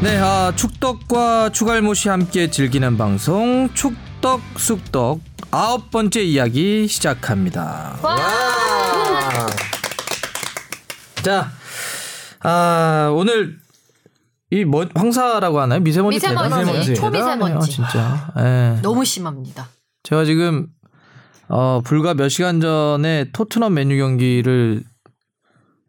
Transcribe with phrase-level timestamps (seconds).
[0.00, 5.20] 네, 아, 축덕과 추갈못이 함께 즐기는 방송 축덕 숙덕
[5.50, 7.96] 아홉 번째 이야기 시작합니다.
[11.24, 11.50] 자,
[12.44, 13.58] 아, 오늘
[14.50, 15.80] 이 뭐, 황사라고 하나요?
[15.80, 16.94] 미세먼지 미세먼지, 대단하네요.
[16.94, 17.00] 초미세먼지.
[17.00, 18.32] 대단하네요, 진짜.
[18.38, 18.80] 예.
[18.82, 19.68] 너무 심합니다.
[20.04, 20.68] 제가 지금
[21.48, 24.84] 어 불과 몇 시간 전에 토트넘 맨유 경기를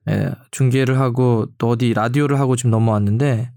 [0.10, 3.52] 예, 중계를 하고 또 어디 라디오를 하고 지금 넘어왔는데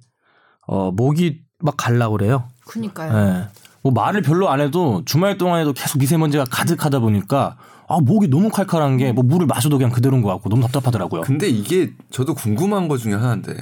[0.73, 2.45] 어 목이 막 갈라 그래요.
[2.65, 3.13] 그니까요.
[3.15, 3.49] 예.
[3.83, 7.57] 뭐 말을 별로 안 해도 주말 동안에도 계속 미세먼지가 가득하다 보니까
[7.89, 11.21] 아 목이 너무 칼칼한 게 뭐 물을 마셔도 그냥 그대로인 것 같고 너무 답답하더라고요.
[11.23, 13.55] 근데 이게 저도 궁금한 것 중에 하나인데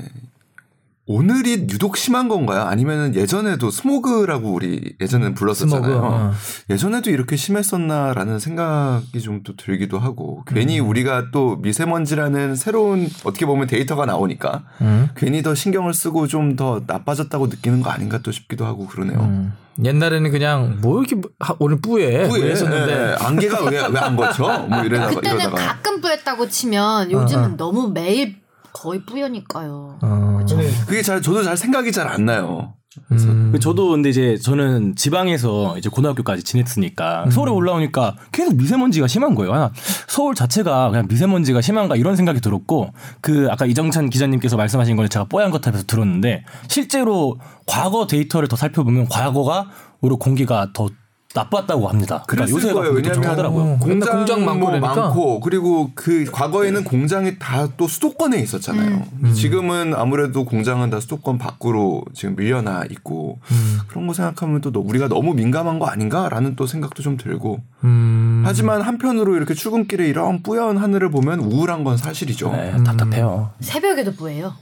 [1.15, 2.63] 오늘이 유독 심한 건가요?
[2.63, 5.83] 아니면은 예전에도 스모그라고 우리 예전엔 불렀었잖아요.
[5.83, 6.33] 스모그, 어.
[6.71, 13.67] 예전에도 이렇게 심했었나라는 생각이 좀 또 들기도 하고 괜히 우리가 또 미세먼지라는 새로운 어떻게 보면
[13.67, 15.09] 데이터가 나오니까 음.
[15.17, 19.19] 괜히 더 신경을 쓰고 좀 더 나빠졌다고 느끼는 거 아닌가 또 싶기도 하고 그러네요.
[19.21, 19.53] 음.
[19.83, 23.17] 옛날에는 그냥 뭐 이렇게 하- 오늘 뿌예 뭐 후에 했었는데 예, 예.
[23.25, 24.67] 안개가 왜 왜 안 거쳐?
[24.69, 28.37] 뭐 이러다가 그때는 이러다가 가끔 뿌였다고 치면 요즘은 너무 매일
[28.73, 29.99] 거의 뿌여니까요.
[30.03, 30.41] 어.
[30.87, 32.75] 그게 잘 저도 잘 생각이 잘 안 나요.
[33.13, 33.57] 음.
[33.61, 37.31] 저도 근데 이제 저는 지방에서 이제 고등학교까지 지냈으니까 음.
[37.31, 39.53] 서울에 올라오니까 계속 미세먼지가 심한 거예요.
[39.55, 39.71] 하나
[40.09, 45.27] 서울 자체가 그냥 미세먼지가 심한가 이런 생각이 들었고 그 아까 이정찬 기자님께서 말씀하신 거는 제가
[45.27, 49.69] 뽀얀 것 같아서 들었는데 실제로 과거 데이터를 더 살펴보면 과거가
[50.01, 50.89] 오히려 공기가 더
[51.33, 52.25] 나빴다고 합니다.
[52.27, 53.75] 그러니까 요새가 거예요.
[53.75, 53.79] 어.
[53.87, 55.01] 맨날 공장, 공장 많고 뭐 그러니까.
[55.03, 59.03] 많고 그리고 그 과거에는 공장이 다 또 수도권에 있었잖아요.
[59.23, 59.33] 음.
[59.33, 63.79] 지금은 아무래도 공장은 다 수도권 밖으로 지금 밀려나 있고 음.
[63.87, 68.43] 그런 거 생각하면 또 너- 우리가 너무 민감한 거 아닌가라는 또 생각도 좀 들고 음.
[68.45, 72.51] 하지만 한편으로 이렇게 출근길에 이런 뿌연 하늘을 보면 우울한 건 사실이죠.
[72.53, 73.51] 네, 답답해요.
[73.61, 74.53] 새벽에도 뿌예요.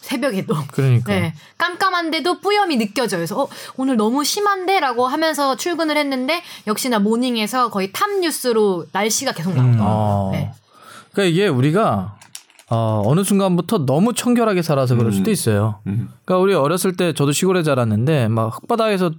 [0.00, 0.54] 새벽에도.
[0.72, 1.34] 그러니까 네.
[1.58, 3.18] 깜깜한데도 뿌염이 느껴져요.
[3.18, 9.54] 그래서 어, 오늘 너무 심한데라고 하면서 출근을 했는데 역시나 morning에서 거의 탑 뉴스로 날씨가 계속
[9.54, 9.84] 나오더라고요.
[9.84, 10.30] 어.
[10.32, 10.52] 네.
[11.12, 12.16] 그러니까 이게 우리가
[12.70, 15.80] 어, 어느 순간부터 너무 청결하게 살아서 그럴 수도 있어요.
[15.88, 16.08] 음.
[16.24, 19.10] 그러니까 우리 어렸을 때 저도 시골에 자랐는데 막 흙바닥에서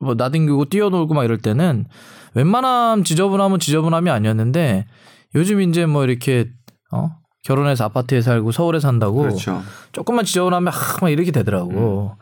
[0.00, 1.86] 뭐 나뒹구고 뛰어놀고 막 이럴 때는
[2.34, 4.86] 웬만하면 지저분하면 지저분함이 아니었는데
[5.36, 6.50] 요즘 이제 뭐 이렇게
[6.90, 7.10] 어
[7.44, 9.62] 결혼해서 아파트에 살고 서울에 산다고 그렇죠.
[9.92, 12.16] 조금만 지저분하면 하, 막 이렇게 되더라고.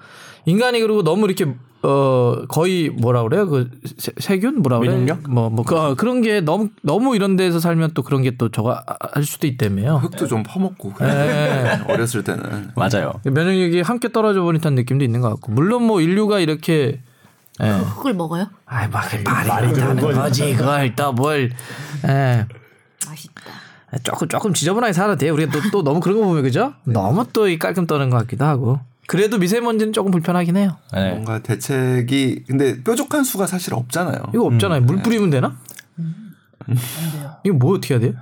[0.44, 3.49] 인간이 그리고 너무 이렇게 어 거의 뭐라 그래요?
[3.49, 4.91] 그 세, 세균 뭐라 그래?
[4.91, 5.28] 면역력?
[5.28, 8.72] 뭐뭐 그, 어, 그런 게 너무 너무 이런 데서 살면 또 그런 게 또 저거
[8.72, 9.97] 아- 할 수도 있다며요.
[9.97, 10.94] 흙도 좀 퍼먹고.
[11.00, 11.81] 네.
[11.88, 13.12] 어렸을 때는 맞아요.
[13.25, 17.00] 면역력이 함께 떨어져 버린다는 느낌도 있는 것 같고 물론 뭐 인류가 이렇게
[17.62, 17.69] 예.
[17.71, 18.48] 흙을 먹어요?
[18.66, 21.50] 아이 막 말이 그렇다는 거지 그걸 또뭘
[22.06, 22.47] 예.
[24.02, 25.28] 조금 조금 지저분하게 살아도 돼.
[25.30, 26.74] 우리가 또, 또 너무 그런 거 보면 그죠?
[26.84, 28.80] 너무 또 이 깔끔 떠는 것 같기도 하고.
[29.06, 30.76] 그래도 미세먼지는 조금 불편하긴 해요.
[30.92, 31.10] 네.
[31.10, 34.19] 뭔가 대책이 근데 뾰족한 수가 사실 없잖아요.
[34.34, 34.80] 이거 없잖아요.
[34.80, 35.56] 물 뿌리면 되나?
[36.66, 37.30] 안 돼요.
[37.44, 38.12] 이거 뭐 어떻게 해야 돼요?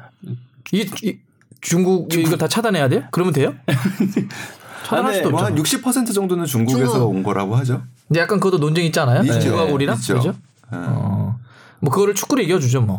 [0.72, 1.18] 이게 이-
[1.62, 3.04] 중국 이걸 다 차단해야 돼요?
[3.10, 3.54] 그러면 돼요?
[4.84, 5.78] 차단할 아, 수도 뭐한 없죠.
[5.78, 7.08] 60% 정도는 중국에서 중국.
[7.08, 7.82] 온 거라고 하죠.
[8.06, 9.22] 근데 약간 그것도 논쟁 있지 않아요?
[9.22, 9.40] 있죠.
[9.40, 9.96] 중국하고 우리랑.
[9.96, 10.34] 그죠?
[10.70, 11.38] 어.
[11.84, 12.98] 뭐 그거를 축구로 이겨주죠 뭐.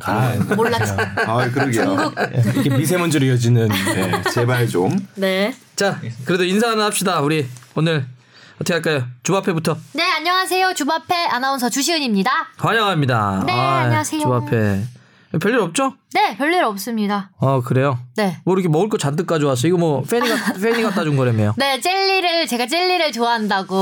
[0.56, 0.96] 몰랐죠.
[1.26, 2.14] 아, 그러게요.
[2.60, 4.22] 이게 미세먼지로 이어지는 네.
[4.32, 4.96] 제발 좀.
[5.16, 5.56] 네.
[5.76, 7.20] 자, 그래도 인사는 합시다.
[7.22, 8.06] 우리 오늘
[8.56, 9.08] 어떻게 할까요?
[9.24, 10.76] 주바페부터 네, 안녕하세요.
[10.76, 12.32] 주바페 아나운서 주시은입니다.
[12.58, 13.44] 환영합니다.
[13.48, 14.22] 네, 안녕하세요.
[14.22, 14.84] 주바페
[15.42, 15.96] 별일 없죠?
[16.16, 17.30] 네, 별일 없습니다.
[17.42, 18.00] 어 그래요.
[18.16, 18.38] 네.
[18.46, 19.68] 뭐 이렇게 먹을 거 잔뜩 가져왔어.
[19.68, 21.56] 이거 뭐 페니가 페니가 따준 거라며요.
[21.58, 23.76] 네, 젤리를 제가 젤리를 좋아한다고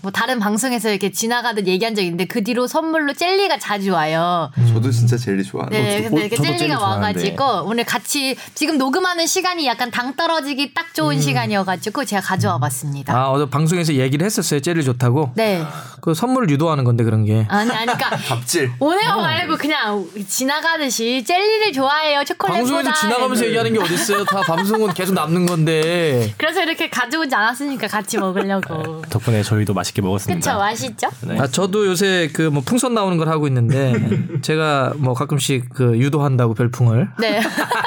[0.00, 4.52] 뭐 다른 방송에서 이렇게 지나가듯 얘기한 적이 있는데 그 뒤로 선물로 젤리가 자주 와요.
[4.68, 6.10] 저도 진짜 젤리 좋아하는 네, 거.
[6.10, 11.20] 근데 이렇게 젤리가 젤리 와가지고 오늘 같이 지금 녹음하는 시간이 약간 당 떨어지기 딱 좋은
[11.20, 13.12] 시간이어가지고 제가 가져와 봤습니다.
[13.16, 14.60] 아 어제 방송에서 얘기를 했었어요.
[14.60, 15.32] 젤리 좋다고.
[15.34, 15.64] 네.
[16.02, 17.44] 그 선물을 유도하는 건데 그런 게.
[17.48, 18.70] 아니, 아니, 그러니까 갑질.
[18.78, 22.24] 오네요 말고 그냥 지나가듯이 젤리 를 좋아해요.
[22.24, 22.58] 초콜릿보다.
[22.74, 24.24] 방송에서 지나가면서 얘기하는 게 어딨어요?
[24.24, 26.32] 다 방송은 계속 남는 건데.
[26.36, 29.02] 그래서 이렇게 가져오지 않았으니까 같이 먹으려고.
[29.08, 30.38] 덕분에 저희도 맛있게 먹었습니다.
[30.38, 31.08] 그쵸, 맛있죠?
[31.22, 31.38] 네.
[31.38, 33.92] 아 저도 요새 그 뭐 풍선 나오는 걸 하고 있는데
[34.42, 37.08] 제가 뭐 가끔씩 그 유도한다고 별풍을.
[37.18, 37.40] 네.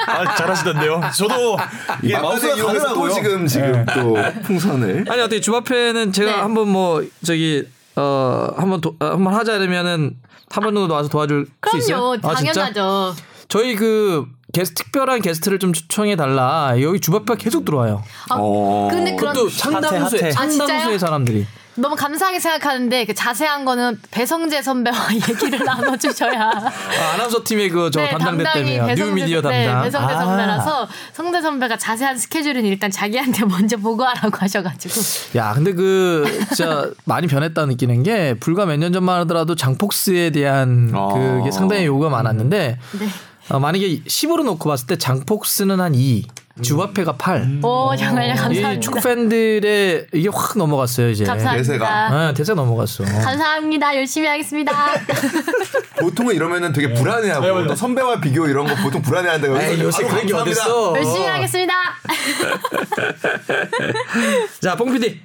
[0.06, 1.00] 아, 잘하시던데요.
[1.16, 1.56] 저도
[2.02, 2.54] 이게 마우스가
[2.94, 5.06] 또 지금 지금 또 풍선을.
[5.08, 6.38] 아니 어떻게 주바페는 제가 네.
[6.40, 7.64] 한번 뭐 저기
[7.96, 10.16] 어 한번 도, 어, 한번 하자 이러면은
[10.50, 12.10] 한 번 정도 와서 도와줄 수 있어요?
[12.20, 12.28] 그럼요.
[12.28, 12.34] 아?
[12.34, 13.14] 당연하죠.
[13.52, 16.72] 저희 그 게스트 특별한 게스트를 좀 초청해 달라.
[16.80, 18.02] 여기 주바페가 계속 들어와요.
[18.30, 18.88] 아, 어.
[18.90, 20.02] 근데 그런 hot해, hot해.
[20.04, 20.32] 아, 진짜요?
[20.32, 21.46] 상당수의 사람들이.
[21.74, 24.96] 너무 감사하게 생각하는데 그 자세한 거는 배성재 선배와
[25.28, 26.50] 얘기를 나눠주셔야.
[26.50, 28.94] 아, 아나운서 팀의 그저 네, 담당됐다며요.
[28.94, 29.82] 뉴 미디어 네, 담당.
[29.84, 30.18] 배성재 아.
[30.20, 34.94] 선배라서 성재 선배가 자세한 스케줄은 일단 자기한테 먼저 보고하라고 하셔가지고.
[35.38, 36.24] 야, 근데 그
[36.54, 41.08] 진짜 많이 변했다 느끼는 게 불과 몇 년 전만 하더라도 장폭스에 대한 아.
[41.12, 43.08] 그게 상당히 요구가 많았는데 네.
[43.48, 46.24] 어, 만약에 10으로 놓고 봤을 때 장폭스는 한 2,
[46.62, 47.60] 주바페가 8.
[47.62, 48.80] 오 정말요 이 감사합니다.
[48.80, 51.24] 축구 팬들의 이게 확 넘어갔어요 이제.
[51.24, 51.56] 감사합니다.
[51.56, 51.88] 대세가.
[52.28, 53.04] 아, 대세 넘어갔어.
[53.04, 53.96] 감사합니다.
[53.96, 54.72] 열심히 하겠습니다.
[55.98, 59.60] 보통은 이러면은 되게 불안해하고 또 선배와 비교 이런 거 보통 불안해한다고.
[59.60, 60.94] 에이, 요새 그런 게 어딨어.
[60.96, 61.72] 열심히 하겠습니다.
[64.60, 65.20] 자, 뽕 PD.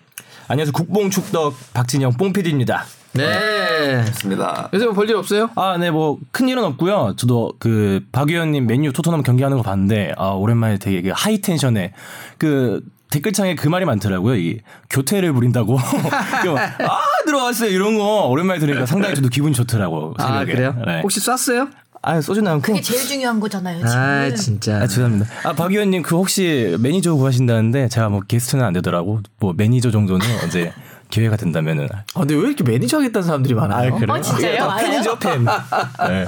[0.47, 0.71] 안녕하세요.
[0.71, 2.85] 국뽕 축덕 박진영 뽕 PD입니다.
[3.17, 3.95] 네.
[3.97, 4.69] 맞습니다.
[4.73, 5.49] 요새 뭐 볼일 없어요?
[5.55, 7.15] 아, 네, 뭐, 큰 일은 없고요.
[7.17, 11.93] 저도 그, 박 위원님 맨유 토트넘 경기하는 거 봤는데, 아, 오랜만에 되게 그 high tension에,
[12.37, 14.35] 그, 댓글창에 그 말이 많더라고요.
[14.35, 14.59] 이
[14.89, 15.77] 교태를 부린다고.
[16.43, 17.69] 그 막, 아, 들어왔어요.
[17.69, 20.13] 이런 거 오랜만에 들으니까 상당히 저도 기분이 좋더라고.
[20.17, 20.51] 아, 새벽에.
[20.51, 20.75] 그래요?
[20.85, 21.01] 네.
[21.01, 21.69] 혹시 쐈어요?
[22.01, 22.61] 아, 소주는 않고.
[22.61, 23.77] 그게 제일 중요한 거잖아요.
[23.77, 23.91] 지금.
[23.91, 24.77] 아, 진짜.
[24.77, 25.25] 아, 죄송합니다.
[25.43, 29.21] 아, 박 위원님, 그 혹시 매니저 구하신다는데, 제가 뭐 게스트는 안 되더라고.
[29.39, 30.73] 뭐 매니저 정도는 이제
[31.09, 31.87] 기회가 된다면은.
[31.93, 33.95] 아, 근데 왜 이렇게 매니저 하겠다는 사람들이 많아요?
[33.95, 34.13] 아, 그래요?
[34.17, 34.57] 어, 진짜요?
[34.57, 35.45] 다 팬이죠, 팬.
[35.45, 36.25] 네.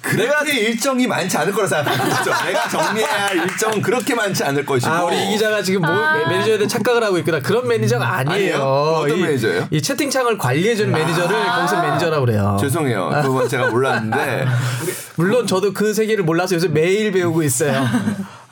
[0.00, 2.30] 그렇게 일정이 많지 않을 거라 생각하죠.
[2.46, 4.90] 내가 정리해야 할 일정은 그렇게 많지 않을 것이고.
[4.90, 5.90] 아, 우리 이 기자가 지금 뭐
[6.28, 7.40] 매니저에 대해 착각을 하고 있구나.
[7.40, 8.34] 그런 매니저가 아니에요.
[8.34, 8.62] 아니에요?
[8.62, 9.68] 어떤 이- 매니저예요?
[9.70, 12.56] 이 채팅창을 관리해주는 매니저를 거기서 매니저라고 그래요.
[12.60, 13.10] 죄송해요.
[13.22, 14.46] 그건 제가 몰랐는데
[15.16, 17.86] 물론 저도 그 세계를 몰라서 요새 매일 배우고 있어요.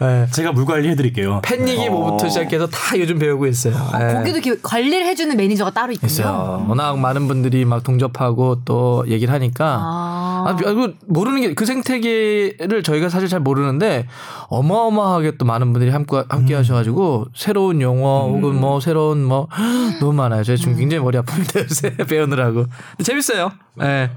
[0.01, 0.27] 네.
[0.33, 1.41] 제가 물 관리해드릴게요.
[1.45, 3.75] 팬 얘기 뭐부터 시작해서 다 요즘 배우고 있어요.
[3.99, 4.15] 네.
[4.15, 6.07] 거기도 이렇게 관리를 해주는 매니저가 따로 있군요.
[6.11, 6.65] 있어요.
[6.69, 9.79] 워낙 많은 분들이 막 동접하고 또 얘기를 하니까.
[9.81, 10.45] 아.
[10.47, 14.07] 아, 이거 모르는 게 그 생태계를 저희가 사실 잘 모르는데
[14.49, 19.49] 어마어마하게 또 많은 분들이 함께, 함께 하셔가지고 새로운 용어 혹은 뭐 새로운 뭐
[20.01, 20.43] 너무 많아요.
[20.45, 21.65] 제가 지금 굉장히 머리 아픕니다.
[21.65, 22.65] 요새 배우느라고.
[23.03, 23.51] 재밌어요.
[23.83, 24.11] 예.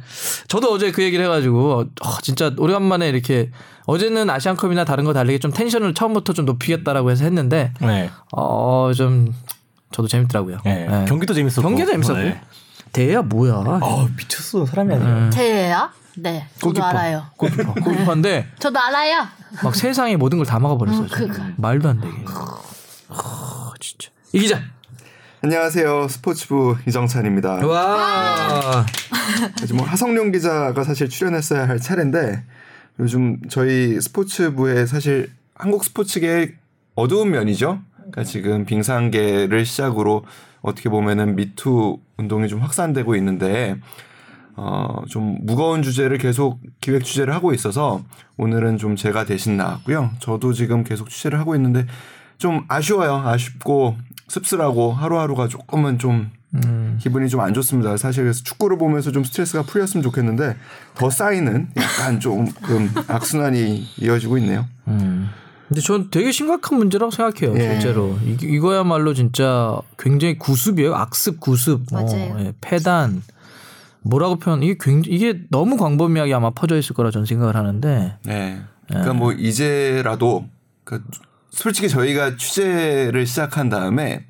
[0.47, 3.49] 저도 어제 그 얘기를 해가지고 어, 진짜 오래간만에 이렇게
[3.85, 8.09] 어제는 아시안컵이나 다른 거 다르게 좀 텐션을 처음부터 좀 높이겠다라고 해서 했는데 네.
[8.31, 9.33] 어좀
[9.91, 10.57] 저도 재밌더라고요.
[10.63, 10.87] 네.
[10.89, 11.05] 예.
[11.05, 11.61] 경기도 재밌었고.
[11.61, 12.19] 경기도 재밌었고.
[12.21, 12.41] 네.
[12.93, 13.53] 대야 뭐야?
[13.55, 15.29] 아 미쳤어 사람이 아니에요.
[15.31, 15.89] 제예요?
[16.15, 16.47] 네.
[16.55, 16.85] 저도 골키퍼.
[16.87, 17.25] 알아요.
[17.37, 17.73] 골키퍼.
[17.73, 19.27] 골키퍼인데 저도 알아요.
[19.63, 21.07] 막 세상의 모든 걸 다 막아버렸어요.
[21.11, 22.13] 그- 그- 말도 안 되게.
[23.09, 24.09] 아, 진짜.
[24.31, 24.59] 이 기자.
[25.41, 26.07] 안녕하세요.
[26.07, 27.65] 스포츠부 이정찬입니다.
[27.67, 28.85] 와.
[29.59, 32.43] 지금 뭐 하성룡 기자가 사실 출연했어야 할 차례인데
[32.99, 36.53] 요즘 저희 스포츠부에 사실 한국 스포츠계의
[36.95, 37.81] 어두운 면이죠.
[37.95, 40.25] 그러니까 지금 빙상계를 시작으로
[40.61, 43.75] 어떻게 보면은 미투 운동이 좀 확산되고 있는데
[44.55, 48.03] 어, 좀 무거운 주제를 계속 기획 취재를 하고 있어서
[48.37, 50.11] 오늘은 좀 제가 대신 나왔고요.
[50.19, 51.85] 저도 지금 계속 취재를 하고 있는데
[52.37, 53.15] 좀 아쉬워요.
[53.25, 53.97] 아쉽고
[54.27, 56.29] 씁쓸하고 하루하루가 조금은 좀
[56.99, 57.97] 기분이 좀 안 좋습니다.
[57.97, 60.55] 사실 그래서 축구를 보면서 좀 스트레스가 풀렸으면 좋겠는데
[60.95, 64.65] 더 쌓이는 약간 조금 악순환이 이어지고 있네요.
[64.87, 65.29] 음.
[65.67, 67.57] 근데 전 되게 심각한 문제라고 생각해요.
[67.57, 67.71] 예.
[67.71, 70.93] 실제로 이, 이거야말로 진짜 굉장히 구습이에요.
[70.93, 71.81] 악습 구습.
[71.91, 72.35] 맞아요.
[72.39, 73.23] 예, 폐단.
[74.01, 74.61] 뭐라고 표현?
[74.61, 78.17] 이게 굉장히 이게 너무 광범위하게 아마 퍼져 있을 거라 저는 생각을 하는데.
[78.23, 78.61] 네.
[78.87, 80.45] 그러니까 뭐 이제라도
[80.83, 81.01] 그
[81.49, 84.25] 솔직히 저희가 취재를 시작한 다음에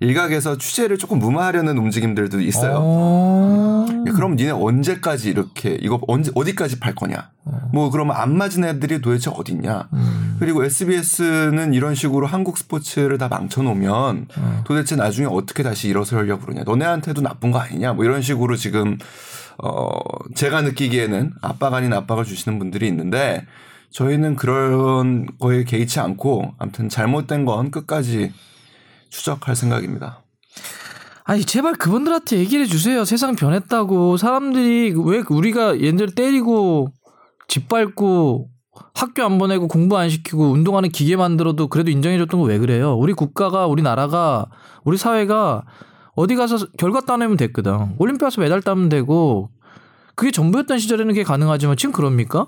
[0.00, 2.78] 일각에서 취재를 조금 무마하려는 움직임들도 있어요.
[2.80, 3.86] 어...
[4.06, 7.30] 야, 그럼 니네 언제까지 이렇게 이거 언제 어디까지 팔 거냐?
[7.72, 9.88] 뭐 그러면 안 맞은 애들이 도대체 어딨냐?
[10.38, 14.28] 그리고 SBS는 이런 식으로 한국 스포츠를 다 망쳐놓으면
[14.64, 16.64] 도대체 나중에 어떻게 다시 일어서려고 그러냐?
[16.64, 17.94] 너네한테도 나쁜 거 아니냐?
[17.94, 18.98] 뭐 이런 식으로 지금
[19.58, 19.88] 어
[20.34, 23.46] 제가 느끼기에는 압박 아닌 압박을 주시는 분들이 있는데
[23.90, 28.32] 저희는 그런 거에 개의치 않고 아무튼 잘못된 건 끝까지
[29.10, 30.22] 추적할 생각입니다.
[31.24, 33.04] 아니 제발 그분들한테 얘기를 해주세요.
[33.04, 36.88] 세상 변했다고 사람들이 왜 우리가 얘들 때리고
[37.48, 38.48] 짓밟고
[38.94, 42.94] 학교 안 보내고 공부 안 시키고 운동하는 기계 만들어도 그래도 인정해줬던 거 왜 그래요?
[42.94, 44.46] 우리 국가가 우리 나라가
[44.84, 45.64] 우리 사회가
[46.14, 47.94] 어디 가서 결과 따내면 됐거든.
[47.98, 49.50] 올림픽 가서 메달 따면 되고
[50.14, 52.46] 그게 전부였던 시절에는 그게 가능하지만 지금 그럽니까?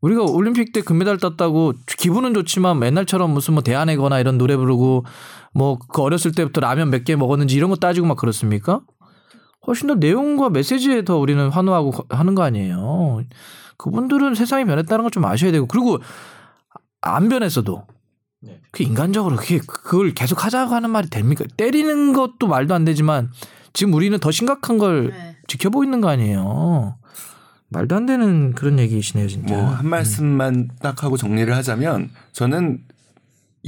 [0.00, 5.04] 우리가 올림픽 때 금메달 땄다고 기분은 좋지만 맨날처럼 무슨 뭐 대안해거나 이런 노래 부르고
[5.54, 8.80] 뭐 그 어렸을 때부터 라면 몇 개 먹었는지 이런 거 따지고 막 그렇습니까?
[9.66, 13.22] 훨씬 더 내용과 메시지에 더 우리는 환호하고 거- 하는 거 아니에요.
[13.76, 15.98] 그분들은 세상이 변했다는 걸 좀 아셔야 되고 그리고
[17.00, 17.86] 안 변했어도
[18.72, 21.44] 그 인간적으로 그게 그걸 계속 하자고 하는 말이 됩니까?
[21.56, 23.30] 때리는 것도 말도 안 되지만
[23.72, 25.36] 지금 우리는 더 심각한 걸 네.
[25.48, 26.96] 지켜보고 있는 거 아니에요.
[27.70, 29.54] 말도 안 되는 그런 얘기이시네요, 진짜.
[29.56, 32.80] 뭐 한 말씀만 딱 하고 정리를 하자면 저는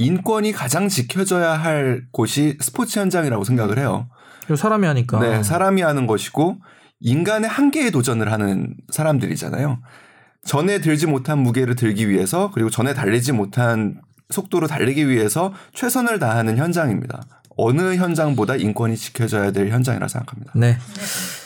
[0.07, 4.07] 인권이 가장 지켜져야 할 곳이 스포츠 현장이라고 생각을 해요.
[4.55, 5.19] 사람이 하니까.
[5.19, 6.57] 네, 사람이 하는 것이고
[7.01, 9.79] 인간의 한계에 도전을 하는 사람들이잖아요.
[10.45, 13.99] 전에 들지 못한 무게를 들기 위해서 그리고 전에 달리지 못한
[14.29, 17.23] 속도로 달리기 위해서 최선을 다하는 현장입니다.
[17.57, 20.51] 어느 현장보다 인권이 지켜져야 될 현장이라 생각합니다.
[20.55, 20.77] 네.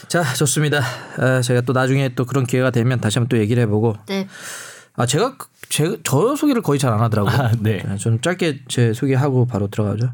[0.09, 0.81] 자, 좋습니다.
[1.17, 3.95] 아, 제가 또 나중에 또 그런 기회가 되면 다시 한번 또 얘기를 해보고.
[4.07, 4.27] 네.
[4.95, 7.33] 아, 제가 그- 제, 저 소개를 거의 잘 안 하더라고요.
[7.33, 7.81] 아, 네.
[7.97, 10.11] 좀 짧게 제 소개하고 바로 들어가죠.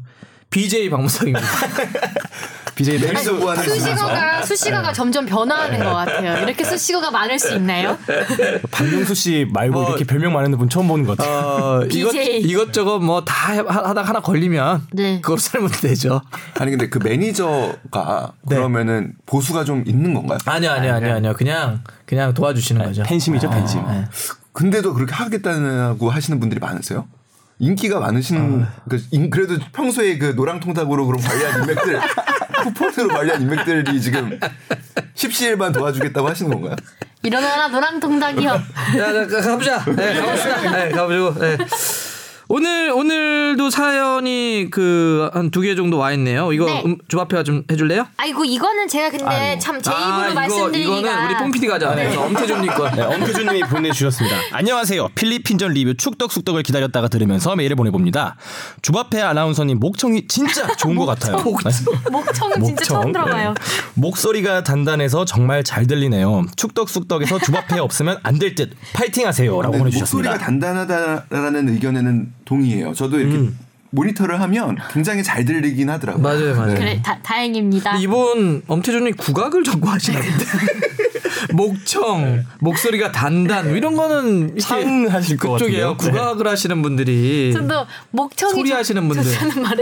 [0.50, 1.40] BJ 박무석입니다.
[2.76, 3.06] BJ 네.
[3.12, 6.44] 매니저 구하는 수식어가 수식어가 점점 변화하는 것 같아요.
[6.44, 7.98] 이렇게 수식어가 많을 수 있나요?
[8.70, 9.88] 박명수 씨 말고 어.
[9.88, 11.36] 이렇게 별명 많은 분 처음 보는 것 같아요.
[11.38, 12.40] 어, 이것, BJ.
[12.42, 15.20] 이것저것 뭐 다 하다 하나 걸리면 네.
[15.20, 16.20] 그걸 살면 되죠.
[16.60, 18.54] 아니 근데 그 매니저가 네.
[18.54, 20.38] 그러면은 보수가 좀 있는 건가요?
[20.44, 21.34] 아니요, 아니요, 아니요, 아니요.
[21.36, 23.02] 그냥 그냥 도와주시는 거죠.
[23.02, 23.84] 팬심이죠, 팬심.
[23.88, 24.04] 네.
[24.58, 27.06] 근데도 그렇게 하겠다고 하시는 분들이 많으세요?
[27.60, 32.00] 인기가 많으신 그 인- 그래도 평소에 그 노랑통닭으로 그런 관리한 인맥들
[32.74, 34.36] 쿠폰으로 관리한 인맥들이 지금
[35.14, 36.74] 십시일반 도와주겠다고 하시는 건가요?
[37.22, 38.50] 일어나라 노랑통닭이요.
[38.50, 39.84] 가- 가보자.
[39.94, 40.70] 네, 가봅시다.
[40.72, 41.38] 네, 가보시고.
[41.40, 41.56] 네.
[42.50, 46.50] 오늘 오늘도 사연이 그 한 두 개 정도 와 있네요.
[46.52, 46.82] 이거 네.
[46.86, 48.06] 음, 주바페가 좀 해줄래요?
[48.16, 51.94] 아이고 이거는 제가 근데 참 제 입으로 아, 말씀드리기가 이거는 우리 뽕피디 가자.
[51.94, 52.16] 네.
[52.16, 52.90] 엄태준님 거.
[52.90, 54.36] 네, 엄태준님이 보내주셨습니다.
[54.52, 55.08] 안녕하세요.
[55.14, 58.36] 필리핀전 리뷰 축덕숙덕을 기다렸다가 들으면서 메일을 보내봅니다.
[58.80, 61.36] 주바페 아나운서님 목청이 진짜 좋은 것 같아요.
[62.10, 63.54] 목청은 진짜 처음 들어봐요.
[63.94, 66.46] 목소리가 단단해서 정말 잘 들리네요.
[66.56, 70.30] 축덕숙덕에서 주바페 없으면 안 될 듯 파이팅하세요라고 네, 보내주셨습니다.
[70.30, 72.94] 목소리가 단단하다라는 의견에는 동의해요.
[72.94, 73.50] 저도 이렇게
[73.90, 76.22] 모니터를 하면 굉장히 잘 들리긴 하더라고요.
[76.22, 76.74] 맞아요, 맞아요.
[76.74, 77.92] 그래 다, 다행입니다.
[77.92, 80.44] 근데 이분 엄태준님 국악을 전공 하시나 본데.
[81.52, 85.96] 목청, 목소리가 단단 뭐 이런 거는 상하실 것 그쪽이에요.
[85.96, 85.96] 같은데요.
[85.96, 86.18] 네.
[86.28, 89.32] 국악을 하시는 분들이 저도 목청이 소리 좋- 하시는 분들.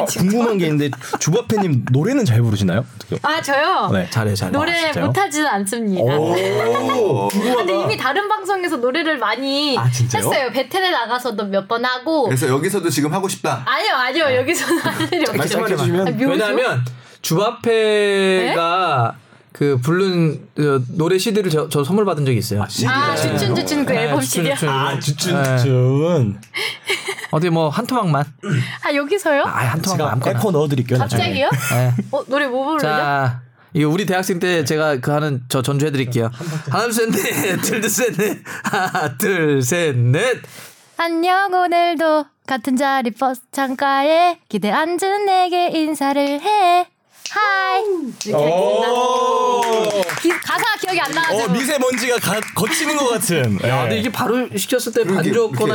[0.01, 2.85] 어, 궁금한 게 있는데 주바페님 노래는 잘 부르시나요?
[3.23, 3.91] 아 저요.
[3.93, 4.07] 네.
[4.11, 4.53] 잘해, 잘해.
[4.53, 5.01] 노래 아?
[5.07, 6.03] 못하지는 않습니다.
[6.19, 7.29] 오.
[7.29, 9.85] 근데 이미 다른 방송에서 노래를 많이 아?
[9.85, 10.51] 했어요.
[10.53, 12.25] 베텔에 나가서도 몇 번 하고.
[12.27, 13.65] 그래서 여기서도 지금 하고 싶다.
[13.67, 14.37] 아니요, 아니요.
[14.41, 15.37] 여기서는 할 일이 없어요.
[15.37, 16.17] 말씀해 아, 주시면?
[16.21, 16.85] 왜냐하면
[17.23, 19.15] 주바페가
[19.57, 22.63] 그 부른 어, 노래 CD를 저, 저 선물 받은 적이 있어요.
[22.63, 22.67] 아,
[23.17, 24.45] 주춘 주춘 그 네, 앨범 주춘.
[24.45, 24.69] 주춘.
[24.69, 25.01] 아 네.
[25.01, 26.41] 주춘준
[27.31, 28.23] 어디 뭐 한 토막만.
[28.85, 29.45] 아 여기서요?
[29.45, 30.39] 아, 한 토막만 제가 아무거나.
[30.39, 30.99] 에코 넣어 드릴게요.
[30.99, 31.23] 나중에.
[31.23, 31.51] 갑자기요?
[31.73, 31.95] 네.
[32.11, 32.87] 어 노래 뭐 부르죠?
[32.87, 33.41] 자,
[33.73, 36.31] 이거 우리 대학생 때 제가 그 하는 저 전주해 드릴게요.
[36.69, 40.43] 하나 둘셋넷 둘셋넷 하나 둘셋넷
[40.99, 46.89] 안녕 오늘도 같은 자리 버스 창가에 기대 앉은 내게 인사를 해.
[47.37, 47.85] Hi.
[48.23, 51.43] 끝나- 기- 가사가 기억이 안 나가지고.
[51.43, 53.59] 어 미세먼지가 가, 거치는 것 같은.
[53.63, 53.81] 아, 네.
[53.83, 55.31] 근데 이게 바로 시켰을 때 이렇게.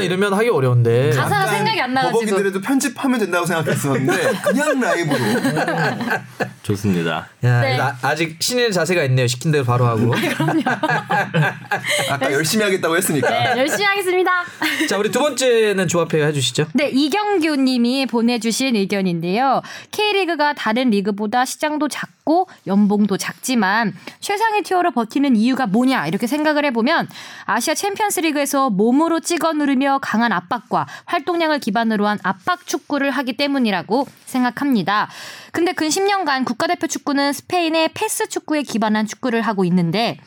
[0.05, 1.11] 이러면 하기 어려운데.
[1.11, 2.19] 가사가 생각이 안 나가지고.
[2.19, 5.19] 버벅이더라도 편집하면 된다고 생각했었는데 그냥 라이브로.
[6.63, 7.27] 좋습니다.
[7.43, 7.77] 야, 네.
[7.77, 9.27] 나- 아직 신의 자세가 있네요.
[9.27, 10.13] 시킨 대로 바로 하고.
[12.09, 13.29] 아까 열심히 하겠다고 했으니까.
[13.29, 14.31] 네, 열심히 하겠습니다.
[14.89, 16.67] 자, 우리 두 번째는 조합해 해주시죠.
[16.73, 19.61] 네, 이경규 님이 보내주신 의견인데요.
[19.91, 27.07] K리그가 다른 리그보다 시장도 작고 연봉도 작지만 최상위 tier로 버티는 이유가 뭐냐 이렇게 생각을 해보면
[27.45, 34.07] 아시아 챔피언스 리그에서 몸으로 찍어 누르며 강한 압박과 활동량을 기반으로 한 압박 축구를 하기 때문이라고
[34.25, 35.09] 생각합니다.
[35.51, 40.17] 근데 근 10년간 국가대표 축구는 스페인의 패스 축구에 기반한 축구를 하고 있는데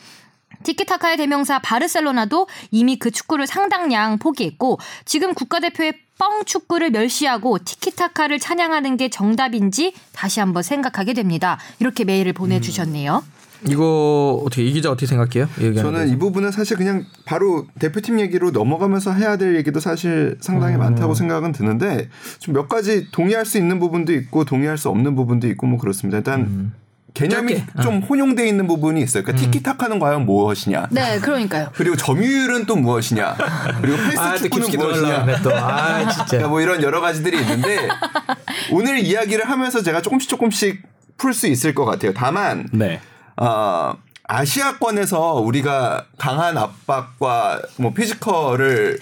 [0.64, 8.96] 티키타카의 대명사 바르셀로나도 이미 그 축구를 상당량 포기했고 지금 국가대표의 뻥 축구를 멸시하고 티키타카를 찬양하는
[8.96, 11.58] 게 정답인지 다시 한번 생각하게 됩니다.
[11.80, 13.24] 이렇게 메일을 보내주셨네요.
[13.68, 15.48] 이거 어떻게 이 기자 어떻게 생각해요?
[15.56, 16.14] 저는 대해서.
[16.14, 21.52] 이 부분은 사실 그냥 바로 대표팀 얘기로 넘어가면서 해야 될 얘기도 사실 상당히 많다고 생각은
[21.52, 25.78] 드는데 좀 몇 가지 동의할 수 있는 부분도 있고 동의할 수 없는 부분도 있고 뭐
[25.78, 26.18] 그렇습니다.
[26.18, 26.72] 일단
[27.14, 27.82] 개념이 짧게.
[27.82, 29.22] 좀 혼용돼 있는 부분이 있어요.
[29.22, 30.88] 그러니까 티키타카는 과연 무엇이냐?
[30.90, 31.68] 네, 그러니까요.
[31.74, 33.36] 그리고 점유율은 또 무엇이냐?
[33.80, 35.42] 그리고 헬스 아, 또 축구는 무엇이냐?
[35.42, 35.54] 또.
[35.56, 36.24] 아, 진짜.
[36.26, 37.88] 그러니까 뭐 이런 여러 가지들이 있는데
[38.72, 40.82] 오늘 이야기를 하면서 제가 조금씩 조금씩
[41.16, 42.12] 풀 수 있을 것 같아요.
[42.14, 43.00] 다만 네.
[43.36, 43.94] 어,
[44.26, 48.98] 아시아권에서 우리가 강한 압박과 뭐 피지컬을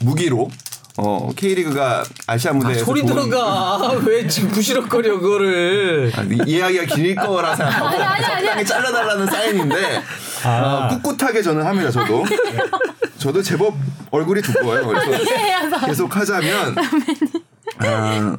[0.00, 0.48] 무기로
[0.98, 3.90] 어, K리그가 아시아 아, 무대에서 소리 좋은- 들어가.
[4.06, 6.10] 왜 지금 부시럭거려 그거를.
[6.16, 8.40] 아, 이 이야기가 길 거라 생각하고 아니, 아니, 아니.
[8.44, 10.02] 적당히 잘라달라는 사인인데
[10.44, 10.88] 아.
[10.92, 11.90] 어, 꿋꿋하게 저는 합니다.
[11.90, 12.24] 저도
[13.18, 13.74] 저도 제법
[14.10, 14.86] 얼굴이 두꺼워요.
[14.86, 15.86] 그래서.
[15.86, 16.76] 계속 하자면
[17.78, 18.36] 아,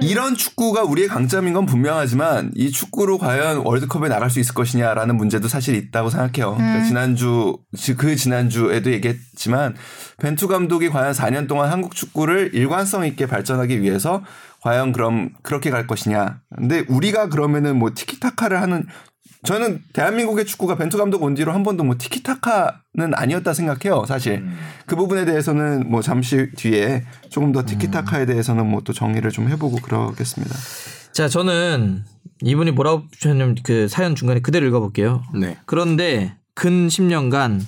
[0.00, 5.46] 이런 축구가 우리의 강점인 건 분명하지만 이 축구로 과연 월드컵에 나갈 수 있을 것이냐라는 문제도
[5.48, 6.54] 사실 있다고 생각해요.
[6.56, 9.74] 그러니까 지난주 지- 그 지난주에도 얘기했지만
[10.18, 14.22] 벤투 감독이 과연 4년 동안 한국 축구를 일관성 있게 발전하기 위해서
[14.62, 16.40] 과연 그럼 그렇게 갈 것이냐.
[16.56, 18.86] 근데 우리가 그러면은 뭐 티키타카를 하는
[19.44, 24.04] 저는 대한민국의 축구가 벤투 감독 온 뒤로 한 번도 뭐 티키타카는 아니었다 생각해요.
[24.06, 24.44] 사실
[24.86, 29.76] 그 부분에 대해서는 뭐 잠시 뒤에 조금 더 티키타카에 대해서는 뭐 또 정리를 좀 해보고
[29.76, 30.54] 그러겠습니다.
[31.12, 32.04] 자, 저는
[32.42, 35.22] 이분이 뭐라고 주셨냐면 그 사연 중간에 그대로 읽어볼게요.
[35.34, 35.58] 네.
[35.66, 37.60] 그런데 근 10년간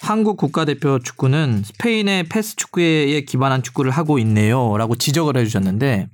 [0.00, 4.76] 한국 국가대표 축구는 스페인의 패스 축구에 기반한 축구를 하고 있네요.
[4.76, 6.08] 라고 지적을 해주셨는데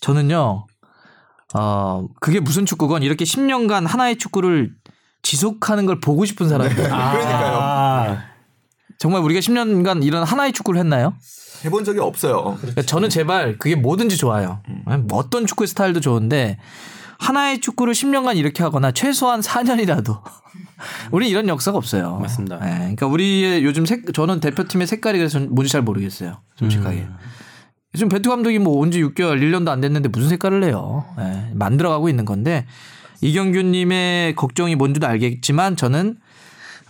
[0.00, 0.66] 저는요,
[1.54, 4.72] 어, 그게 무슨 축구건 이렇게 10년간 하나의 축구를
[5.22, 6.74] 지속하는 걸 보고 싶은 사람이에요.
[6.76, 7.58] 그러니까요.
[7.60, 8.22] 아,
[8.98, 11.14] 정말 우리가 10년간 이런 하나의 축구를 했나요?
[11.64, 12.56] 해본 적이 없어요.
[12.58, 14.62] 그러니까 저는 제발 그게 뭐든지 좋아요.
[15.08, 16.58] 뭐 어떤 축구 스타일도 좋은데
[17.18, 20.22] 하나의 축구를 10년간 이렇게 하거나 최소한 4년이라도
[21.12, 22.18] 우리 이런 역사가 없어요.
[22.18, 22.58] 맞습니다.
[22.62, 26.38] 예, 그러니까 우리의 요즘 색 저는 대표팀의 색깔이 그래서 뭔지 잘 모르겠어요.
[26.56, 27.06] 솔직하게.
[27.92, 31.04] 지금 베트 감독이 뭐 온 지 6개월, 1년도 안 됐는데 무슨 색깔을 내요.
[31.18, 32.66] 예, 만들어가고 있는 건데
[33.20, 36.16] 이경규님의 걱정이 뭔지도 알겠지만 저는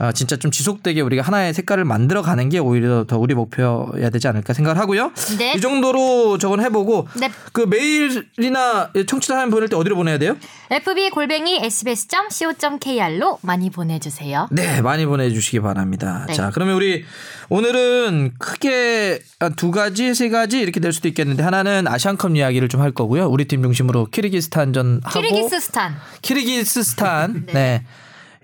[0.02, 4.26] 아, 진짜 좀 지속되게 우리가 하나의 색깔을 만들어 가는 게 오히려 더 우리 목표여야 되지
[4.28, 5.12] 않을까 생각을 하고요.
[5.38, 5.52] 네.
[5.54, 7.30] 이 정도로 저건 해보고 네.
[7.52, 10.36] 그 메일이나 청취자 사연 보낼 때 어디로 보내야 돼요?
[10.70, 14.48] fb 골뱅이 sbs.co.kr로 많이 보내주세요.
[14.50, 16.24] 네, 많이 보내주시기 바랍니다.
[16.26, 16.32] 네.
[16.34, 17.04] 자, 그러면 우리
[17.50, 22.92] 오늘은 크게 한두 가지, 세 가지 이렇게 될 수도 있겠는데 하나는 아시안컵 이야기를 좀 할
[22.92, 23.26] 거고요.
[23.28, 25.96] 우리 팀 중심으로 키르기스탄전 하고 키르기스스탄.
[26.22, 27.44] 키르기스스탄.
[27.52, 27.84] 네.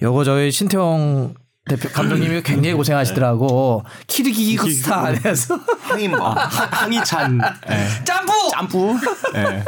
[0.03, 1.33] 요거 저희 신태용
[1.69, 3.85] 대표 감독님이 굉장히 고생하시더라고.
[4.07, 6.31] 키르기스탄에서 항임 뭐.
[6.31, 7.41] 항이찬.
[7.71, 8.05] 예.
[8.05, 8.35] 짬뽕.
[8.51, 8.97] 짬뿌.
[9.35, 9.65] 예.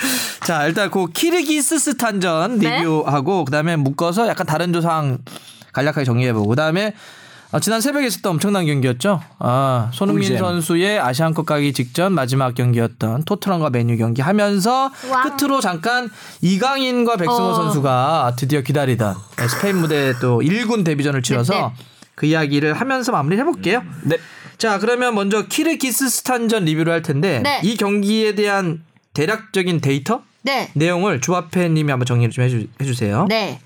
[0.46, 2.78] 자, 일단 그 키르기스스탄전 네.
[2.78, 5.18] 리뷰하고 그다음에 묶어서 약간 다른 조상
[5.72, 6.94] 간략하게 정리해보고 그다음에
[7.52, 9.20] 아, 지난 새벽에 있었던 엄청난 경기였죠.
[9.38, 10.38] 아, 손흥민 꿀잼.
[10.38, 15.36] 선수의 아시안컵 가기 직전 마지막 경기였던 토트넘과 맨유 경기 하면서 와우.
[15.36, 17.54] 끝으로 잠깐 이강인과 백승호 어.
[17.54, 19.14] 선수가 드디어 기다리던
[19.50, 21.72] 스페인 무대 또 1군 데뷔전을 치러서.
[22.14, 23.82] 그 이야기를 하면서 마무리해 볼게요.
[24.02, 24.16] 네.
[24.58, 27.60] 자, 그러면 먼저 키르기스스탄전 리뷰를 할 텐데 네.
[27.64, 30.70] 이 경기에 대한 대략적인 데이터 네.
[30.74, 33.26] 내용을 조합회님이 한번 정리를 좀 해주, 해주세요.
[33.28, 33.60] 네.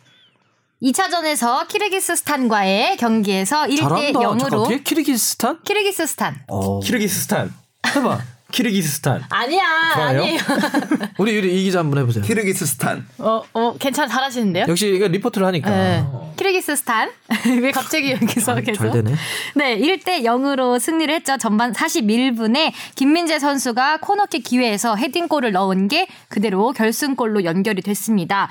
[0.83, 3.97] 2차전에서 키르기스스탄과의 경기에서 1대 잘한다.
[4.13, 5.59] 잠깐 0으로 어떻게 키르기스스탄?
[5.65, 6.35] 키르기스스탄.
[6.49, 6.81] 어.
[6.81, 7.55] 키르기스스탄.
[7.95, 8.21] 해봐.
[8.53, 9.25] 키르기스스탄.
[9.29, 9.65] 아니야.
[9.95, 10.21] 좋아요?
[10.23, 10.39] 아니에요.
[11.19, 12.23] 우리 우리 이 기자 한번 해보세요.
[12.25, 13.07] 키르기스스탄.
[13.19, 14.67] 어, 어, 괜찮 잘하시는데요?
[14.69, 16.05] 역시 이거 리포트를 하니까 네.
[16.37, 17.11] 키르기스스탄.
[17.61, 18.83] 왜 갑자기 여기서 잘- 계속?
[18.85, 19.15] 잘 되네.
[19.57, 21.37] 네, 1대 0으로 승리를 했죠.
[21.39, 28.49] 전반 41분에 김민재 선수가 코너킥 기회에서 헤딩골을 넣은 게 그대로 결승골로 연결이 됐습니다.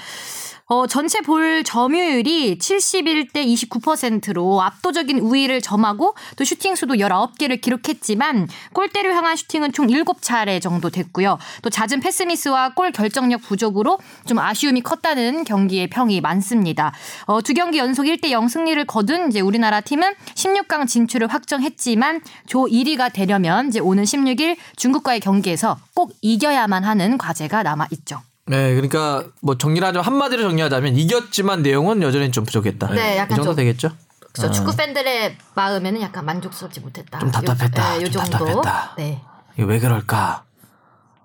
[0.67, 9.13] 어, 전체 볼 점유율이 71대 29%로 압도적인 우위를 점하고 또 슈팅 수도 19개를 기록했지만 골대를
[9.15, 11.37] 향한 슈팅은 총 7차례 정도 됐고요.
[11.61, 16.93] 또 잦은 패스 미스와 골 결정력 부족으로 좀 아쉬움이 컸다는 경기의 평이 많습니다.
[17.27, 22.65] 어, 두 경기 연속 1대 0 승리를 거둔 이제 우리나라 팀은 16강 진출을 확정했지만 조
[22.65, 28.23] 1위가 되려면 이제 오는 16일 중국과의 경기에서 꼭 이겨야만 하는 과제가 남아 있죠.
[28.47, 32.89] 네, 그러니까 뭐 정리를 하자면 한마디로 정리하자면 이겼지만 내용은 여전히 좀 부족했다.
[32.93, 33.91] 네, 약간 이 정도 좀- 되겠죠?
[34.33, 37.19] 그래서 축구 팬들의 마음에는 약간 만족스럽지 못했다.
[37.19, 37.95] 좀 답답했다.
[37.95, 38.37] 요, 네, 요좀 정도.
[38.61, 38.93] 답답했다.
[38.97, 39.21] 네.
[39.57, 40.43] 이거 왜 그럴까?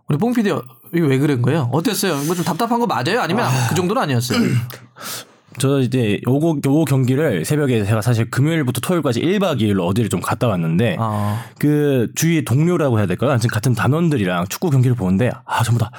[0.08, 1.68] 우리 뽕 PD 이거 왜 그런 거예요?
[1.72, 2.16] 어땠어요?
[2.24, 3.20] 뭐 좀 답답한 거 맞아요?
[3.20, 4.38] 아니면 그 정도는 아니었어요?
[5.58, 10.46] 저 이제 요거 요거 경기를 새벽에 제가 사실 금요일부터 토요일까지 1박 2일로 어디를 좀 갔다
[10.48, 11.44] 왔는데 아.
[11.58, 13.36] 그 주위 동료라고 해야 될까요?
[13.38, 15.90] 지금 같은 단원들이랑 축구 경기를 보는데 아 전부 다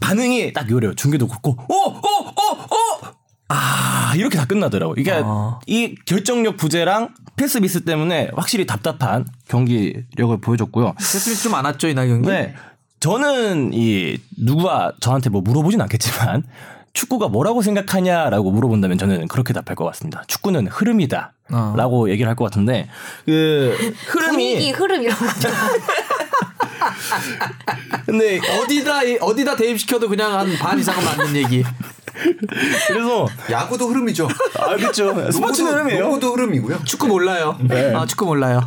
[0.00, 0.94] 반응이 딱 요래요.
[0.94, 3.14] 중계도 그렇고 어어어어
[3.48, 4.94] 아 이렇게 다 끝나더라고.
[4.96, 5.58] 이게 아.
[5.66, 10.94] 이 결정력 부재랑 패스 미스 때문에 확실히 답답한 경기력을 보여줬고요.
[10.98, 12.28] 패스미 좀 많았죠 이날 경기.
[12.28, 12.54] 네.
[13.00, 16.42] 저는 이 누가 저한테 뭐 물어보진 않겠지만
[16.92, 20.24] 축구가 뭐라고 생각하냐라고 물어본다면 저는 그렇게 답할 것 같습니다.
[20.26, 22.08] 축구는 흐름이다라고 어.
[22.10, 22.88] 얘기를 할 것 같은데
[23.24, 23.76] 그
[24.10, 25.48] 분위기 흐름이 흐름 이런 거죠.
[28.06, 31.62] 근데 어디다 어디다 대입시켜도 그냥 한 반 이상은 맞는 얘기.
[32.88, 34.28] 그래서 야구도 흐름이죠.
[34.58, 36.00] 아 그렇죠 스포츠는 흐름이에요.
[36.02, 36.84] 농구도 흐름이고요.
[36.84, 37.56] 축구 몰라요.
[37.60, 37.94] 네.
[37.94, 38.60] 아 축구 몰라요.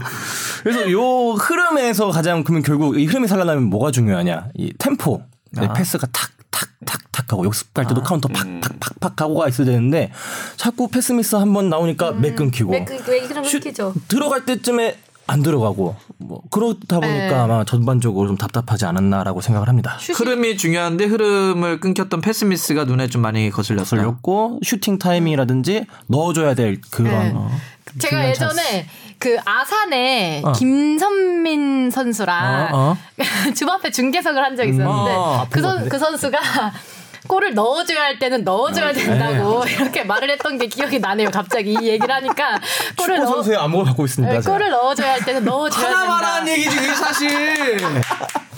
[0.63, 6.07] 그래서 요 흐름에서 가장 그러면 결국 이 흐름이 살아나면 뭐가 중요하냐 이 템포 네, 패스가
[6.11, 10.11] 탁 탁탁탁 하고 역습할 때도 카운터 팍팍팍팍 하고가 있어야 되는데
[10.57, 12.11] 자꾸 패스 미스 한 번 나오니까
[12.71, 13.61] 왜 그, 왜 그런 거 슛?
[14.07, 17.33] 들어갈 때쯤에 안 들어가고 뭐 그렇다 보니까 네.
[17.33, 19.97] 아마 전반적으로 좀 답답하지 않았나라고 생각을 합니다.
[19.99, 24.01] 슛이 흐름이 중요한데 흐름을 끊겼던 패스미스가 눈에 좀 많이 거슬렸어요.
[24.01, 27.31] 걸렸고 슈팅 타이밍이라든지 넣어줘야 될 그런 네.
[27.35, 27.49] 어,
[27.99, 30.51] 제가 예전에 그 아산에 어.
[30.51, 32.97] 김선민 선수랑 어, 어.
[33.55, 36.37] 주 앞에 중계석을 한 적이 있었는데 어, 그, 선, 그 선수가
[37.27, 41.29] 골을 넣어줘야 할 때는 넣어줘야 된다고 이렇게 말을 했던 게 기억이 나네요.
[41.31, 42.59] 갑자기 이 얘기를 하니까
[42.97, 44.33] 골을 넣어 선수의 안목을 갖고 있습니다.
[44.33, 44.39] 네.
[44.41, 46.35] 골을 넣어줘야 할 때는 넣어줘야 하나만 된다.
[46.35, 47.79] 한 얘기지 그게 사실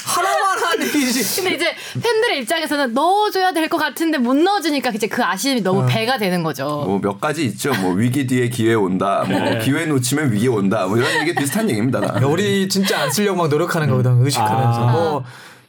[0.05, 1.41] 하나만 한 얘기지.
[1.41, 6.17] 근데 이제 팬들의 입장에서는 넣어줘야 될 것 같은데 못 넣어주니까 이제 그 아쉬움이 너무 배가
[6.17, 6.83] 되는 거죠.
[6.85, 7.73] 뭐 몇 가지 있죠.
[7.81, 9.23] 뭐 위기 뒤에 기회 온다.
[9.27, 10.85] 뭐 기회 놓치면 위기 온다.
[10.87, 11.99] 뭐 이런 얘기 비슷한 얘기입니다.
[12.01, 12.25] 다.
[12.25, 14.91] 우리 진짜 안 쓰려고 막 노력하는 거거든 의식하면서 아.
[14.91, 15.23] 뭐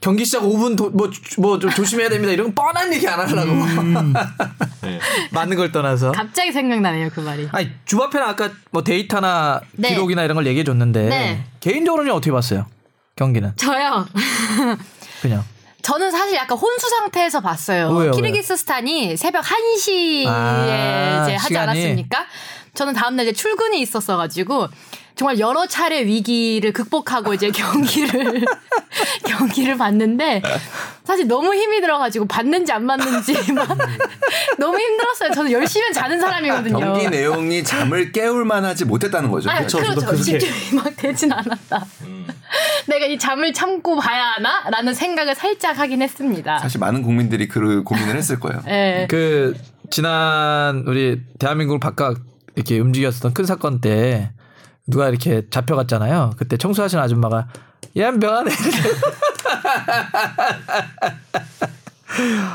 [0.07, 0.77] 경기 시작 5분
[1.37, 3.51] 뭐뭐좀 조심해야 됩니다 이런 거 뻔한 얘기 안 하려고
[4.83, 5.01] 네.
[5.33, 7.49] 맞는 걸 떠나서 갑자기 생각나네요 그 말이.
[7.51, 9.89] 아니 주바페는 아까 뭐 데이터나 네.
[9.89, 11.45] 기록이나 이런 걸 얘기해 줬는데 네.
[11.59, 12.67] 개인적으로는 어떻게 봤어요
[13.17, 14.07] 경기는 저요.
[15.23, 15.43] 그냥
[15.83, 17.89] 저는 사실 약간 혼수 상태에서 봤어요.
[17.91, 21.81] 왜요, 키르기스스탄이 새벽 1시에 아, 이제 하지 시간이?
[21.81, 22.27] 않았습니까?
[22.75, 24.69] 저는 다음날 이제 출근이 있었어가지고
[25.17, 28.45] 정말 여러 차례 위기를 극복하고 이제 경기를
[29.27, 30.43] 경기를 봤는데
[31.05, 33.67] 사실 너무 힘이 들어가지고 봤는지 안 봤는지 막
[34.59, 35.31] 너무 힘들었어요.
[35.33, 36.79] 저는 열심히 자는 사람이거든요.
[36.79, 39.51] 경기 내용이 잠을 깨울 만하지 못했다는 거죠.
[39.51, 39.83] 아, 그렇죠.
[39.83, 41.87] 저도 그렇게- 집중이 막 되진 않았다.
[42.87, 44.69] 내가 이 잠을 참고 봐야 하나?
[44.71, 46.59] 라는 생각을 살짝 하긴 했습니다.
[46.59, 48.63] 사실 많은 국민들이 그 고민을 했을 거예요.
[48.69, 49.07] 예.
[49.09, 49.55] 그
[49.91, 52.19] 지난 우리 대한민국을 바깥
[52.55, 54.31] 이렇게 움직였었던 큰 사건 때
[54.87, 56.35] 누가 이렇게 잡혀갔잖아요.
[56.39, 57.49] 그때 청소하시는 아줌마가
[57.97, 58.51] 얘병 안에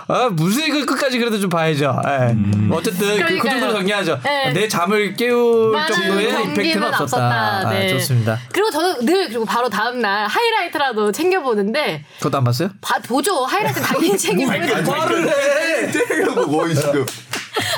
[0.08, 2.02] 아 무슨 이거 끝까지 그래도 좀 봐야죠.
[2.06, 2.36] 예.
[2.72, 3.50] 어쨌든 그, 그.
[3.50, 4.20] 정도로 정리하죠.
[4.24, 4.54] 네.
[4.54, 7.04] 내 잠을 깨울 정도의 임팩트는 없었다.
[7.04, 7.68] 없었다.
[7.68, 7.90] 아, 네.
[7.90, 8.40] 좋습니다.
[8.52, 12.70] 그리고 저는 늘 그리고 바로 다음 날 하이라이트라도 챙겨 보는데 그것도 안 봤어요?
[12.82, 13.46] 봐, 보죠.
[13.46, 14.92] 하이라이트 당연히 챙겨보죠.
[14.92, 15.92] 말을 해.
[16.34, 17.06] 거의 지금.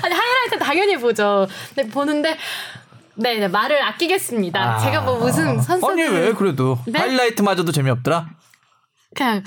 [0.04, 1.48] 아니 하이라이트 당연히 보죠.
[1.76, 2.38] 근데 보는데
[3.16, 4.80] 네, 네 말을 아끼겠습니다.
[4.80, 7.00] 제가 뭐 무슨 선수 아니 왜 그래도 네?
[7.00, 8.28] 하이라이트마저도 재미없더라?
[9.16, 9.44] 그냥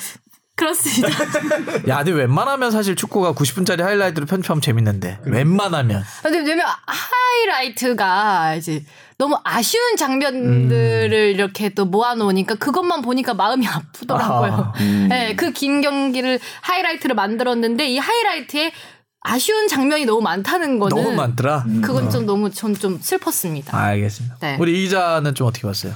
[0.54, 1.08] 그렇습니다.
[1.88, 8.82] 야, 근데 웬만하면 사실 축구가 90분짜리 하이라이트로 편집하면 재밌는데 웬만하면 근데 왜냐면 하이라이트가 이제
[9.18, 14.72] 너무 아쉬운 장면들을 이렇게 또 모아놓으니까 그것만 보니까 마음이 아프더라고요.
[15.08, 18.72] 네, 그 긴 경기를 하이라이트를 만들었는데 이 하이라이트에
[19.20, 21.64] 아쉬운 장면이 너무 많다는 거는 너무 많더라.
[21.82, 23.76] 그건 좀 너무 전 좀 슬펐습니다.
[23.76, 24.36] 알겠습니다.
[24.40, 24.56] 네.
[24.60, 25.94] 우리 이 기자는 좀 어떻게 봤어요?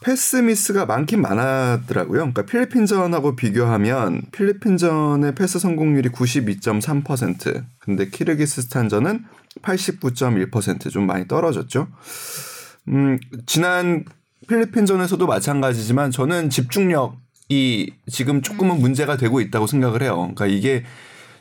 [0.00, 2.18] 패스 미스가 많긴 많았더라고요.
[2.18, 9.24] 그러니까 필리핀전하고 비교하면 필리핀전의 패스 성공률이 92.3%, 근데 키르기스스탄전은
[9.62, 11.88] 89.1%좀 많이 떨어졌죠.
[12.88, 14.04] 음, 지난
[14.46, 20.14] 필리핀전에서도 마찬가지지만 저는 집중력이 지금 조금은 문제가 되고 있다고 생각을 해요.
[20.16, 20.84] 그러니까 이게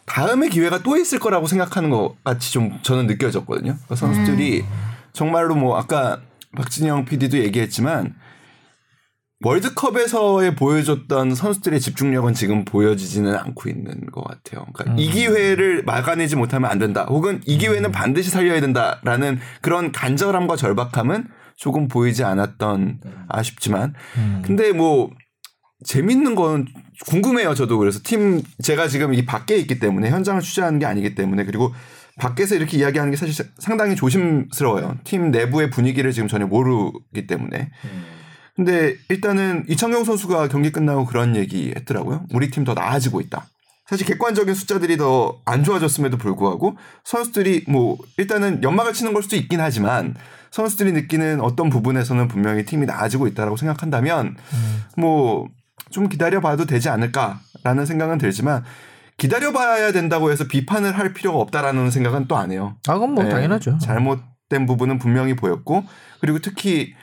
[0.08, 3.74] 다음에 기회가 또 있을 거라고 생각하는 것 같이 좀 저는 느껴졌거든요.
[3.74, 4.66] 그러니까 선수들이
[5.14, 6.22] 정말로 뭐 아까
[6.56, 8.16] 박진영 PD도 얘기했지만
[9.44, 14.66] 월드컵에서의 보여줬던 선수들의 집중력은 지금 보여지지는 않고 있는 것 같아요.
[14.74, 17.06] 그러니까 이 기회를 막아내지 못하면 안 된다.
[17.08, 23.94] 혹은 이 기회는 반드시 살려야 된다라는 그런 간절함과 절박함은 조금 보이지 않았던 아쉽지만
[24.44, 25.12] 근데 뭐
[25.86, 26.66] 재밌는 건
[27.06, 27.54] 궁금해요.
[27.54, 31.74] 저도 그래서 팀 제가 지금 이 밖에 있기 때문에 현장을 취재하는 게 아니기 때문에 그리고
[32.20, 34.98] 밖에서 이렇게 이야기하는 게 사실 상당히 조심스러워요.
[35.04, 37.70] 팀 내부의 분위기를 지금 전혀 모르기 때문에.
[38.56, 42.26] 근데 일단은 이창용 선수가 경기 끝나고 그런 얘기 했더라고요.
[42.34, 43.46] 우리 팀 더 나아지고 있다.
[43.86, 49.62] 사실 객관적인 숫자들이 더 안 좋아졌음에도 불구하고 선수들이 뭐 일단은 연막을 치는 걸 수도 있긴
[49.62, 50.16] 하지만
[50.52, 54.36] 선수들이 느끼는 어떤 부분에서는 분명히 팀이 나아지고 있다라고 생각한다면
[54.98, 55.48] 뭐
[55.92, 58.64] 좀 기다려봐도 되지 않을까라는 생각은 들지만
[59.18, 62.76] 기다려봐야 된다고 해서 비판을 할 필요가 없다라는 생각은 또 안 해요.
[62.88, 63.78] 아, 그건 뭐 네, 당연하죠.
[63.80, 65.84] 잘못된 부분은 분명히 보였고
[66.22, 66.94] 그리고 특히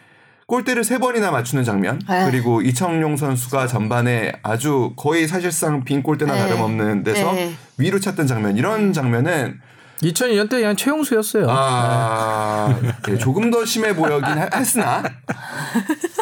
[0.47, 2.27] 골대를 세 번이나 맞추는 장면 네.
[2.31, 6.39] 그리고 이청용 선수가 전반에 아주 거의 사실상 빈 골대나 네.
[6.41, 7.55] 다름없는 데서 네.
[7.79, 9.59] 위로 찼던 장면 이런 장면은
[10.03, 11.47] 2002년 때 그냥 최용수였어요.
[11.49, 15.03] 아 네, 조금 더 심해 보여긴 하- 했으나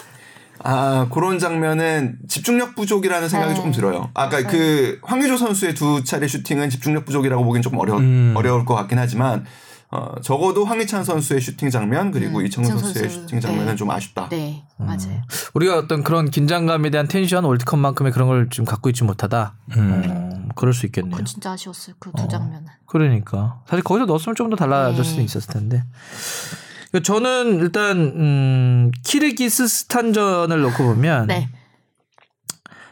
[0.64, 3.57] 아 그런 장면은 집중력 부족이라는 생각이 네.
[3.57, 4.11] 조금 들어요.
[4.14, 8.35] 아까 그 황의조 선수의 두 차례 슈팅은 집중력 부족이라고 보기엔 조금 어려 음.
[8.37, 9.44] 어려울 것 같긴 하지만
[9.90, 13.20] 어, 적어도 황희찬 선수의 슈팅 장면 그리고 음, 이청용 선수의 선수.
[13.22, 13.77] 슈팅 장면은 네.
[13.77, 14.29] 좀 아쉽다.
[14.31, 15.20] 네, 맞아요.
[15.53, 19.55] 우리가 어떤 그런 긴장감에 대한 텐션 월드컵만큼의 그런 걸좀 갖고 있지 못하다.
[19.77, 21.11] 어, 그럴 수 있겠네요.
[21.11, 21.96] 그건 진짜 아쉬웠어요.
[21.98, 22.68] 그 두 장면은.
[22.87, 25.11] 그러니까 사실 거기서 넣었으면 좀 더 달라질 네.
[25.11, 31.48] 수 있었을 텐데 그러니까 저는 일단 음, 키르기스스탄전을 놓고 보면 네.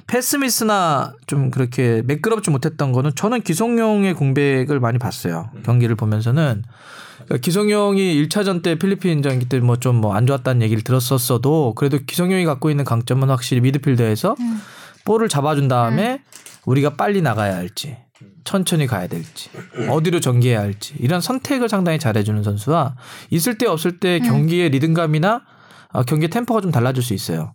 [0.07, 5.51] 패스미스나 좀 그렇게 매끄럽지 못했던 거는 저는 기성용의 공백을 많이 봤어요.
[5.65, 6.65] 경기를 보면서는
[7.27, 12.45] 그러니까 기성용이 1차전 때 필리핀전기 때 뭐 좀 뭐 안 좋았다는 얘기를 들었었어도 그래도 기성용이
[12.45, 14.35] 갖고 있는 강점은 확실히 미드필더에서
[15.05, 16.23] 볼을 잡아준 다음에
[16.67, 17.97] 우리가 빨리 나가야 할지
[18.45, 19.51] 천천히 가야 될지
[19.89, 22.97] 어디로 전개해야 할지 이런 선택을 상당히 잘해주는 선수와
[23.31, 25.43] 있을 때 없을 때 경기의 리듬감이나
[25.93, 27.55] 어, 경기의 템포가 좀 달라질 수 있어요.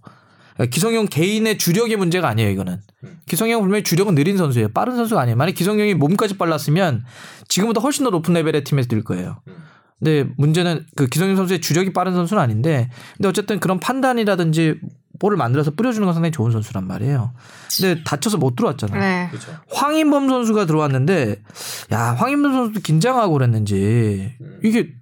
[0.56, 2.80] 그러니까 기성용 개인의 주력의 문제가 아니에요, 이거는.
[3.28, 4.70] 기성용 분명히 주력은 느린 선수예요.
[4.70, 5.36] 빠른 선수가 아니에요.
[5.36, 7.04] 만약 기성용이 몸까지 빨랐으면
[7.48, 9.42] 지금보다 훨씬 더 높은 레벨의 팀에서 뛸 거예요.
[10.00, 14.76] 근데 문제는 그 기성용 선수의 주력이 빠른 선수는 아닌데 근데 어쨌든 그런 판단이라든지
[15.20, 17.34] 볼을 만들어서 뿌려주는 건 상당히 좋은 선수란 말이에요.
[17.80, 19.00] 근데 다쳐서 못 들어왔잖아요.
[19.00, 19.30] 네.
[19.72, 21.42] 황인범 선수가 들어왔는데
[21.92, 24.36] 야 황인범 선수도 긴장하고 그랬는지.
[24.64, 24.94] 이게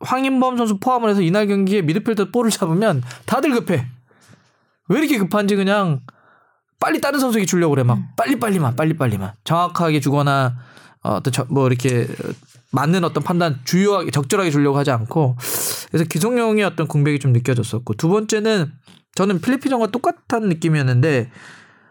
[0.00, 3.86] 황인범 선수 포함을 해서 이날 경기에 미드필더 볼을 잡으면 다들 급해.
[4.88, 6.00] 왜 이렇게 급한지 그냥
[6.78, 7.82] 빨리 다른 선수에게 주려고 그래.
[7.82, 9.32] 막 빨리 빨리만 빨리 빨리만.
[9.44, 10.56] 정확하게 주거나
[11.02, 12.06] 어, 어떤 저- 뭐 이렇게
[12.72, 15.36] 맞는 어떤 판단 주요하게 적절하게 주려고 하지 않고.
[15.88, 18.70] 그래서 기성용의 어떤 공백이 좀 느껴졌었고 두 번째는
[19.16, 21.30] 저는 필리핀전과 똑같은 느낌이었는데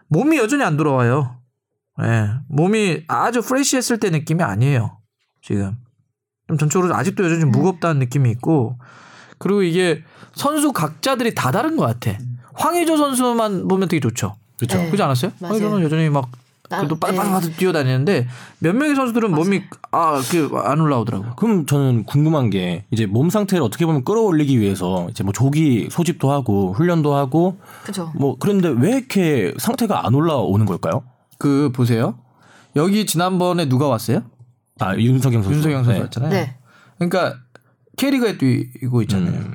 [0.08, 1.36] 몸이 여전히 안 돌아와요.
[2.02, 2.30] 예.
[2.48, 4.98] 몸이 아주 프레시했을 때 느낌이 아니에요.
[5.42, 5.76] 지금.
[6.48, 8.78] 좀 전적으로 아직도 여전히 좀 무겁다는 느낌이 있고
[9.38, 10.02] 그리고 이게
[10.34, 12.16] 선수 각자들이 다 다른 것 같아.
[12.54, 14.36] 황의조 선수만 보면 되게 좋죠.
[14.56, 14.78] 그렇죠.
[14.78, 14.86] 네.
[14.86, 15.32] 그렇지 않았어요?
[15.40, 15.54] 맞아요.
[15.54, 17.00] 황의조는 여전히 막 나- 그래도 네.
[17.00, 18.26] 빨빨빨 뛰어다니는데
[18.58, 21.36] 몇 명의 선수들은 몸이 아그 안 올라오더라고.
[21.36, 26.30] 그럼 저는 궁금한 게 이제 몸 상태를 어떻게 보면 끌어올리기 위해서 이제 뭐 조기 소집도
[26.30, 28.12] 하고 훈련도 하고 그죠.
[28.14, 31.04] 뭐 그런데 왜 이렇게 상태가 안 올라오는 걸까요?
[31.38, 32.18] 그 보세요.
[32.74, 34.22] 여기 지난번에 누가 왔어요?
[34.80, 35.56] 아 윤석영 선수.
[35.56, 36.00] 윤석영 선수 네.
[36.00, 36.30] 왔잖아요.
[36.30, 36.56] 네.
[36.98, 37.36] 그러니까
[37.96, 39.40] 캐리가 뛰고 있잖아요.
[39.40, 39.54] 음.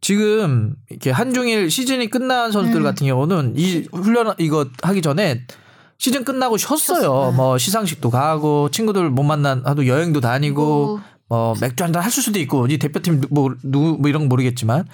[0.00, 5.44] 지금 이렇게 한중일 시즌이 끝난 선수들 같은 경우는 이 훈련 이거 하기 전에
[5.98, 7.00] 시즌 끝나고 쉬었어요.
[7.00, 7.32] 쉬었어.
[7.32, 12.66] 뭐 시상식도 가고 친구들 못 만난 하도 여행도 다니고 뭐 맥주 한잔 할 수도 있고
[12.68, 14.86] 이 대표팀 뭐 누구 뭐 이런 거 모르겠지만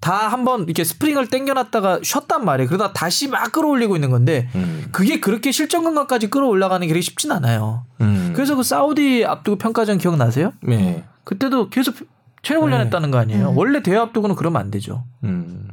[0.00, 2.68] 다 한번 이렇게 스프링을 땡겨놨다가 쉬었단 말이에요.
[2.68, 4.86] 그러다 다시 막 끌어올리고 있는 건데 음.
[4.92, 7.84] 그게 그렇게 실전 감각까지 끌어올라가는 게 그렇게 쉽진 않아요.
[8.02, 8.32] 음.
[8.34, 10.52] 그래서 그 사우디 앞두고 평가전 기억나세요?
[10.62, 11.04] 네.
[11.24, 11.96] 그때도 계속
[12.42, 13.52] 체력 훈련했다는 거 아니에요.
[13.56, 15.04] 원래 대회 앞두고는 그러면 안 되죠.
[15.24, 15.68] 음.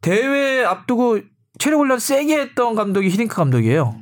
[0.00, 1.20] 대회 앞두고
[1.58, 3.94] 체력 훈련 세게 했던 감독이 히딩크 감독이에요.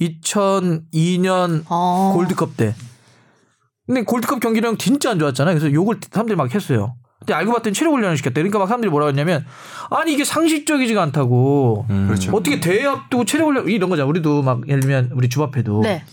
[0.00, 2.12] 2002년 어.
[2.14, 2.74] 골드컵 때.
[3.86, 5.56] 근데 골드컵 경기력 진짜 안 좋았잖아요.
[5.58, 6.94] 그래서 욕을 사람들이 막 했어요.
[7.20, 8.34] 근데 알고 봤더니 체력 훈련을 시켰대.
[8.40, 9.44] 그러니까 막 사람들이 뭐라고 했냐면
[9.90, 11.86] 아니 이게 상식적이지가 않다고.
[11.90, 12.06] 음.
[12.08, 12.32] 그렇죠.
[12.34, 14.08] 어떻게 대회 앞두고 체력 훈련 이런 거잖아.
[14.08, 16.04] 우리도 막 예를 들면 우리 주바페도 네.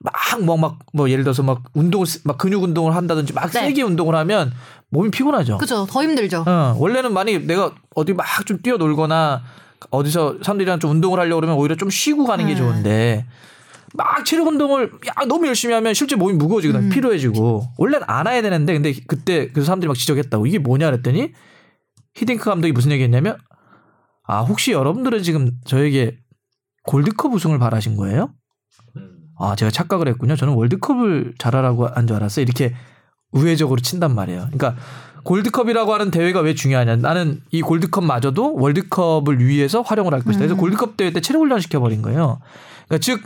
[0.00, 3.60] 막뭐 막 뭐 예를 들어서 막 운동을 쓰- 막 근육 운동을 한다든지 막 네.
[3.60, 4.52] 세게 운동을 하면
[4.90, 5.58] 몸이 피곤하죠.
[5.58, 5.86] 그죠.
[5.88, 6.44] 더 힘들죠.
[6.46, 9.42] 어, 원래는 많이 내가 어디 막 좀 뛰어놀거나
[9.90, 12.58] 어디서 사람들이랑 좀 운동을 하려고 그러면 오히려 좀 쉬고 가는 게 네.
[12.58, 13.26] 좋은데
[13.94, 18.72] 막 체력 운동을 야, 너무 열심히 하면 실제 몸이 무거워지거든 피로해지고 원래는 안 해야 되는데
[18.74, 21.32] 근데 그때 그 사람들이 막 지적했다고 이게 뭐냐 그랬더니
[22.14, 23.38] 히딩크 감독이 무슨 얘기했냐면
[24.26, 26.18] 아 혹시 여러분들은 지금 저에게
[26.84, 28.32] 골드컵 우승을 바라신 거예요?
[29.38, 30.36] 아 제가 착각을 했군요.
[30.36, 32.42] 저는 월드컵을 잘하라고 한 줄 알았어요.
[32.42, 32.74] 이렇게
[33.30, 34.48] 우회적으로 친단 말이에요.
[34.52, 34.76] 그러니까
[35.24, 36.96] 골드컵이라고 하는 대회가 왜 중요하냐?
[36.96, 40.44] 나는 이 골드컵마저도 월드컵을 위해서 활용을 할 것이다.
[40.44, 42.40] 그래서 골드컵 대회 때 체력 훈련 시켜버린 거예요.
[42.86, 43.22] 그러니까 즉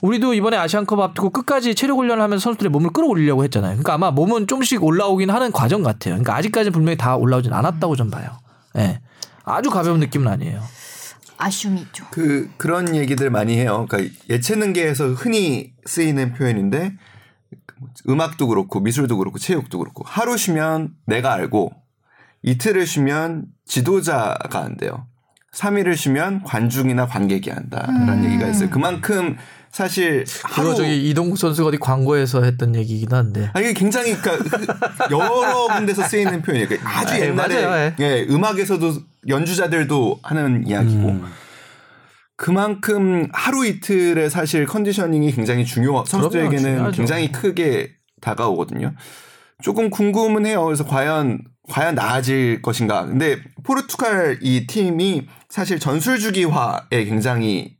[0.00, 3.70] 우리도 이번에 아시안컵 앞두고 끝까지 체력 훈련을 하면서 선수들의 몸을 끌어올리려고 했잖아요.
[3.70, 6.14] 그러니까 아마 몸은 조금씩 올라오긴 하는 과정 같아요.
[6.14, 8.30] 그러니까 아직까지는 분명히 다 올라오진 않았다고 좀 봐요.
[8.78, 9.00] 예.
[9.44, 10.60] 아주 가벼운 느낌은 아니에요.
[11.38, 12.04] 아쉬움이 있죠.
[12.10, 13.86] 그 그런 얘기들 많이 해요.
[13.88, 16.92] 그러니까 예체능계에서 흔히 쓰이는 표현인데
[18.08, 21.72] 음악도 그렇고 미술도 그렇고 체육도 그렇고 하루 쉬면 내가 알고
[22.42, 25.06] 이틀을 쉬면 지도자가 안 돼요.
[25.54, 28.70] 3일을 쉬면 관중이나 관객이 한다라는 얘기가 있어요.
[28.70, 29.36] 그만큼
[29.70, 33.50] 사실 하루 그거 저기 이동국 선수가 어디 광고에서 했던 얘기이긴 한데.
[33.52, 34.58] 아 이게 굉장히 그러니까
[35.10, 36.68] 여러 군데서 쓰이는 표현이에요.
[36.68, 37.94] 그러니까 아주 네, 옛날에 맞아요.
[38.00, 38.94] 예, 음악에서도
[39.28, 41.24] 연주자들도 하는 이야기고 음.
[42.36, 46.96] 그만큼 하루 이틀의 사실 컨디셔닝이 굉장히 중요 선수들에게는 중요하죠.
[46.96, 48.94] 굉장히 크게 다가오거든요.
[49.62, 50.64] 조금 궁금은 해요.
[50.64, 53.06] 그래서 과연 과연 나아질 것인가.
[53.06, 57.76] 근데 포르투갈 이 팀이 사실 전술 주기화에 굉장히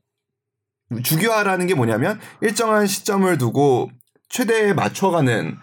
[1.03, 3.91] 주기화라는 게 뭐냐면 일정한 시점을 두고
[4.29, 5.57] 최대에 맞춰가는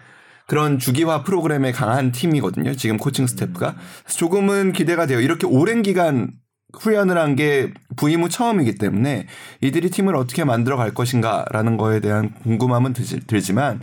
[0.46, 2.74] 그런 주기화 프로그램에 강한 팀이거든요.
[2.74, 3.76] 지금 코칭 스태프가.
[4.02, 5.20] 그래서 조금은 기대가 돼요.
[5.20, 6.32] 이렇게 오랜 기간
[6.78, 9.26] 훈련을 한 게 부임 후 처음이기 때문에
[9.60, 13.80] 이들이 팀을 어떻게 만들어 갈 것인가라는 거에 대한 궁금함은 들- 들지만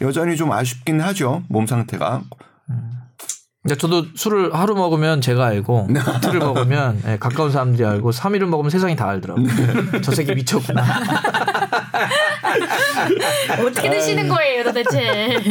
[0.00, 1.42] 여전히 좀 아쉽긴 하죠.
[1.48, 2.22] 몸 상태가.
[3.64, 8.70] 그러니까 저도 술을 하루 먹으면 제가 알고 이틀을 먹으면 예, 가까운 사람들이 알고 3일을 먹으면
[8.70, 9.46] 세상이 다 알더라고요.
[10.02, 10.84] 저 새끼 미쳤구나.
[13.66, 15.36] 어떻게 드시는 거예요, 도대체?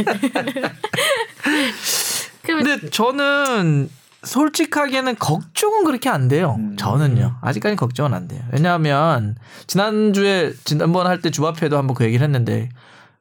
[2.43, 3.89] 근데 저는
[4.27, 6.57] 솔직하게는 걱정은 그렇게 안 돼요.
[6.77, 7.37] 저는요.
[7.41, 8.41] 아직까지 걱정은 안 돼요.
[8.51, 9.35] 왜냐하면
[9.67, 12.69] 지난주에 지난번 할 때 주바페도 한번 그 얘기를 했는데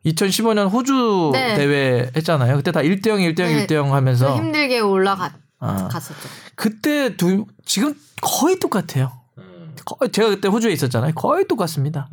[0.04, 1.54] 2015년 호주 네.
[1.54, 2.56] 대회 했잖아요.
[2.56, 3.66] 그때 다 1대 0, 1대 0, 네.
[3.66, 5.36] 1대 0 하면서 힘들게 올라갔었죠.
[5.60, 5.88] 어.
[6.54, 9.12] 그때 두 지금 거의 똑같아요.
[9.84, 11.12] 거의 제가 그때 호주에 있었잖아요.
[11.14, 12.08] 거의 똑같습니다.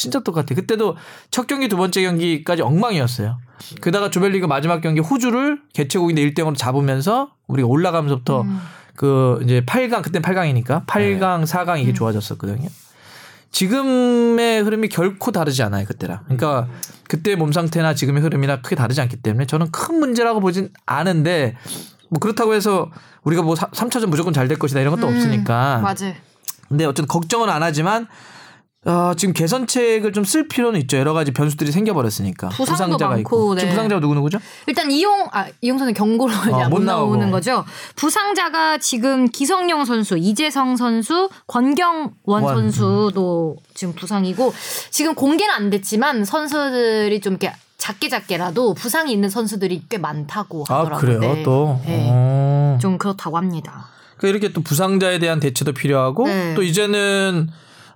[0.00, 0.56] 진짜 똑같아요.
[0.56, 0.96] 그때도
[1.30, 3.38] 첫 경기 두 번째 경기까지 엉망이었어요.
[3.82, 8.60] 그다가 조별리그 마지막 경기 호주를 개최국인데 1대 0으로 잡으면서 우리가 올라가면서부터 음.
[8.96, 12.66] 그 이제 8강 그때 8강이니까 8강, 4강 이게 좋아졌었거든요.
[13.52, 16.20] 지금의 흐름이 결코 다르지 않아요 그때랑.
[16.24, 16.66] 그러니까
[17.06, 21.56] 그때 몸 상태나 지금의 흐름이나 크게 다르지 않기 때문에 저는 큰 문제라고 보진 않은데
[22.08, 22.90] 뭐 그렇다고 해서
[23.24, 25.78] 우리가 뭐 3차전 무조건 잘 될 것이다 이런 것도 없으니까.
[25.78, 26.14] 음, 맞아요.
[26.68, 28.06] 근데 어쨌든 걱정은 안 하지만
[28.86, 30.96] 어, 지금 개선책을 좀 쓸 필요는 있죠.
[30.96, 32.48] 여러 가지 변수들이 생겨버렸으니까.
[32.48, 33.54] 부상도 부상자가 많고, 있고.
[33.54, 33.60] 네.
[33.60, 34.38] 지금 부상자가 누구 누구죠?
[34.66, 37.16] 일단 이용 아 이용 선수 경고로 어, 못못 나오고.
[37.16, 37.64] 나오는 거죠.
[37.96, 42.42] 부상자가 지금 기성용 선수, 이재성 선수, 권경원 원.
[42.70, 44.52] 선수도 지금 부상이고
[44.90, 50.80] 지금 공개는 안 됐지만 선수들이 좀 이렇게 작게 작게라도 부상이 있는 선수들이 꽤 많다고 아
[50.80, 51.00] 하더라고요.
[51.00, 51.42] 그래요 네.
[51.42, 51.80] 또.
[51.84, 52.08] 네.
[52.10, 52.78] 어.
[52.80, 53.88] 좀 그렇다고 합니다.
[54.16, 56.54] 그러니까 이렇게 또 부상자에 대한 대처도 필요하고 네.
[56.54, 57.48] 또 이제는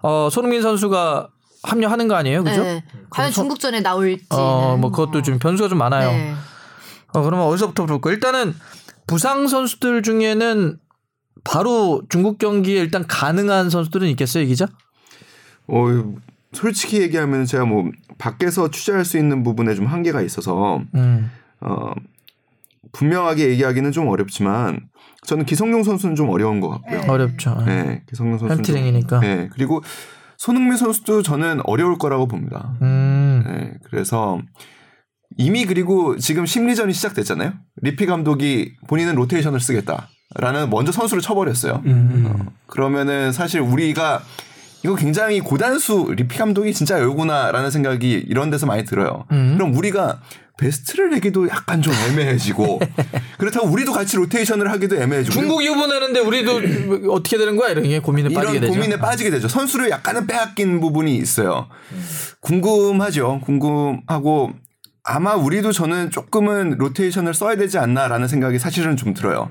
[0.07, 1.29] 어, 손흥민 선수가
[1.63, 2.63] 합류하는 거 아니에요, 그죠?
[2.63, 2.85] 네.
[3.09, 4.23] 과연 그래서- 중국전에 나올지.
[4.29, 6.11] 어, 뭐 그것도 좀 변수가 좀 많아요.
[6.11, 6.35] 네.
[7.15, 8.11] 어, 그러면 어디서부터 볼까?
[8.11, 8.55] 일단은
[9.07, 10.77] 부상 선수들 중에는
[11.43, 14.67] 바로 중국 경기에 일단 가능한 선수들은 있겠어요, 이 기자?
[15.69, 15.87] 어,
[16.53, 21.31] 솔직히 얘기하면 제가 뭐 밖에서 취재할 수 있는 부분에 좀 한계가 있어서 음.
[21.63, 21.93] 어,
[22.93, 24.81] 분명하게 얘기하기는 좀 어렵지만
[25.27, 27.03] 저는 기성용 선수는 좀 어려운 것 같고요.
[27.13, 27.63] 어렵죠.
[27.67, 29.21] 네, 기성용 선수는 좀- 햄트링이니까.
[29.21, 29.83] 네, 그리고
[30.37, 32.75] 손흥민 선수도 저는 어려울 거라고 봅니다.
[32.83, 33.45] 음.
[33.47, 34.41] 네, 그래서
[35.37, 37.53] 이미 그리고 지금 심리전이 시작됐잖아요.
[37.83, 41.83] 리피 감독이 본인은 로테이션을 쓰겠다라는 먼저 선수를 쳐버렸어요.
[41.85, 44.23] 어, 그러면은 사실 우리가
[44.85, 49.25] 이거 굉장히 고단수 리피 감독이 진짜 열구나라는 생각이 이런 데서 많이 들어요.
[49.33, 49.55] 음.
[49.57, 50.21] 그럼 우리가
[50.57, 52.81] 베스트를 내기도 약간 좀 애매해지고
[53.39, 56.61] 그렇다고 우리도 같이 로테이션을 하기도 애매해지고 중국 유보 내는데 우리도
[57.11, 57.71] 어떻게 되는 거야?
[57.71, 58.73] 이런 게 고민에 빠지게 이런 되죠.
[58.73, 59.49] 고민에 빠지게 되죠.
[59.49, 61.69] 선수를 약간은 빼앗긴 부분이 있어요.
[62.41, 63.41] 궁금하죠.
[63.45, 64.53] 궁금하고
[65.03, 69.51] 아마 우리도 저는 조금은 로테이션을 써야 되지 않나라는 생각이 사실은 좀 들어요.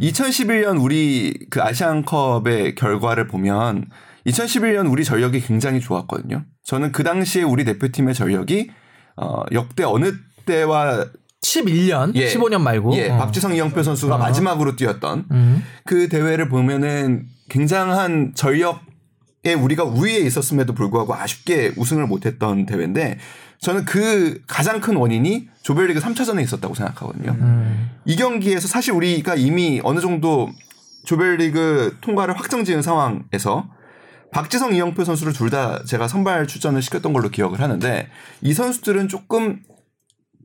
[0.00, 3.86] 2011년 우리 그 아시안컵의 결과를 보면
[4.26, 6.44] 2011년 우리 전력이 굉장히 좋았거든요.
[6.64, 8.70] 저는 그 당시에 우리 대표팀의 전력이
[9.16, 10.12] 어 역대 어느
[10.46, 11.06] 때와
[11.42, 12.26] 11년, 예.
[12.28, 12.96] 15년 말고.
[12.96, 13.18] 예, 어.
[13.18, 15.64] 박지성 이영표 선수가 마지막으로 뛰었던 음.
[15.84, 23.18] 그 대회를 보면은 굉장한 전력에 우리가 우위에 있었음에도 불구하고 아쉽게 우승을 못했던 대회인데
[23.60, 27.32] 저는 그 가장 큰 원인이 조별리그 3차전에 있었다고 생각하거든요.
[27.32, 27.90] 음.
[28.04, 30.50] 이 경기에서 사실 우리가 이미 어느 정도
[31.04, 33.68] 조별리그 통과를 확정지은 상황에서
[34.32, 38.08] 박지성 이영표 선수를 둘 다 제가 선발 출전을 시켰던 걸로 기억을 하는데
[38.42, 39.60] 이 선수들은 조금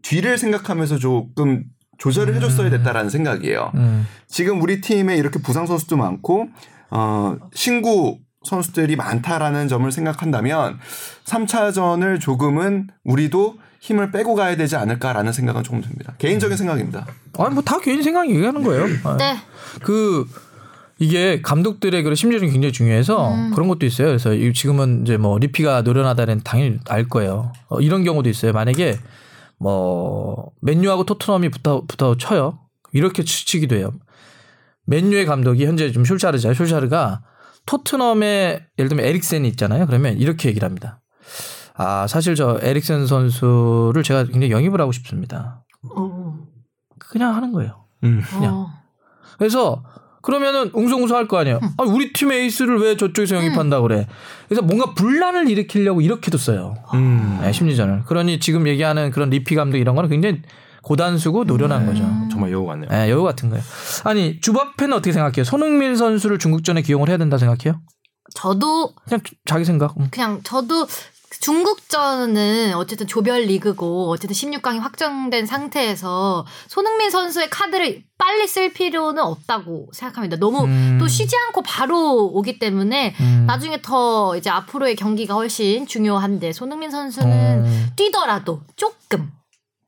[0.01, 1.63] 뒤를 생각하면서 조금
[1.97, 3.71] 조절을 해줬어야 됐다라는 생각이에요.
[3.75, 4.07] 음.
[4.27, 6.47] 지금 우리 팀에 이렇게 부상 선수도 많고
[6.89, 10.79] 어 신구 선수들이 많다라는 점을 생각한다면
[11.25, 16.13] 3차전을 조금은 우리도 힘을 빼고 가야 되지 않을까라는 생각은 조금 듭니다.
[16.17, 17.05] 개인적인 생각입니다.
[17.37, 18.85] 아니 뭐 다 개인 생각 얘기하는 거예요.
[19.03, 19.17] 아.
[19.17, 19.37] 네.
[19.81, 20.25] 그
[20.99, 23.51] 이게 감독들의 그런 심리는 굉장히 중요해서 음.
[23.53, 24.07] 그런 것도 있어요.
[24.07, 27.51] 그래서 이- 지금은 이제 뭐 리피가 노련하다는 당연히 알 거예요.
[27.69, 28.53] 어, 이런 경우도 있어요.
[28.53, 28.97] 만약에
[29.61, 32.59] 뭐 맨유하고 토트넘이 붙어 붙어 쳐요.
[32.93, 33.91] 이렇게 치- 치기도 해요.
[34.87, 36.55] 맨유의 감독이 현재 좀 숄샤르잖아요.
[36.55, 37.21] 숄샤르가
[37.67, 39.85] 토트넘의 예를 들면 에릭센이 있잖아요.
[39.85, 40.99] 그러면 이렇게 얘기를 합니다.
[41.75, 45.63] 아 사실 저 에릭센 선수를 제가 굉장히 영입을 하고 싶습니다.
[45.95, 46.37] 어.
[46.99, 47.85] 그냥 하는 거예요.
[48.51, 48.67] 어.
[49.37, 49.83] 그래서
[50.21, 51.59] 그러면은 웅성웅성 할 거 아니에요.
[51.77, 54.07] 아, 우리 팀 에이스를 왜 저쪽에서 영입한다 그래.
[54.47, 56.75] 그래서 뭔가 분란을 일으키려고 이렇게도 써요.
[56.93, 57.39] 음.
[57.41, 58.03] 네, 심리전을.
[58.05, 60.41] 그러니 지금 얘기하는 그런 리피 감독 이런 거는 굉장히
[60.83, 62.01] 고단수고 노련한 거죠.
[62.31, 62.89] 정말 여우 같네요.
[62.89, 63.63] 네, 여우 같은 거예요.
[64.03, 65.43] 아니 주바페는 어떻게 생각해요?
[65.43, 67.79] 손흥민 선수를 중국전에 기용을 해야 된다 생각해요?
[68.33, 69.95] 저도 그냥 자기 생각.
[69.99, 70.07] 음.
[70.11, 70.87] 그냥 저도
[71.39, 79.89] 중국전은 어쨌든 조별 리그고 어쨌든 16강이 확정된 상태에서 손흥민 선수의 카드를 빨리 쓸 필요는 없다고
[79.93, 80.37] 생각합니다.
[80.37, 80.97] 너무 음.
[80.99, 83.45] 또 쉬지 않고 바로 오기 때문에 음.
[83.47, 87.87] 나중에 더 이제 앞으로의 경기가 훨씬 중요한데 손흥민 선수는 음.
[87.95, 89.31] 뛰더라도 조금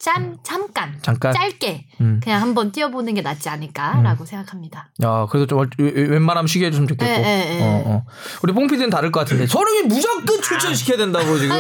[0.04, 1.32] 짬 잠깐 잠깐.
[1.34, 2.20] 짧게 음.
[2.22, 4.90] 그냥 한번 뛰어보는 게 낫지 않을까라고 생각합니다.
[5.02, 7.10] 야, 그래도 좀 웬- 웬만하면 쉬게 해줬으면 좋겠고.
[7.10, 7.62] 예, 예, 예.
[7.64, 8.06] 어, 어.
[8.42, 9.48] 우리 뽕피디는 다를 것 같은데.
[9.48, 11.56] 손흥민 무조건 출전시켜야 된다고 지금.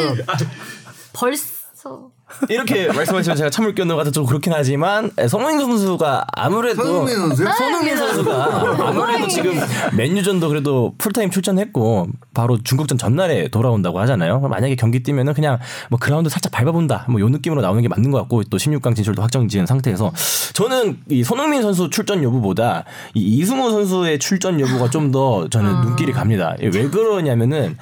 [1.13, 2.11] 벌써
[2.49, 7.35] 이렇게 말씀하시면 제가 참을 견도 같아 좀 그렇긴 하지만 에, 손흥민 선수가 아무래도 손흥민?
[7.35, 9.59] 손흥민 선수가 아무래도 지금
[9.95, 14.39] 맨유전도 그래도 풀타임 출전했고 바로 중국전 전날에 돌아온다고 하잖아요.
[14.39, 15.59] 만약에 경기 뛰면은 그냥
[15.89, 19.21] 뭐 그라운드 살짝 밟아본다 뭐 요 느낌으로 나오는 게 맞는 것 같고 또 16강 진출도
[19.21, 20.11] 확정지은 상태에서
[20.53, 26.11] 저는 이 손흥민 선수 출전 여부보다 이 이승우 선수의 출전 여부가 좀 더 저는 눈길이
[26.11, 26.55] 갑니다.
[26.61, 27.77] 왜 그러냐면은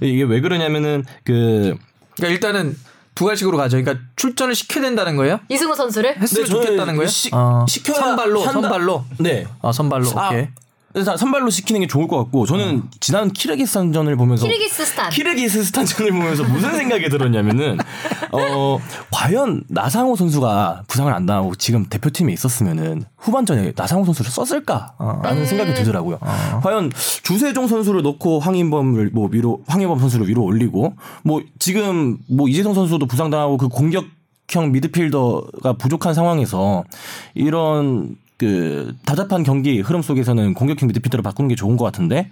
[0.00, 1.76] 이게 왜 그러냐면은 그
[2.16, 2.76] 그러니까 일단은
[3.14, 3.76] 두 가지식으로 가죠.
[3.82, 5.40] 그러니까 출전을 시켜야 된다는 거예요?
[5.48, 7.08] 이승우 선수를 했으면 네, 좋겠다는 거예요?
[7.08, 7.64] 시- 어.
[7.68, 8.52] 시켜야 선발로 한다.
[8.62, 9.04] 선발로.
[9.18, 9.46] 네.
[9.60, 10.08] 아, 선발로.
[10.18, 10.48] 아, 오케이.
[10.92, 15.10] 그래서 선발로 시키는 게 좋을 것 같고 저는 지난 키르기스탄전을 보면서 키르기스스탄.
[15.10, 17.78] 키르기스탄전을 보면서 무슨 생각이 들었냐면은
[18.32, 18.78] 어
[19.10, 26.18] 과연 나상호 선수가 부상을 안 당하고 지금 대표팀에 있었으면은 후반전에 나상호 선수를 썼을까라는 생각이 들더라고요.
[26.62, 26.90] 과연
[27.22, 33.06] 주세종 선수를 넣고 황인범을 뭐 위로 황인범 선수를 위로 올리고 뭐 지금 뭐 이재성 선수도
[33.06, 34.04] 부상 당하고 그 공격
[34.50, 36.84] 형 미드필더가 부족한 상황에서
[37.34, 42.28] 이런 그 답답한 경기 흐름 속에서는 공격형 미드필더를 바꾸는 게 좋은 것 같은데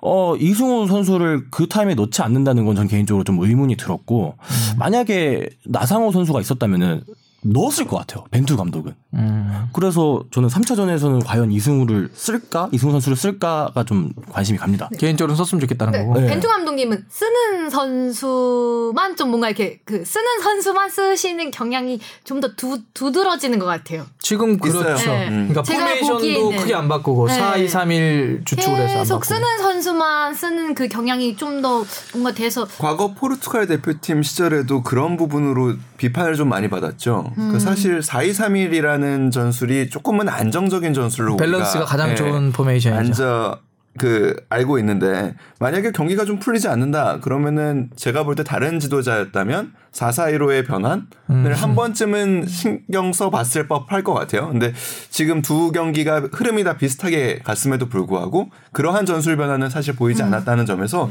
[0.00, 4.36] 어 이승우 선수를 그 타임에 넣지 않는다는 건 전 개인적으로 좀 의문이 들었고
[4.78, 7.02] 만약에 나상호 선수가 있었다면은
[7.44, 9.68] 넣었을 것 같아요 벤투 감독은 음.
[9.72, 16.06] 그래서 저는 3차전에서는 과연 이승우를 쓸까 이승우 선수를 쓸까가 좀 관심이 갑니다 개인적으로 썼으면 좋겠다는
[16.06, 16.20] 거고.
[16.20, 16.26] 네.
[16.28, 22.48] 벤투 감독님은 쓰는 선수만 좀 뭔가 이렇게 그 쓰는 선수만 쓰시는 경향이 좀 더
[22.92, 24.04] 두드러지는 것 같아요.
[24.18, 25.10] 지금 그렇죠.
[25.12, 25.26] 네.
[25.28, 26.56] 그러니까 제가 포메이션도 보기에는.
[26.58, 27.34] 크게 안 바꾸고 네.
[27.34, 29.24] 4 2 3 1 주축을 해서 안 계속 바꾸고.
[29.34, 35.74] 쓰는 선수만 쓰는 그 경향이 좀 더 뭔가 돼서 과거 포르투갈 대표팀 시절에도 그런 부분으로
[35.98, 37.32] 비판을 좀 많이 받았죠.
[37.38, 37.50] 음.
[37.52, 42.98] 그 사실 4-2-3-1이라는 전술이 조금은 안정적인 전술로 밸런스가 가장 예, 좋은 포메이션이죠.
[43.24, 43.58] 안전
[43.98, 50.66] 그 알고 있는데 만약에 경기가 좀 풀리지 않는다 그러면은 제가 볼 때 다른 지도자였다면 4-4-2로의
[50.66, 51.52] 변환을 음.
[51.54, 54.48] 한 번쯤은 신경 써 봤을 법할 것 같아요.
[54.48, 54.72] 근데
[55.10, 61.10] 지금 두 경기가 흐름이 다 비슷하게 갔음에도 불구하고 그러한 전술 변화는 사실 보이지 않았다는 점에서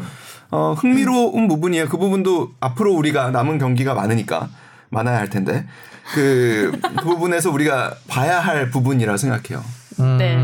[0.50, 1.88] 어, 흥미로운 부분이에요.
[1.88, 4.50] 그 부분도 앞으로 우리가 남은 경기가 많으니까
[4.90, 5.68] 많아야 할 텐데
[6.14, 6.72] 그
[7.04, 9.64] 부분에서 우리가 봐야 할 부분이라 생각해요.
[10.00, 10.18] 음.
[10.18, 10.38] 네.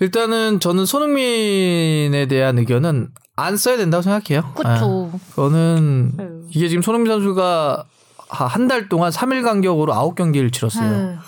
[0.00, 4.52] 일단은 저는 손흥민에 대한 의견은 안 써야 된다고 생각해요.
[4.54, 5.10] 그쵸.
[5.12, 6.28] 아, 저는 네.
[6.50, 7.84] 이게 지금 손흥민 선수가
[8.28, 11.10] 한 달 동안 3일 간격으로 9경기를 치렀어요.
[11.12, 11.18] 에휴.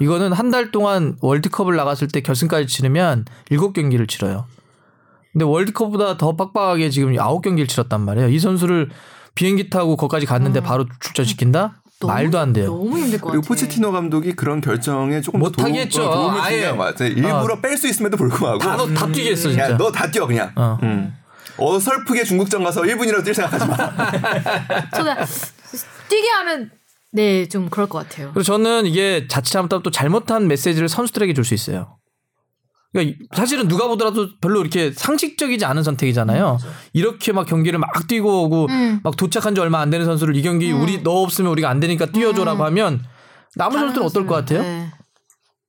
[0.00, 4.46] 이거는 한 달 동안 월드컵을 나갔을 때 결승까지 치르면 7경기를 치러요.
[5.32, 8.28] 근데 월드컵보다 더 빡빡하게 지금 9경기를 치렀단 말이에요.
[8.28, 8.90] 이 선수를
[9.34, 11.80] 비행기 타고 거기까지 갔는데 바로 출전시킨다?
[11.98, 12.06] 음.
[12.06, 12.66] 너무- 말도 안 돼요.
[12.66, 13.48] 너무 힘들 것 그리고 같아.
[13.48, 16.04] 포체티노 감독이 그런 결정에 조금 못더 도움- 하겠죠.
[16.08, 16.68] 어, 도움을 아예.
[16.68, 17.08] 준것 같아요.
[17.08, 19.64] 일부러 뺄수 있음에도 불구하고 다, 너, 다 뛰게 했어, 진짜.
[19.72, 20.52] 야, 너다 뛰어 그냥.
[20.54, 20.78] 어.
[20.82, 21.12] 음.
[21.56, 23.76] 어설프게 중국전 가서 1분이라도 뛸 생각하지 마.
[24.94, 25.14] 저는
[26.08, 26.70] 뛰게 하면
[27.10, 28.28] 네 좀 그럴 것 같아요.
[28.28, 31.97] 그리고 저는 이게 자칫 잘못하면 또 잘못한 메시지를 선수들에게 줄 수 있어요.
[32.92, 36.58] 그러니까 이- 사실은 누가 보더라도 별로 이렇게 상식적이지 않은 선택이잖아요.
[36.94, 39.00] 이렇게 막 경기를 막 뛰고 오고 음.
[39.02, 42.06] 막 도착한 지 얼마 안 되는 선수를 이 경기 우리 너 없으면 우리가 안 되니까
[42.06, 43.02] 뛰어줘라고 하면
[43.56, 44.62] 남은 선수들은 어떨 것 같아요?
[44.62, 44.90] 네.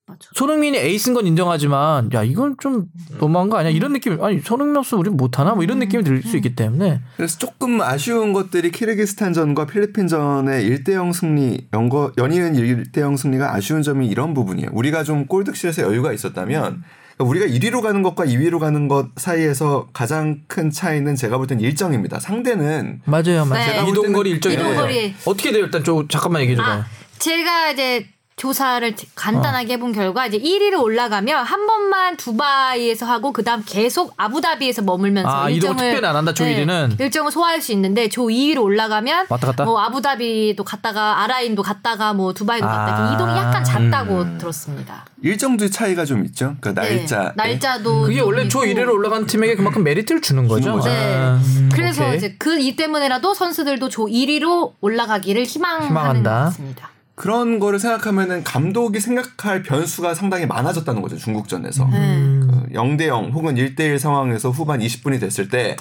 [0.07, 0.19] 맞아.
[0.33, 2.85] 손흥민이 에이스인 건 인정하지만 야 이건 좀
[3.19, 3.69] 너무한 거 아니야?
[3.71, 5.53] 이런 느낌 아니 손흥민 없으면 우리 못하나?
[5.53, 11.67] 뭐 이런 느낌이 들 수 있기 때문에 그래서 조금 아쉬운 것들이 키르기스탄전과 필리핀전의 1대0 승리,
[11.73, 14.69] 연거, 연이은 1대0 승리가 아쉬운 점이 이런 부분이에요.
[14.73, 16.81] 우리가 좀 골득실에서 여유가 있었다면
[17.19, 22.19] 우리가 1위로 가는 것과 2위로 가는 것 사이에서 가장 큰 차이는 제가 볼 땐 일정입니다.
[22.19, 23.81] 상대는 맞아요, 맞아요.
[23.85, 25.15] 볼 이동거리 때는 일정이 이동거리.
[25.25, 25.65] 어떻게 돼요?
[25.65, 26.79] 일단 저 잠깐만 얘기해 줘봐요.
[26.81, 26.85] 아,
[27.17, 28.05] 제가 이제
[28.39, 35.29] 조사를 간단하게 해본 결과 이제 1위로 올라가면 한 번만 두바이에서 하고 그다음 계속 아부다비에서 머물면서
[35.29, 36.97] 아, 이동을 특별히 안 한다, 조 1위는?
[37.01, 39.65] 일정을 소화할 수 있는데 조 2위로 올라가면 왔다 갔다?
[39.65, 42.69] 뭐 아부다비도 갔다가 아라인도 갔다가 뭐 두바이도 아.
[42.71, 45.05] 갔다 이동이 약간 작다고 들었습니다.
[45.21, 46.55] 일정도 차이가 좀 있죠.
[46.61, 47.33] 그러니까 네, 날짜.
[47.35, 48.79] 날짜도 그게 좀 원래 조 있고.
[48.79, 50.79] 1위로 올라간 팀에게 그만큼 메리트를 주는 거죠.
[50.79, 51.15] 네.
[51.17, 52.17] 아, 음, 그래서 오케이.
[52.17, 56.29] 이제 그 이 때문에라도 선수들도 조 1위로 올라가기를 희망하는 희망한다.
[56.31, 56.89] 것 같습니다.
[57.19, 61.17] 그런 거를 생각하면은 감독이 생각할 변수가 상당히 많아졌다는 거죠.
[61.17, 61.83] 중국전에서.
[61.83, 61.91] 음.
[61.91, 62.69] 네.
[62.69, 65.75] 그 0대0 혹은 1대1 상황에서 후반 20분이 됐을 때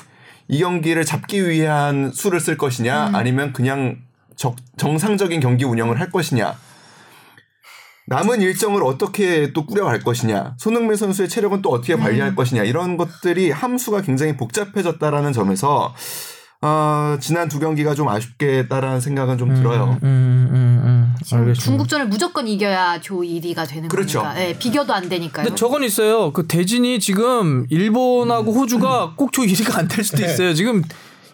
[0.50, 3.98] 이 경기를 잡기 위한 수를 쓸 것이냐 아니면 그냥
[4.34, 6.54] 적- 정상적인 경기 운영을 할 것이냐
[8.06, 13.50] 남은 일정을 어떻게 또 꾸려갈 것이냐 손흥민 선수의 체력은 또 어떻게 관리할 것이냐 이런 것들이
[13.50, 15.94] 함수가 굉장히 복잡해졌다라는 점에서
[16.60, 19.96] 어, 지난 두 경기가 좀 아쉽겠다라는 생각은 좀 들어요.
[20.02, 21.14] 음, 음, 음.
[21.20, 21.62] 알겠습니다.
[21.62, 24.22] 중국전을 무조건 이겨야 조 1위가 되는 그렇죠.
[24.22, 24.40] 거니까.
[24.44, 25.44] 예, 비교도 안 되니까요.
[25.44, 26.32] 근데 저건 있어요.
[26.32, 30.52] 그 대진이 지금 일본하고 호주가 꼭 조 1위가 안 될 수도 있어요.
[30.54, 30.82] 지금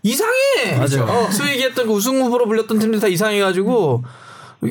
[0.03, 0.77] 이상해.
[0.77, 1.05] 맞아요.
[1.11, 4.05] 어, 소위 얘기했던 그 우승 후보로 불렸던 팀들 다 이상해가지고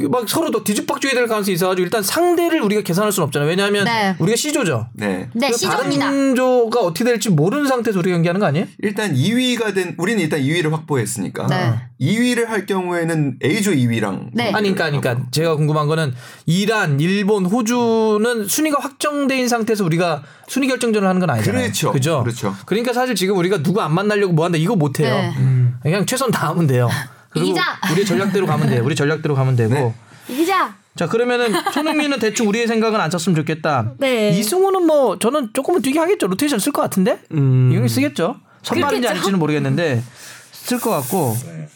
[0.09, 3.49] 막 서로 더 뒤죽박죽이 될 가능성이 있어가지고 일단 상대를 우리가 계산할 수는 없잖아요.
[3.49, 4.15] 왜냐하면 네.
[4.19, 4.87] 우리가 C조죠.
[4.93, 5.29] 네.
[5.33, 6.05] 네, 그 시조입니다.
[6.05, 8.65] 다른 조가 어떻게 될지 모르는 상태에서 우리가 경기하는 거 아니에요?
[8.79, 11.73] 일단 2위가 된 우리는 일단 2위를 확보했으니까 네.
[12.01, 14.51] 2위를 할 경우에는 A조 2위랑 네.
[14.51, 16.13] 아니, 그러니까, 그러니까 제가 궁금한 거는
[16.45, 21.61] 이란, 일본, 호주는 순위가 확정된 상태에서 우리가 순위 결정전을 하는 건 아니잖아요.
[21.61, 21.91] 그렇죠.
[21.91, 22.23] 그죠?
[22.23, 22.55] 그렇죠.
[22.65, 25.13] 그러니까 사실 지금 우리가 누구 안 만나려고 뭐 한다 이거 못 해요.
[25.15, 25.33] 네.
[25.37, 25.75] 음.
[25.81, 26.89] 그냥 최선 다하면 돼요.
[27.33, 27.61] 그리고 이기자.
[27.91, 28.83] 우리 전략대로 가면 돼요.
[28.83, 29.73] 우리 전략대로 가면 되고.
[29.73, 29.93] 네.
[30.29, 30.75] 이기자.
[30.95, 33.93] 자 그러면은 손흥민은 대충 우리의 생각은 안 썼으면 좋겠다.
[33.97, 34.29] 네.
[34.37, 36.27] 이승우는 뭐 저는 조금은 뛰게 하겠죠.
[36.27, 37.19] 로테이션 쓸 것 같은데.
[37.31, 37.71] 음.
[37.73, 38.37] 이용이 쓰겠죠.
[38.61, 39.07] 선발인지.
[39.07, 40.03] 아닐지는 모르겠는데
[40.51, 41.35] 쓸 것 같고.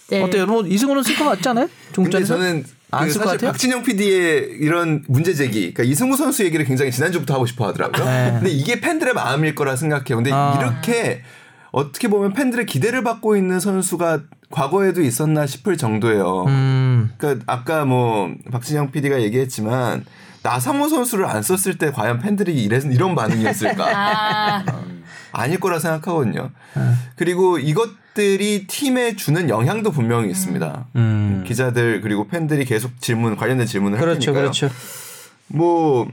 [0.09, 0.21] 네.
[0.21, 0.45] 어때요?
[0.45, 1.67] 뭐 이승우는 쓸 것 같지 않아요?
[1.93, 2.35] 중국전에서?
[2.35, 3.51] 저는 안그 사실 같아요?
[3.51, 8.05] 박진영 PD의 이런 문제 제기, 그러니까 이승우 선수 얘기를 굉장히 지난주부터 하고 싶어 하더라고요.
[8.05, 8.31] 네.
[8.35, 10.15] 근데 이게 팬들의 마음일 거라 생각해요.
[10.15, 10.57] 근데 아.
[10.57, 11.21] 이렇게
[11.71, 16.45] 어떻게 보면 팬들의 기대를 받고 있는 선수가 과거에도 있었나 싶을 정도예요.
[16.45, 17.11] 음.
[17.17, 20.05] 그러니까 아까 뭐 박진영 PD가 얘기했지만
[20.43, 23.85] 나상호 선수를 안 썼을 때 과연 팬들이 이래, 이런 반응이었을까?
[24.63, 24.63] 아,
[25.33, 26.51] 아닐 거라 생각하거든요.
[27.17, 30.85] 그리고 이것들이 팀에 주는 영향도 분명히 있습니다.
[30.95, 31.43] 음.
[31.45, 34.43] 기자들 그리고 팬들이 계속 질문 관련된 질문을 할 그렇죠, 테니까요.
[34.43, 34.69] 그렇죠.
[35.47, 36.07] 뭐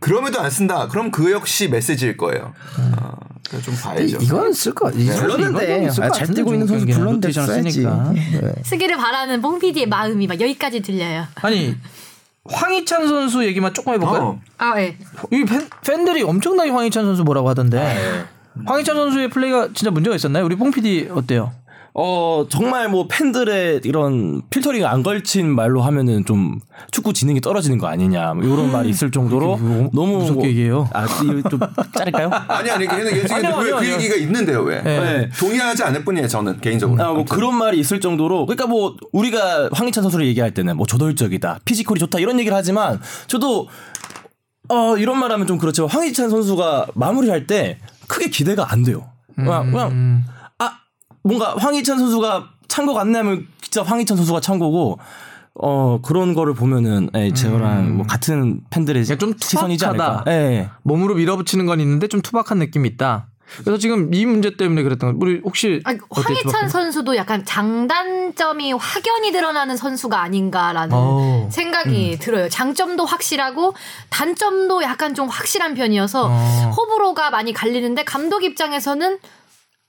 [0.00, 0.88] 그럼에도 안 쓴다.
[0.88, 2.52] 그럼 그 역시 메시지일 거예요.
[2.78, 3.16] 어,
[3.48, 4.18] 그러니까 좀 봐야죠.
[4.20, 5.20] 이건 쓸것 같아.
[5.20, 7.82] 불렀는데 아, 잘 뛰고 있는 선수 불렀는데 써야지.
[7.84, 8.52] 네.
[8.64, 11.26] 쓰기를 바라는 뽕 PD의 마음이 막 여기까지 들려요.
[11.36, 11.76] 아니
[12.44, 14.22] 황희찬 선수 얘기만 조금 해볼까요?
[14.22, 14.40] 어.
[14.58, 14.96] 아, 예.
[15.32, 18.24] 이 팬, 팬들이 엄청나게 황희찬 선수 뭐라고 하던데.
[18.64, 20.44] 황희찬 선수의 플레이가 진짜 문제가 있었나요?
[20.44, 21.52] 우리 뽕 PD 어때요?
[21.98, 26.58] 어 정말 뭐 팬들의 이런 필터링 안 걸친 말로 하면은 좀
[26.90, 29.58] 축구 지능이 떨어지는 거 아니냐 뭐 이런 말이 있을 정도로
[29.94, 30.90] 너무 무섭게 얘기해요.
[30.92, 31.58] 아 이거 좀
[31.96, 32.28] 자를까요?
[32.48, 33.94] 아니 아니 걔는 얘 지금 아니요, 왜 아니요, 그 아니요.
[33.94, 34.82] 얘기가 있는데요 왜?
[34.82, 35.30] 네.
[35.38, 37.02] 동의하지 않을 뿐이에요 저는 개인적으로.
[37.02, 41.60] 아, 뭐 그런 말이 있을 정도로 그러니까 뭐 우리가 황희찬 선수를 얘기할 때는 뭐 저돌적이다,
[41.64, 43.68] 피지컬이 좋다 이런 얘기를 하지만 저도
[44.68, 45.86] 어 이런 말 하면 좀 그렇죠.
[45.86, 49.06] 황희찬 선수가 마무리할 때 크게 기대가 안 돼요.
[49.34, 50.35] 그냥, 그냥 아
[51.26, 54.98] 뭔가 황희찬 선수가 찬 거 같네 하면 진짜 황희찬 선수가 찬 거고
[55.54, 60.04] 어 그런 거를 보면은 예, 저랑 뭐 같은 팬들의 그러니까 좀 시선이지 않을까.
[60.04, 60.32] 투박하다.
[60.32, 60.68] 예.
[60.82, 63.28] 몸으로 밀어붙이는 건 있는데 좀 투박한 느낌이 있다.
[63.60, 65.18] 그래서 지금 이 문제 때문에 그랬던 거.
[65.20, 66.68] 우리 혹시 아니, 황희찬?
[66.68, 71.48] 선수도 약간 장단점이 확연히 드러나는 선수가 아닌가라는 어.
[71.52, 72.48] 생각이 들어요.
[72.48, 73.74] 장점도 확실하고
[74.10, 76.72] 단점도 약간 좀 확실한 편이어서 어.
[76.76, 79.18] 호불호가 많이 갈리는데 감독 입장에서는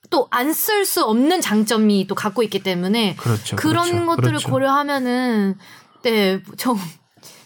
[0.10, 4.50] 또 안 쓸 수 없는 장점이 또 갖고 있기 때문에 그렇죠, 런 그렇죠, 것들을 그렇죠.
[4.50, 5.56] 고려하면은
[6.04, 6.78] 네, 좀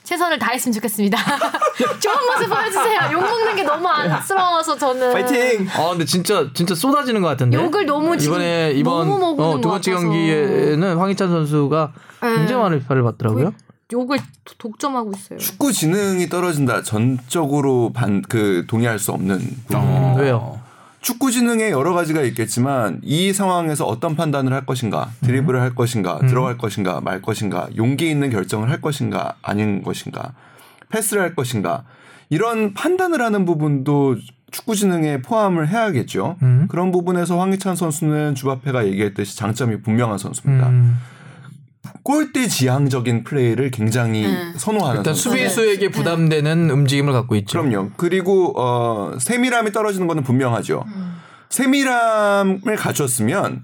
[0.03, 1.17] 최선을 다했으면 좋겠습니다.
[1.99, 2.99] 좋은 모습 보여주세요.
[3.13, 5.13] 욕 먹는 게 너무 안쓰러워서 저는.
[5.13, 5.67] 파이팅.
[5.73, 7.57] 아 근데 진짜 진짜 쏟아지는 것 같은데.
[7.57, 9.91] 욕을 너무 이번에 이번 너무 먹는 어, 두것 번째.
[9.93, 11.93] 경기에는 황희찬 선수가
[12.23, 12.35] 네.
[12.35, 13.53] 굉장히 많은 비판을 받더라고요.
[13.93, 15.37] 욕을 도- 독점하고 있어요.
[15.39, 19.81] 축구 지능이 떨어진다 전적으로 반 그 동의할 수 없는 부분.
[19.81, 20.60] 음, 왜요?
[21.01, 26.59] 축구 지능에 여러 가지가 있겠지만 이 상황에서 어떤 판단을 할 것인가, 드리블을 할 것인가, 들어갈
[26.59, 30.33] 것인가, 말 것인가, 용기 있는 결정을 할 것인가, 아닌 것인가,
[30.89, 31.83] 패스를 할 것인가
[32.29, 34.17] 이런 판단을 하는 부분도
[34.51, 36.37] 축구 지능에 포함을 해야겠죠.
[36.43, 36.67] 음.
[36.69, 40.69] 그런 부분에서 황희찬 선수는 주바페가 얘기했듯이 장점이 분명한 선수입니다.
[40.69, 40.97] 음.
[42.03, 44.53] 골대 지향적인 플레이를 굉장히 음.
[44.55, 45.13] 선호하는 일단.
[45.13, 47.61] 수비수에게 부담되는 움직임을 갖고 있죠.
[47.61, 47.91] 그럼요.
[47.97, 50.85] 그리고 어 세밀함이 떨어지는 거는 분명하죠.
[51.49, 53.63] 세밀함을 갖췄으면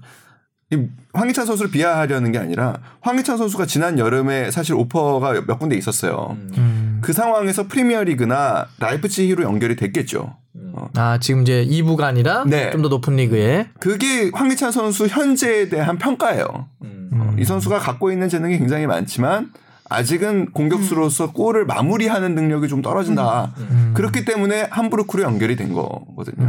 [1.14, 6.36] 황희찬 선수를 비하하려는 게 아니라 황희찬 선수가 지난 여름에 사실 오퍼가 몇 군데 있었어요.
[6.58, 6.98] 음.
[7.00, 10.36] 그 상황에서 프리미어리그나 라이프치히로 연결이 됐겠죠.
[10.72, 10.88] 어.
[10.96, 12.70] 아 지금 이제 2부가 아니라 네.
[12.70, 16.66] 좀더 높은 리그에 그게 황희찬 선수 현재에 대한 평가예요.
[17.12, 19.50] 어, 이 선수가 갖고 있는 재능이 굉장히 많지만
[19.88, 23.54] 아직은 공격수로서 골을 마무리하는 능력이 좀 떨어진다.
[23.94, 26.46] 그렇기 때문에 함부르크로 연결이 된 거거든요.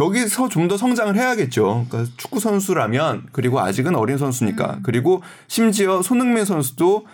[0.00, 0.04] 음.
[0.04, 1.86] 여기서 좀 더 성장을 해야겠죠.
[1.88, 7.06] 그러니까 축구 선수라면 그리고 아직은 어린 선수니까 그리고 심지어 손흥민 선수도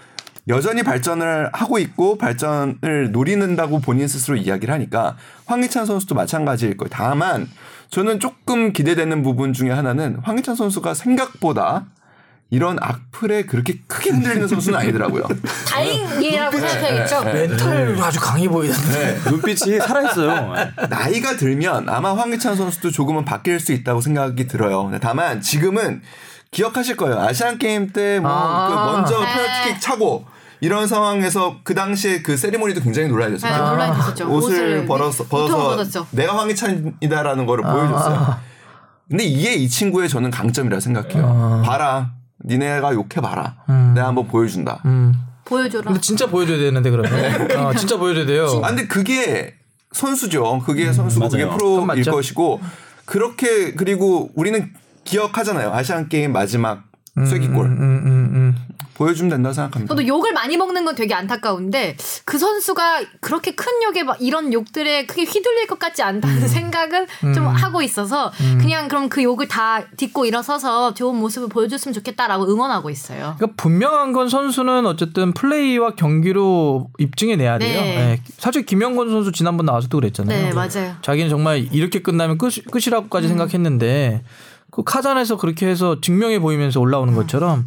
[0.49, 5.17] 여전히 발전을 하고 있고 발전을 노리는다고 본인 스스로 이야기를 하니까
[5.47, 6.91] 황희찬 선수도 마찬가지일 거예요.
[6.93, 7.49] 다만
[7.91, 11.87] 저는 조금 기대되는 부분 중에 하나는 황희찬 선수가 생각보다
[12.51, 15.25] 이런 악플에 그렇게 크게 흔들리는 선수는 아니더라고요.
[15.69, 17.25] 다행이라고 생각해야겠죠.
[17.25, 19.19] 멘탈 아주 강해 보이던데.
[19.29, 20.55] 눈빛이 살아있어요.
[20.89, 24.91] 나이가 들면 아마 황희찬 선수도 조금은 바뀔 수 있다고 생각이 들어요.
[25.01, 26.03] 다만 지금은
[26.53, 27.21] 기억하실 거예요.
[27.21, 28.69] 아시안 게임 때뭐 아.
[28.69, 29.27] 그 먼저 네.
[29.27, 30.25] 페널티킥 차고
[30.61, 33.65] 이런 상황에서 그 당시에 그 세리머니도 굉장히 논란이 네, 됐었죠.
[33.65, 34.31] 논란이 됐었죠.
[34.33, 36.07] 옷을 벌어서 벗었죠.
[36.13, 38.37] 내가 황희찬이다라는 거를 보여줬어요.
[39.09, 41.63] 근데 이게 이 친구의 저는 강점이라 생각해요.
[41.65, 42.13] 봐라,
[42.45, 43.57] 니네가 욕해 봐라.
[43.95, 44.83] 내가 한번 보여준다.
[44.85, 45.15] 음.
[45.45, 45.85] 보여줘라.
[45.85, 47.51] 근데 진짜 보여줘야 되는데 그러면.
[47.67, 48.61] 어, 진짜 보여줘야 돼요.
[48.65, 49.55] 아 근데 그게
[49.93, 50.61] 선수죠.
[50.67, 51.57] 그게 선수고 그게 맞아요.
[51.57, 52.05] 그건 프로일.
[52.05, 52.61] 것이고
[53.05, 54.73] 그렇게 그리고 우리는
[55.05, 55.73] 기억하잖아요.
[55.73, 56.85] 아시안 게임 마지막
[57.17, 58.55] 쐐기골 음, 음, 음.
[58.97, 59.95] 보여주면 된다고 생각합니다.
[59.95, 65.05] 저도 욕을 많이 먹는 건 되게 안타까운데 그 선수가 그렇게 큰 욕에 막 이런 욕들에
[65.07, 66.49] 크게 휘둘릴 것 같지 않다는 음.
[66.49, 72.51] 생각은 좀 하고 있어서 그냥 그럼 그 욕을 다 딛고 일어서서 좋은 모습을 보여줬으면 좋겠다라고
[72.51, 73.35] 응원하고 있어요.
[73.37, 77.81] 그러니까 분명한 건 선수는 어쨌든 플레이와 경기로 입증해 내야 돼요.
[77.81, 77.97] 네.
[77.97, 78.21] 예.
[78.39, 80.49] 사실 김영건 선수 지난번 나와서도 그랬잖아요.
[80.49, 80.97] 네 맞아요.
[81.03, 84.23] 자기는 정말 이렇게 끝나면 끝, 끝이라고까지 생각했는데
[84.71, 87.67] 그 카잔에서 그렇게 해서 증명해 보이면서 올라오는 것처럼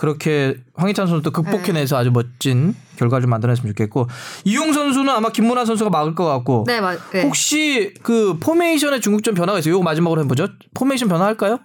[0.00, 4.08] 그렇게 황희찬 선수도 극복해내서 아주 멋진 결과를 만들어냈으면 좋겠고
[4.44, 6.98] 이용 선수는 아마 김문환 선수가 막을 것 같고 네 맞.
[7.12, 7.22] 네.
[7.22, 9.74] 혹시 그 포메이션의 중국전 변화가 있어요?
[9.74, 10.48] 이거 마지막으로 해보죠.
[10.72, 11.60] 포메이션 변화할까요?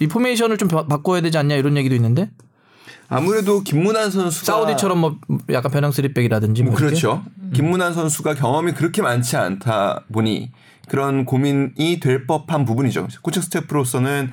[0.00, 2.30] 이 포메이션을 좀 바- 바꿔야 되지 않냐 이런 얘기도 있는데
[3.10, 5.16] 아무래도 김문환 선수가 사우디처럼 뭐
[5.50, 6.74] 약간 변형 쓰리백이라든지 뭐.
[6.74, 7.22] 그렇죠.
[7.52, 10.52] 김문환 선수가 경험이 그렇게 많지 않다 보니
[10.88, 13.08] 그런 고민이 될 법한 부분이죠.
[13.20, 14.30] 코칭 스태프로서는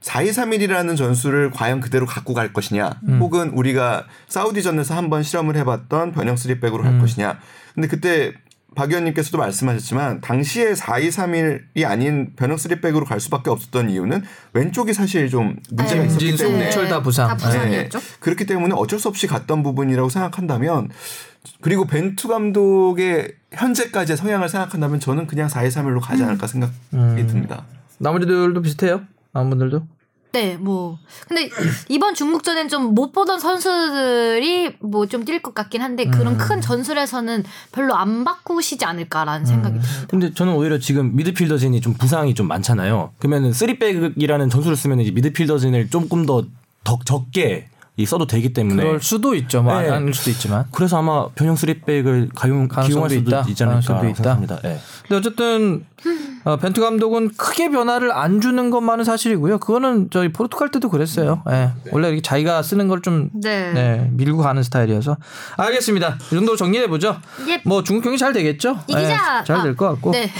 [0.00, 6.82] 4-2-3-1이라는 전술을 과연 그대로 갖고 갈 것이냐, 혹은 우리가 사우디전에서 한번 실험을 해봤던 변형 3백으로
[6.82, 7.38] 할 것이냐.
[7.74, 8.32] 근데 그때
[8.74, 14.22] 박 의원님께서도 말씀하셨지만 당시에 4-2-3-1이 아닌 변형 3백으로 갈 수밖에 없었던 이유는
[14.52, 16.06] 왼쪽이 사실 좀 문제가 네.
[16.06, 17.36] 있었기 때문에 홍철 다 부상.
[17.70, 17.88] 네.
[18.20, 20.90] 그렇기 때문에 어쩔 수 없이 갔던 부분이라고 생각한다면
[21.60, 27.64] 그리고 벤투 감독의 현재까지의 성향을 생각한다면 저는 그냥 4-2-3-1로 가지 않을까 생각이 듭니다.
[27.98, 29.00] 나머지들도 비슷해요.
[29.38, 29.82] 다른 분들도.
[30.32, 30.98] 네, 뭐.
[31.26, 31.48] 근데
[31.88, 37.44] 이번 중국전엔 좀 못 보던 선수들이 뭐 좀 뛸 것 같긴 한데 그런 큰 전술에서는
[37.72, 40.06] 별로 안 바꾸시지 않을까라는 생각이 듭니다.
[40.08, 43.12] 근데 저는 오히려 지금 미드필더진이 좀 부상이 좀 많잖아요.
[43.18, 46.44] 그러면은 쓰리백이라는 전술을 쓰면 이제 미드필더진을 조금 더,
[46.84, 49.62] 더 적게 이 써도 되기 때문에 그럴 수도 있죠.
[49.62, 49.88] 뭐 네.
[49.90, 50.66] 아닐 수도 있지만.
[50.72, 53.44] 그래서 아마 변형 쓰리백을 가용 가능성도 기용할 수도 있다.
[53.48, 54.14] 있지 않을까 있다.
[54.14, 54.60] 생각합니다.
[54.66, 54.78] 예.
[55.02, 55.84] 근데 어쨌든
[56.48, 59.58] 어, 벤투 감독은 크게 변화를 안 주는 것만은 사실이고요.
[59.58, 61.42] 그거는 저희 포르투갈 때도 그랬어요.
[61.50, 61.72] 예.
[61.92, 63.70] 원래 이렇게 자기가 쓰는 걸좀 네.
[63.74, 65.18] 네, 밀고 가는 스타일이어서
[65.58, 66.16] 알겠습니다.
[66.32, 67.20] 이 정도로 정리해 보죠.
[67.48, 67.60] 예.
[67.66, 68.78] 뭐 중국 경기 잘 되겠죠?
[68.86, 69.44] 이기자.
[69.44, 70.12] 잘 될것 같고.
[70.12, 70.32] 네.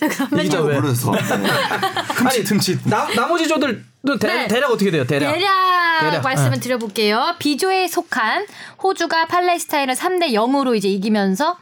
[0.00, 0.80] 자, 그러면 이기자 왜?
[0.80, 2.80] 그래서 아니 틈칫.
[2.84, 3.84] 나 나머지 조들은
[4.18, 4.48] 대, 네.
[4.48, 5.04] 대략 어떻게 돼요?
[5.04, 5.34] 대략.
[5.34, 6.22] 대략, 대략.
[6.22, 6.60] 말씀을 네.
[6.60, 7.34] 드려볼게요.
[7.38, 8.46] B조에 속한
[8.82, 11.58] 호주가 팔레스타인을 3대 0으로 이제 이기면서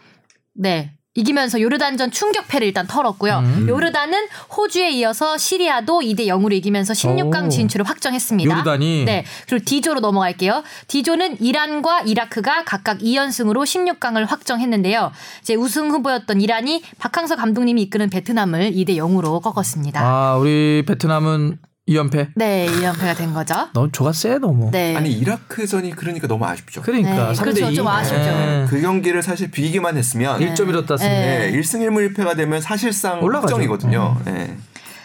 [0.54, 0.92] 네.
[1.18, 3.38] 이기면서 요르단전 충격패를 일단 털었고요.
[3.38, 3.66] 음.
[3.68, 7.48] 요르단은 호주에 이어서 시리아도 2대 0으로 이기면서 16강 오.
[7.48, 8.54] 진출을 확정했습니다.
[8.54, 9.04] 요르단이?
[9.04, 9.24] 네.
[9.48, 10.62] 그리고 D조로 넘어갈게요.
[10.86, 15.10] D조는 이란과 이라크가 각각 2연승으로 16강을 확정했는데요.
[15.42, 20.00] 이제 우승 후보였던 이란이 박항서 감독님이 이끄는 베트남을 2대 0으로 꺾었습니다.
[20.00, 21.58] 아, 우리 베트남은
[21.88, 22.28] 2연패.
[22.34, 23.54] 네, 2연패가 된 거죠.
[23.72, 24.70] 너무 조가 세 너무.
[24.70, 24.94] 네.
[24.94, 26.82] 아니 이라크전이 그러니까 너무 아쉽죠.
[26.82, 27.70] 그러니까 네, 3대 그렇죠.
[27.70, 27.74] 2.
[27.74, 28.66] 좀 아쉽죠.
[28.68, 31.50] 그 경기를 사실 비기만 했으면 1점 잃었다 쓰면 네.
[31.50, 33.54] 네, 1승 1무 1패가 되면 사실상 올라가죠.
[33.54, 34.16] 확정이거든요.
[34.24, 34.56] 네.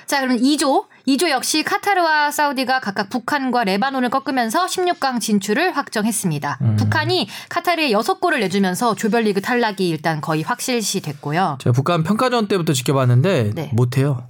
[0.05, 0.85] 자, 그럼 2조.
[1.07, 6.59] 2조 역시 카타르와 사우디가 각각 북한과 레바논을 꺾으면서 16강 진출을 확정했습니다.
[6.61, 6.75] 음.
[6.77, 11.57] 북한이 카타르에 6골을 내주면서 조별리그 탈락이 일단 거의 확실시 됐고요.
[11.61, 13.69] 제가 북한 평가전 때부터 지켜봤는데 네.
[13.73, 14.25] 못해요.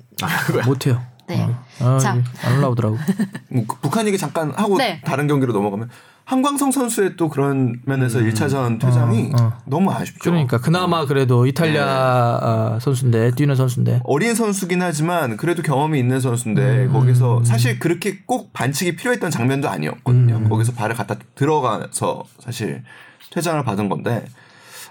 [0.66, 1.01] 못해요.
[1.28, 1.47] 네.
[1.80, 2.17] 아, 자.
[2.43, 2.97] 안 올라오더라고.
[3.49, 5.01] 뭐 그- 북한 얘기 잠깐 하고 네.
[5.05, 5.89] 다른 경기로 넘어가면
[6.26, 9.53] 한광성 선수의 또 그런 면에서 1차전 퇴장이 어, 어.
[9.65, 10.19] 너무 아쉽죠.
[10.21, 16.86] 그러니까 그나마 그래도 이탈리아 아, 선수인데 뛰는 선수인데 어린 선수긴 하지만 그래도 경험이 있는 선수인데
[16.86, 16.93] 음.
[16.93, 20.36] 거기서 사실 그렇게 꼭 반칙이 필요했던 장면도 아니었거든요.
[20.38, 20.49] 음.
[20.49, 22.84] 거기서 발을 갖다 들어가서 사실
[23.32, 24.24] 퇴장을 받은 건데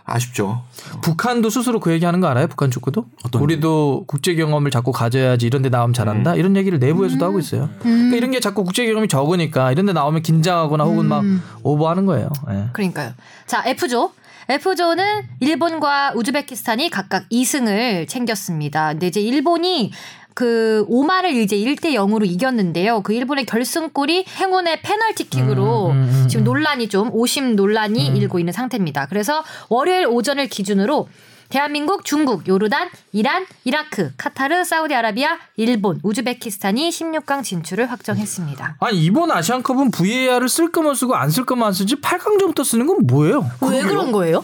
[0.05, 0.63] 아쉽죠.
[1.03, 2.49] 북한도 스스로 그 얘기하는 거 알아요?
[2.49, 3.07] 북한 축구도?
[3.35, 6.35] 우리도 국제 경험을 자꾸 가져야지 이런 데 나오면 잘한다.
[6.35, 7.69] 이런 얘기를 내부에서도 하고 있어요.
[7.81, 11.25] 그러니까 이런 게 자꾸 국제 경험이 적으니까 이런 데 나오면 긴장하거나 혹은 막
[11.63, 12.31] 오버하는 거예요.
[12.51, 12.69] 예.
[12.73, 13.13] 그러니까요.
[13.47, 14.13] 자, F조.
[14.49, 15.05] F조는
[15.41, 18.89] 일본과 우즈베키스탄이 각각 2승을 챙겼습니다.
[18.89, 19.93] 근데 이제 일본이
[20.35, 23.03] 그 오마를 이제 1대 0으로 이겼는데요.
[23.03, 28.53] 그 일본의 결승골이 행운의 페널티킥으로 음, 음, 음, 지금 논란이 좀 오심 논란이 일고 있는
[28.53, 29.07] 상태입니다.
[29.07, 31.09] 그래서 월요일 오전을 기준으로
[31.49, 38.77] 대한민국, 중국, 요르단, 이란, 이라크, 카타르, 사우디아라비아, 일본, 우즈베키스탄이 16강 진출을 확정했습니다.
[38.81, 43.07] 아니 이번 아시안컵은 VAR을 쓸 거면 쓰고 안 쓸 거면 안 쓰지 8강전부터 쓰는 건
[43.07, 43.45] 뭐예요?
[43.71, 44.41] 왜 그런 거예요?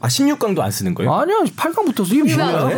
[0.00, 1.12] 아 16강도 안 쓰는 거예요?
[1.12, 2.70] 아니야 8강부터 써 이게 뭐야?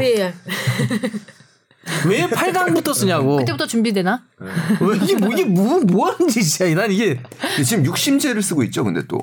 [2.09, 2.22] 왜?
[2.22, 3.37] 왜 8강부터 쓰냐고.
[3.37, 4.22] 그때부터 준비되나?
[4.39, 6.74] 왜 이게 뭐 이게 뭐, 뭐 하는 짓이야?
[6.74, 7.20] 난 이게
[7.64, 8.85] 지금 육심제를 쓰고 있죠.
[8.85, 9.18] 근데 또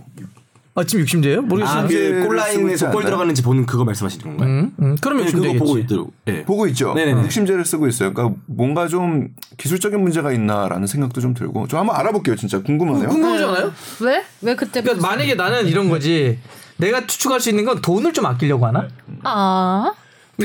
[0.76, 1.42] 아 지금 60제예요?
[1.42, 1.80] 모르겠어요.
[1.80, 3.04] 아, 그 쓰고 골라인에서 골?
[3.04, 4.48] 들어가는지 보는 그거 말씀하시는 건가요?
[4.50, 5.78] 음, 음, 그러면 네, 육 그거 심 보고.
[5.78, 6.14] 있더라고.
[6.26, 6.46] 네.
[6.46, 6.94] 보고 있죠.
[6.94, 7.24] 네네네.
[7.24, 8.14] 육심제를 쓰고 있어요.
[8.14, 12.36] 그러니까 뭔가 좀 기술적인 문제가 있나라는 생각도 좀 들고 저 한번 알아볼게요.
[12.38, 13.10] 진짜 궁금하네요.
[13.10, 13.74] 궁금하지 않아요?
[14.02, 14.24] 왜?
[14.42, 14.82] 왜 그때?
[14.82, 16.40] 그러니까 만약에 나는 이런 거지.
[16.78, 18.88] 내가 추측할 수 있는 건 돈을 좀 아끼려고 하나?
[19.24, 19.92] 아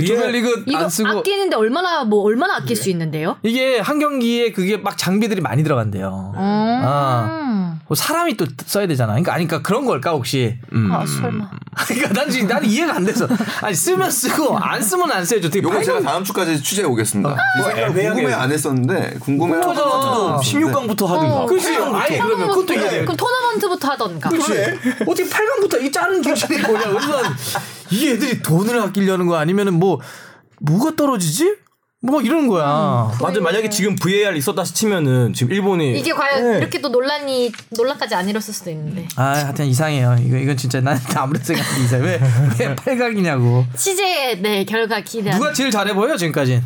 [0.02, 3.36] 조별리그 이거 안 쓰고 아끼는데 얼마나 뭐 얼마나 아낄 수 있는데요?
[3.42, 6.32] 이게 한 경기에 그게 막 장비들이 많이 들어간대요.
[6.34, 6.40] 음.
[6.40, 7.78] 아.
[7.86, 9.12] 뭐 사람이 또 써야 되잖아.
[9.12, 10.56] 그러니까 아니 그러니까 그런 걸까 혹시?
[10.90, 11.50] 아 설마.
[11.86, 13.28] 그러니까 난 지금 난 이해가 안 돼서
[13.60, 15.50] 아니 쓰면 쓰고 안 쓰면 안 써야죠.
[15.50, 17.36] 되게 요거 제가 다음 주까지 취재해 오겠습니다.
[17.58, 18.34] 이뭐 생각 왜 궁금해 하게?
[18.42, 19.56] 안 했었는데 궁금해.
[19.56, 20.38] 그거잖아.
[20.42, 21.34] 16강부터 하든가.
[21.42, 21.76] 어, 그렇지.
[21.76, 23.02] 아니 그러면 그것도 이해 돼.
[23.02, 24.30] 그럼 토너먼트부터 하던가.
[24.30, 24.52] 그렇지.
[25.06, 26.88] 어떻게 8강부터 이 짜는 규칙이 뭐냐.
[26.88, 27.34] 그래서 난
[27.94, 30.00] 이게 애들이 돈을 아끼려는 거 아니면은 뭐
[30.60, 31.56] 뭐가 떨어지지?
[32.02, 33.10] 뭐 이러는 거야.
[33.22, 36.58] 맞아 만약에 지금 VAR 있었다 치면은 지금 일본이 이게 과연 네.
[36.58, 39.08] 이렇게 또 논란이 논란까지 안 일었을 수도 있는데.
[39.16, 40.16] 아, 하여튼 이상해요.
[40.20, 42.04] 이거 이건 진짜 난 아무래도 생각해도 이상해.
[42.04, 42.20] 왜,
[42.58, 43.64] 왜 8강이냐고.
[43.74, 45.30] 취재 네 결과 기대.
[45.30, 46.62] 누가 제일 잘해 보여 지금까지?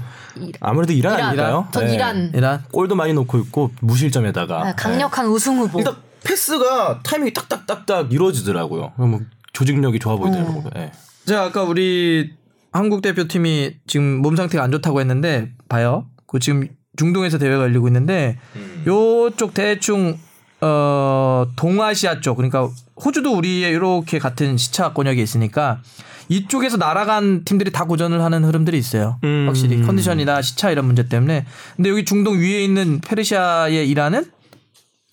[0.61, 1.29] 아무래도 이란, 이란.
[1.29, 1.69] 아닐까요?
[1.73, 1.95] 전 네.
[1.95, 2.33] 이란.
[2.35, 2.65] 이란.
[2.73, 5.79] 골도 많이 넣고 있고 무실점에다가 아, 강력한 우승 후보.
[5.79, 8.93] 일단 패스가 타이밍이 딱딱딱딱 이루어지더라고요.
[8.97, 9.21] 뭐
[9.53, 10.65] 조직력이 좋아 보이더라고요.
[10.75, 10.91] 네.
[11.29, 12.31] 자, 아까 우리
[12.73, 16.07] 한국 대표팀이 지금 몸 상태가 안 좋다고 했는데 봐요.
[16.27, 16.67] 그 지금
[16.97, 18.39] 중동에서 대회가 열리고 있는데
[18.87, 20.17] 요쪽 대충
[20.63, 22.71] 어 동아시아 쪽 그러니까
[23.05, 25.83] 호주도 우리의 이렇게 같은 시차 권역에 있으니까
[26.31, 29.19] 이쪽에서 날아간 팀들이 다 고전을 하는 흐름들이 있어요.
[29.25, 29.45] 음.
[29.47, 31.45] 확실히 컨디션이나 시차 이런 문제 때문에.
[31.77, 34.25] 근데 여기 중동 위에 있는 페르시아의 이란은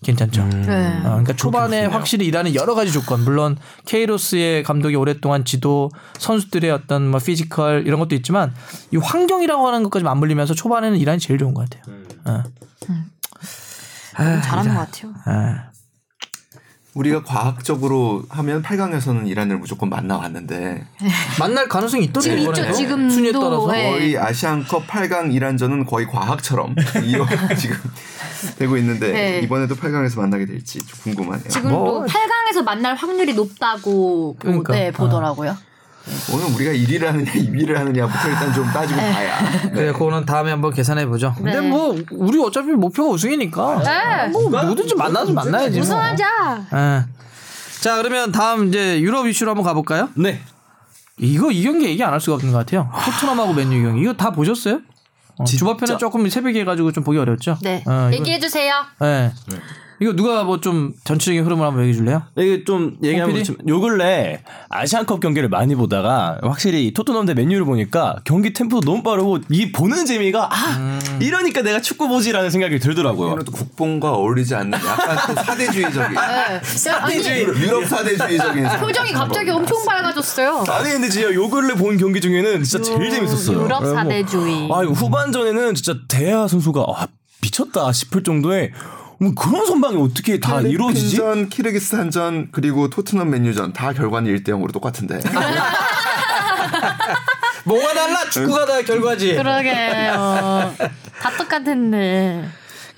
[0.03, 0.43] 괜찮죠.
[0.47, 0.97] 네.
[0.99, 5.89] 어, 그러니까 초반에 확실히 이란은 여러 가지 조건 물론 케이로스 감독이 오랫동안 지도
[6.19, 8.53] 선수들의 어떤 뭐 피지컬 이런 것도 있지만
[8.91, 11.95] 이 환경이라고 하는 것까지 맞물리면서 초반에는 이란이 제일 좋은 것 같아요.
[12.25, 12.43] 어.
[14.17, 14.73] 아, 잘하는.
[14.73, 15.13] 것 같아요.
[15.25, 15.74] 아.
[16.95, 20.85] 우리가 과학적으로 하면 8강에서는 이란을 무조건 만나왔는데
[21.39, 22.53] 만날 가능성이 있더라고요.
[22.53, 22.63] 지금.
[22.69, 22.73] 있죠.
[22.73, 23.71] 지금도 순위에 따라서.
[23.71, 23.91] 네.
[23.91, 26.73] 거의 아시안컵 8강 이란전은 거의 과학처럼
[27.05, 27.25] 이어
[27.59, 27.75] 지금
[28.57, 29.39] 되고 있는데 네.
[29.41, 31.49] 이번에도 8강에서 만나게 될지 좀 궁금하네요.
[31.49, 32.05] 지금도 뭐.
[32.05, 34.73] 8강에서 만날 확률이 높다고 보- 그러니까.
[34.73, 35.57] 네, 보더라고요.
[36.32, 39.62] 오늘 우리가 1위를 하느냐 2위를 하느냐부터 일단 좀 따지고 봐야.
[39.72, 41.34] 그래, 그거는 다음에 한번 계산해 보죠.
[41.36, 41.62] 근데 네.
[41.68, 44.28] 뭐 우리 어차피 목표가 우승이니까 네.
[44.30, 45.78] 뭐 누구든지 만나도 만나야지.
[45.80, 45.82] 뭐.
[45.84, 46.26] 우승하자.
[46.74, 47.06] 예.
[47.82, 50.10] 자 그러면 다음 이제 유럽 이슈로 한번 가볼까요?
[50.16, 50.41] 네.
[51.18, 52.89] 이거 이 경기 얘기 안 할 수가 없는 것 같아요.
[53.06, 54.82] 토트넘하고 맨유 경기 이거 다 보셨어요?
[55.38, 57.58] 어, 주바편은 조금 새벽에 해가지고 좀 보기 어렵죠.
[57.62, 57.84] 네.
[57.88, 58.74] 어, 얘기해 주세요.
[59.01, 59.32] 네.
[60.01, 62.23] 이거 누가 뭐 좀 전체적인 흐름을 한번 얘기해 줄래요?
[62.37, 68.51] 이게 좀 얘기하면 요 근래 아시안컵 경기를 많이 보다가 확실히 토트넘 대 맨유를 보니까 경기
[68.53, 73.27] 템포도 너무 빠르고 이 보는 재미가 아 이러니까 내가 축구 보지라는 생각이 들더라고요.
[73.27, 76.89] 이거는 또 국뽕과 어울리지 않는 약간 또 사대주의적인 네.
[76.91, 80.63] 아니, 유럽 사대주의적인 표정이 갑자기 엄청 밝아졌어요.
[80.69, 83.63] 아니 근데 진짜 요 근래 본 경기 중에는 진짜 제일 재밌었어요.
[83.65, 84.69] 유럽 사대주의.
[84.73, 87.07] 아 이거 후반전에는 진짜 대하 선수가 아,
[87.41, 88.94] 미쳤다 싶을 정도의 뭐
[89.36, 91.16] 그런 선방이 어떻게 다 이루어지지?
[91.18, 95.20] 전 키르기스탄전 그리고 토트넘 맨유전 다 결과는 1대 0으로 똑같은데.
[97.66, 98.30] 뭐가 달라?
[98.30, 99.36] 축구가 다 결과지.
[99.36, 100.74] 그러게요.
[101.22, 102.47] 다 똑같은데.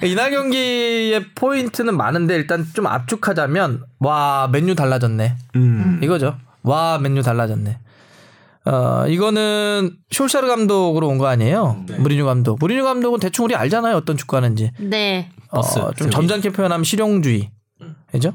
[0.04, 5.36] 이날 경기의 포인트는 많은데 일단 좀 압축하자면 와 맨유 달라졌네.
[5.56, 6.00] 음.
[6.04, 6.38] 이거죠.
[6.64, 7.80] 와 맨유 달라졌네.
[8.66, 11.86] 어 이거는 숄샤르 감독으로 온 거 아니에요?
[12.00, 12.60] 무리뉴 감독.
[12.60, 13.96] 무리뉴 감독은 대충 우리 알잖아요.
[13.96, 14.72] 어떤 축구하는지.
[14.80, 15.32] 네.
[15.50, 16.10] 어, 버스, 좀 저기.
[16.12, 17.52] 점잖게 표현하면 실용주의.
[18.12, 18.34] 그죠?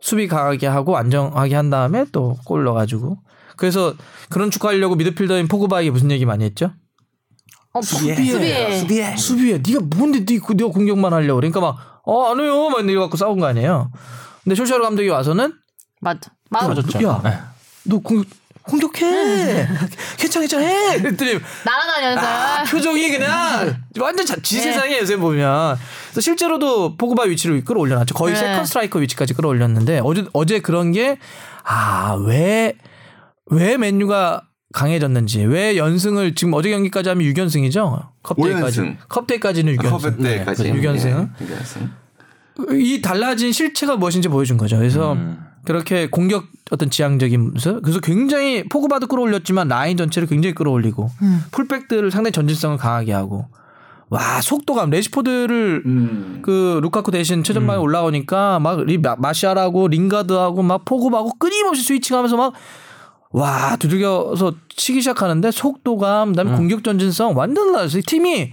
[0.00, 3.18] 수비 강하게 하고 안정하게 한 다음에 또 골 넣어가지고.
[3.56, 3.94] 그래서
[4.30, 6.72] 그런 축구 하려고 미드필더인 포그바에게 무슨 얘기 많이 했죠?
[7.72, 8.14] 어, 수비해.
[8.16, 8.78] 수비해.
[8.78, 9.16] 수비해.
[9.16, 9.58] 수비해.
[9.64, 11.36] 네가 뭔데 네, 네가 공격만 하려고.
[11.40, 12.68] 그러니까 막, 어, 안 해요.
[12.70, 13.92] 막 이래 갖고 싸운 거 아니에요.
[14.42, 15.52] 근데 솔샤르 감독이 와서는
[16.00, 16.32] 맞아.
[16.48, 17.02] 마음 맞았죠.
[17.06, 17.38] 야, 네.
[17.84, 18.26] 너 공격,
[18.70, 19.66] 공격해.
[20.16, 20.98] 괜찮아, 괜찮아, 해.
[21.00, 25.76] 그랬더니 날아다녀서 표정이 그냥 완전 자, 지 세상에 요새 보면.
[26.06, 28.14] 그래서 실제로도 포그바 위치를 끌어올려놨죠.
[28.14, 28.40] 거의 네.
[28.40, 31.18] 세컨 스트라이커 위치까지 끌어올렸는데 어제 어제 그런 게
[31.64, 32.74] 아, 왜,
[33.46, 34.42] 왜 맨유가
[34.72, 38.08] 강해졌는지, 왜 연승을 지금 어제 경기까지 하면 6연승이죠?
[38.22, 38.96] 컵대회까지.
[39.08, 39.90] 컵대회까지는 6연승.
[39.90, 41.30] 컵대회까지 네, 6연승.
[41.40, 41.90] 예, 6연승.
[42.80, 44.76] 이 달라진 실체가 무엇인지 보여준 거죠.
[44.78, 45.38] 그래서 음.
[45.64, 47.82] 그렇게 공격 어떤 지향적인 모습.
[47.82, 51.44] 그래서 굉장히 포그바도 끌어올렸지만 라인 전체를 굉장히 끌어올리고 음.
[51.50, 53.46] 풀백들을 상당히 전진성을 강하게 하고
[54.08, 56.38] 와 속도감 래시포드를 음.
[56.42, 62.52] 그 루카쿠 대신 최전방에 올라오니까 막 리, 마- 마샬하고 링가드하고 막 포그바하고 끊임없이 switching하면서 막
[63.32, 68.02] 와 두들겨서 치기 시작하는데 속도감, 그다음에 공격 전진성 완전 달라졌어요.
[68.04, 68.52] 팀이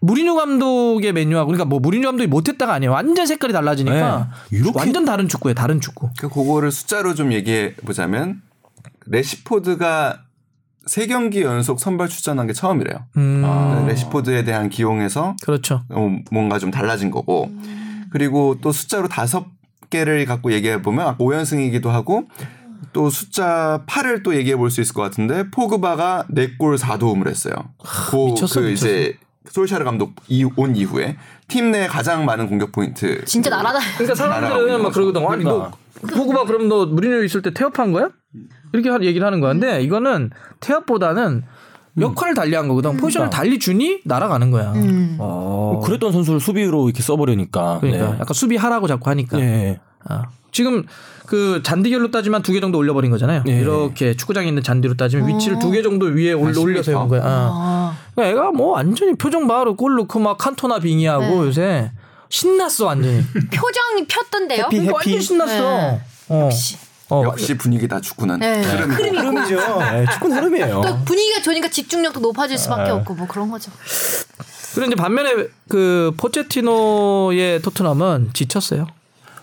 [0.00, 2.92] 무리뉴 감독의 맨유하고 그러니까 뭐 무리뉴 감독이 못했다가 아니에요.
[2.92, 4.60] 완전 색깔이 달라지니까 네.
[4.74, 5.54] 완전 다른 축구예요.
[5.54, 6.10] 다른 축구.
[6.18, 8.42] 그 그거를 숫자로 좀 얘기해 보자면
[9.06, 10.22] 래시포드가
[10.86, 13.06] 세 경기 연속 선발 출전한 게 처음이래요.
[13.16, 15.82] 음, 래시포드에 대한 기용에서 그렇죠.
[15.90, 17.50] 어, 뭔가 좀 달라진 거고
[18.10, 19.46] 그리고 또 숫자로 다섯
[19.90, 22.24] 개를 갖고 얘기해 보면 아까 5연승이기도 하고
[22.92, 27.54] 또 숫자 8을 또 얘기해 볼 수 있을 것 같은데 포그바가 4골 4도움을 했어요.
[28.10, 29.18] 그, 미쳤어, 그 이제
[29.50, 31.16] 솔샤르 감독 이, 온 이후에
[31.48, 33.24] 팀 내 가장 많은 공격 포인트.
[33.24, 33.78] 진짜 날아다.
[33.98, 34.92] 그러니까 사람들은 막.
[34.92, 35.26] 그러거든.
[35.28, 35.70] 아니 너
[36.00, 36.16] 그러니까.
[36.16, 38.08] 포그바 그럼 너 무리뉴 있을 때 태업한 거야?
[38.72, 39.52] 이렇게 하- 얘기를 하는 거야.
[39.52, 40.30] 근데 이거는
[40.60, 41.42] 태업보다는
[42.00, 42.96] 역할을 달리한 거거든.
[42.96, 44.72] 포지션을 달리 주니 날아가는 거야.
[45.18, 45.80] 어.
[45.84, 47.78] 그랬던 선수를 수비로 이렇게 써버리니까.
[47.80, 48.12] 그러니까 네.
[48.14, 49.38] 약간 수비하라고 자꾸 하니까.
[49.40, 49.80] 예.
[50.04, 50.22] 아.
[50.52, 50.84] 지금
[51.30, 53.44] 그 잔디결로 따지면 두 개 정도 올려버린 거잖아요.
[53.46, 53.60] 예.
[53.60, 56.94] 이렇게 축구장에 있는 잔디로 따지면 위치를 두 개 정도 위에 올, 한 올려서 10m.
[56.96, 57.22] 해온 거야.
[57.24, 57.96] 아.
[58.16, 61.92] 그러니까 애가 뭐 완전히 표정 바로 골 넣고 막 칸토나 빙의하고 요새
[62.30, 63.22] 신났어 완전히.
[63.54, 64.64] 표정이 폈던데요.
[64.64, 64.90] 해피, 해피.
[64.90, 65.98] 완전 신났어.
[66.30, 66.44] 어.
[66.46, 66.76] 역시.
[67.10, 67.22] 어.
[67.24, 68.40] 역시 분위기 다 축구는.
[68.40, 68.62] 네.
[68.62, 69.28] 흐름이 흐름이 있고.
[69.28, 69.78] 흐름이죠.
[69.78, 70.80] 네, 축구는 흐름이에요.
[70.84, 73.70] 또 분위기가 좋으니까 집중력도 높아질 수밖에 없고 뭐 그런 거죠.
[74.84, 78.86] 이제 반면에 그 포체티노의 토트넘은 지쳤어요.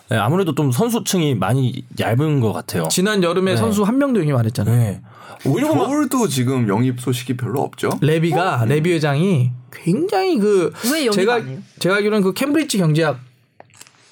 [0.09, 2.87] 네, 아무래도 좀 선수층이 많이 얇은 것 같아요.
[2.89, 4.75] 지난 여름에 선수 한 명도 영입 안 했잖아요.
[4.75, 5.01] 네.
[5.45, 7.89] 오히려 막 서울도 지금 영입 소식이 별로 없죠.
[8.01, 11.41] 레비가 레비 회장이 굉장히 그왜 영입 제가?
[11.79, 13.19] 제가 알기로는 그 캠브리지 경제학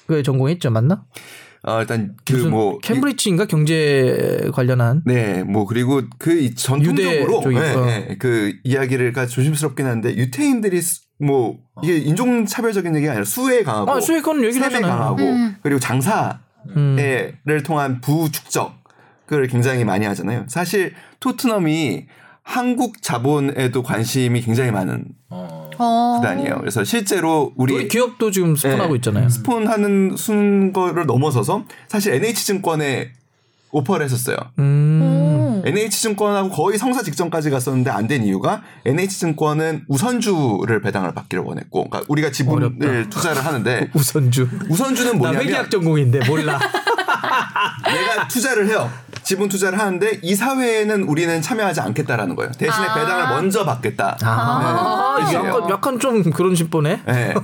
[0.06, 1.02] 그 전공했죠 맞나?
[1.62, 7.84] 아, 일단 그 뭐 캠브리지인가 경제 관련한 네, 뭐 그리고 그 이- 전통적으로 네, 어.
[7.86, 13.62] 네, 그 이야기를 가 조심스럽긴 한데 유태인들이 스- 뭐 이게 인종 차별적인 얘기가 아니라 수에
[13.62, 14.90] 강하고 아, 수혜 그건 얘기를 하잖아요.
[14.90, 15.22] 강하고
[15.62, 16.38] 그리고 장사를
[16.76, 17.62] 음.
[17.64, 20.44] 통한 부축적을 굉장히 많이 하잖아요.
[20.48, 22.06] 사실 토트넘이
[22.42, 26.16] 한국 자본에도 관심이 굉장히 많은 어.
[26.16, 26.58] 구단이에요.
[26.60, 28.96] 그래서 실제로 우리 우리 기업도 지금 스폰하고 네.
[28.96, 29.28] 있잖아요.
[29.28, 33.10] 스폰하는 순 거를 넘어서서 사실 NH증권에
[33.76, 34.36] 오퍼를 했었어요.
[34.58, 35.62] 음.
[35.64, 42.30] NH증권하고 거의 성사 직전까지 갔었는데 안 된 이유가 NH증권은 우선주를 배당을 받기를 원했고, 그러니까 우리가
[42.30, 44.48] 지분을 투자를 하는데 우선주.
[44.68, 46.58] 우선주는 나 뭐냐면 회계학 전공인데 몰라.
[47.84, 48.88] 내가 투자를 해요.
[49.26, 52.52] 지분 투자를 하는데 이 사회에는 우리는 참여하지 않겠다라는 거예요.
[52.52, 52.94] 대신에 아.
[52.94, 54.16] 배당을 먼저 받겠다.
[54.22, 55.68] 아, 네, 약간.
[55.68, 57.00] 약간 좀 그런 심보네.
[57.04, 57.34] 네.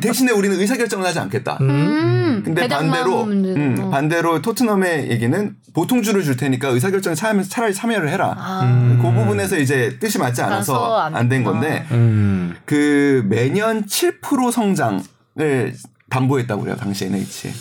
[0.00, 1.58] 대, 신에 우리는 의사결정을 하지 않겠다.
[1.60, 2.42] 음.
[2.44, 3.90] 근데 배당만 반대로 음, 되고.
[3.90, 8.34] 반대로 토트넘의 얘기는 보통주를 줄 테니까 의사결정에 참, 차라리 참여를 해라.
[8.36, 8.98] 아.
[9.00, 11.44] 그 부분에서 이제 뜻이 맞지 않아서 안안 된.
[11.44, 12.56] 건데 음.
[12.64, 15.74] 그 매년 7% 성장을
[16.10, 17.52] 담보했다고 그래요 당시 NH.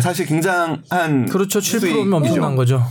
[0.00, 1.58] 사실 굉장한 그렇죠.
[1.58, 2.16] 7%면 수익이죠.
[2.16, 2.82] 엄청난 거죠.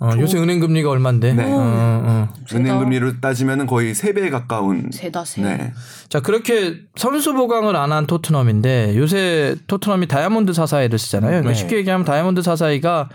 [0.00, 1.34] 어, 요새 은행 금리가 얼마인데.
[1.34, 1.44] 네.
[1.44, 2.28] 어, 어.
[2.54, 4.90] 은행 금리로 따지면 거의 3배 가까운.
[4.92, 5.42] 세다 세.
[5.42, 5.72] 네.
[6.08, 11.30] 자 그렇게 선수 보강을 안 한 토트넘인데 요새 토트넘이 다이아몬드 사사이를 쓰잖아요.
[11.30, 11.54] 그러니까 네.
[11.54, 13.08] 쉽게 얘기하면 다이아몬드 사사이가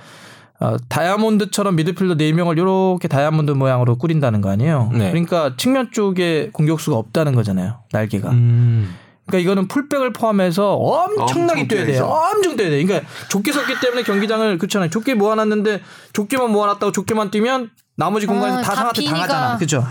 [0.59, 4.89] 어, 다이아몬드처럼 미드필더 4명을 이렇게 다이아몬드 모양으로 꾸린다는 거 아니에요.
[4.93, 5.09] 네.
[5.09, 7.79] 그러니까 측면 쪽에 공격수가 없다는 거잖아요.
[7.91, 8.29] 날개가.
[8.31, 8.95] 음.
[9.27, 12.05] 그러니까 이거는 풀백을 포함해서 엄청나게 엄청 뛰어야 돼요.
[12.05, 12.83] 엄청 뛰어야 돼.
[12.83, 14.89] 그러니까 좁게 섰기 때문에 경기장을 그렇잖아요.
[14.89, 15.81] 좁게 모아놨는데
[16.13, 19.05] 좁게만 모아놨다고 좁게만 뛰면 나머지 공간에서 아, 다다 상한테.
[19.05, 19.57] 당하잖아.
[19.57, 19.83] 그렇죠.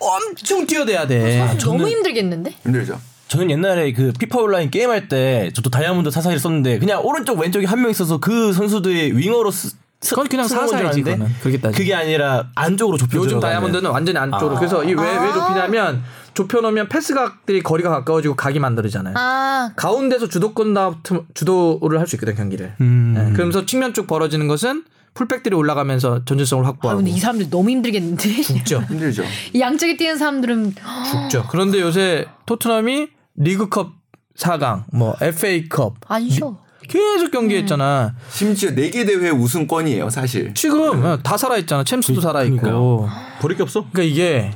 [0.00, 1.56] 엄청 뛰어대야 돼.
[1.62, 2.52] 너무 힘들겠는데?
[2.62, 3.00] 힘들죠.
[3.28, 7.80] 저는 옛날에 그 피파 온라인 게임할 때 저도 다이아몬드 사사를 썼는데 그냥 오른쪽 왼쪽에 한
[7.80, 9.76] 명 있어서 그 선수들의 윙어로 쓰, 쓰-
[10.10, 11.34] 그건 그냥 사사이지, 알았는데 그거는.
[11.40, 11.72] 그렇게 따지면.
[11.72, 13.40] 그게 아니라 안쪽으로 좁혀 요즘.
[13.40, 14.56] 다이아몬드는 완전히 안쪽으로.
[14.56, 14.58] 아.
[14.58, 15.32] 그래서 이 왜왜 아.
[15.32, 16.02] 좁히냐면
[16.34, 19.14] 좁혀 놓으면 패스각들이 거리가 가까워지고 각이 만들어지잖아요.
[19.16, 20.94] 아 가운데서 주도권 다
[21.34, 22.74] 주도를 할 수 있거든 경기를.
[22.80, 23.14] 음.
[23.16, 24.84] 네, 그러면서 측면 쪽 벌어지는 것은
[25.14, 28.42] 풀백들이 올라가면서 전진성을 아, 확보하고 근데 이 사람들 너무 힘들겠는데?
[28.42, 28.82] 죽죠.
[28.90, 29.22] 힘들죠.
[29.52, 30.74] 이 양쪽에 뛰는 사람들은
[31.30, 31.46] 죽죠.
[31.50, 33.92] 그런데 요새 토트넘이 리그컵
[34.36, 36.56] 4강, 뭐 FA컵 안 쉬어.
[36.88, 38.14] 계속 경기했잖아.
[38.30, 40.52] 심지어 4개 대회 우승권이에요, 사실.
[40.54, 41.84] 지금 다 살아있잖아.
[41.84, 42.56] 챔스도 살아있고.
[42.58, 43.08] 그러니까요.
[43.40, 43.86] 버릴 게 없어?
[43.92, 44.50] 그러니까 이게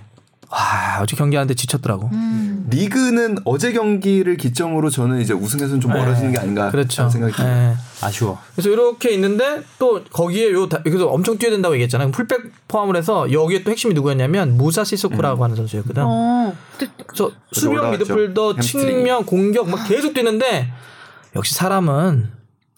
[0.51, 2.11] 와 어제 경기하는데 지쳤더라고.
[2.71, 7.09] 리그는 어제 경기를 기점으로 저는 이제 우승에서는 좀 멀어지는 게 아닌가 그렇죠.
[7.09, 7.71] 생각이 듭니다.
[7.73, 7.77] 예.
[8.03, 8.39] 아쉬워.
[8.55, 12.11] 그래서 이렇게 있는데 또 거기에 요 다- 그래서 엄청 뛰어야 된다고 얘기했잖아요.
[12.13, 16.03] 풀백 포함을 해서 여기에 또 핵심이 누구였냐면 무사 시소코라고 하는 선수였거든.
[16.07, 16.55] 어.
[17.53, 18.05] 수비형 올라갔죠.
[18.15, 18.87] 미드필더, 햄스트링.
[18.87, 20.71] 측면, 공격 막 계속 뛰는데
[21.39, 22.31] 역시 사람은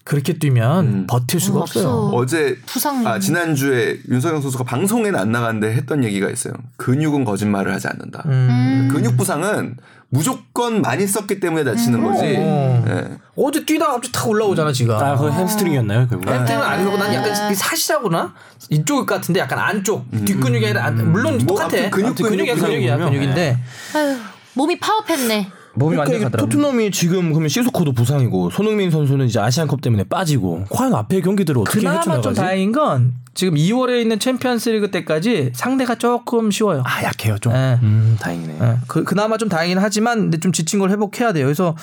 [0.04, 1.06] 그렇게 뛰면 음.
[1.08, 1.88] 버틸 수가 어, 없어요.
[1.88, 2.16] 없어.
[2.16, 3.06] 어제 부상.
[3.06, 6.54] 아 지난주에 윤석영 선수가 방송에는 안 나갔는데 했던 얘기가 있어요.
[6.76, 8.22] 근육은 거짓말을 하지 않는다.
[8.26, 8.88] 음.
[8.92, 9.76] 근육 부상은
[10.08, 12.34] 무조건 많이 썼기 때문에 다치는 거지.
[12.38, 12.84] 어.
[12.88, 13.18] 예.
[13.36, 14.98] 어제 뛰다가 갑자기 탁 올라오잖아 지가.
[15.12, 16.28] 아, 그 햄스트링이었나요, 결국?
[16.28, 18.34] 햄스트링은 아니고 난 약간 이 사시라구나
[18.70, 21.68] 이쪽 같은데 약간 안쪽 뒷근육이 아니라 안- 물론 뭐 똑같아.
[21.76, 23.12] 아무튼 근육, 근육이야 근육 근육이야 보면.
[23.12, 23.58] 근육인데
[23.94, 24.16] 아유,
[24.54, 25.52] 몸이 파업했네.
[25.80, 26.40] 몸이 그러니까 완전.
[26.40, 31.80] 토트넘이 지금 그러면 시소코도 부상이고 손흥민 선수는 이제 아시안컵 때문에 빠지고 과연 앞에 경기들을 어떻게
[31.80, 32.40] 그나마 좀 헤쳐나가지?
[32.40, 36.82] 다행인 건 지금 2월에 있는 챔피언스리그 때까지 상대가 조금 쉬워요.
[36.84, 37.54] 아 약해요 좀.
[37.54, 37.78] 예.
[37.82, 38.58] 음 다행이네.
[38.60, 41.46] 예, 그, 그나마 좀 다행이긴 하지만 근데 좀 지친 걸 회복해야 돼요.
[41.46, 41.74] 그래서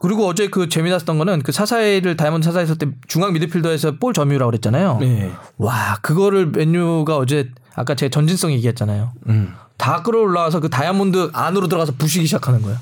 [0.00, 4.98] 그리고 어제 그 재미났었던 거는 그 사사이를 다이아몬드 했을 때 중앙 미드필더에서 볼 점유라고 그랬잖아요.
[5.00, 5.30] 네.
[5.58, 9.12] 와 그거를 맨유가 어제 아까 제 전진성 얘기했잖아요.
[9.28, 9.54] 음.
[9.78, 12.78] 다 끌어올라와서 그 다이아몬드 안으로 들어가서 부시기 시작하는 거야.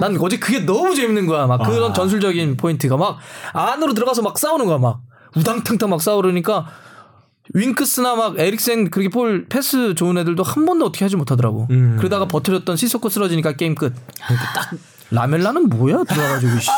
[0.00, 1.46] 난 어제 그게 너무 재밌는 거야.
[1.46, 3.18] 막 그런 전술적인 포인트가 막
[3.54, 4.78] 안으로 들어가서 막 싸우는 거야.
[4.78, 5.00] 막
[5.36, 6.66] 우당탕탕 막 싸우려니까
[7.54, 11.68] 윙크스나 막 에릭센 그렇게 볼 패스 좋은 애들도 한 번도 어떻게 하지 못하더라고.
[11.70, 11.96] 음.
[11.98, 13.94] 그러다가 버텨줬던 시소코 쓰러지니까 게임 끝.
[14.26, 14.70] 그러니까 딱
[15.12, 16.70] 라멜라는 뭐야 들어가지고 씨.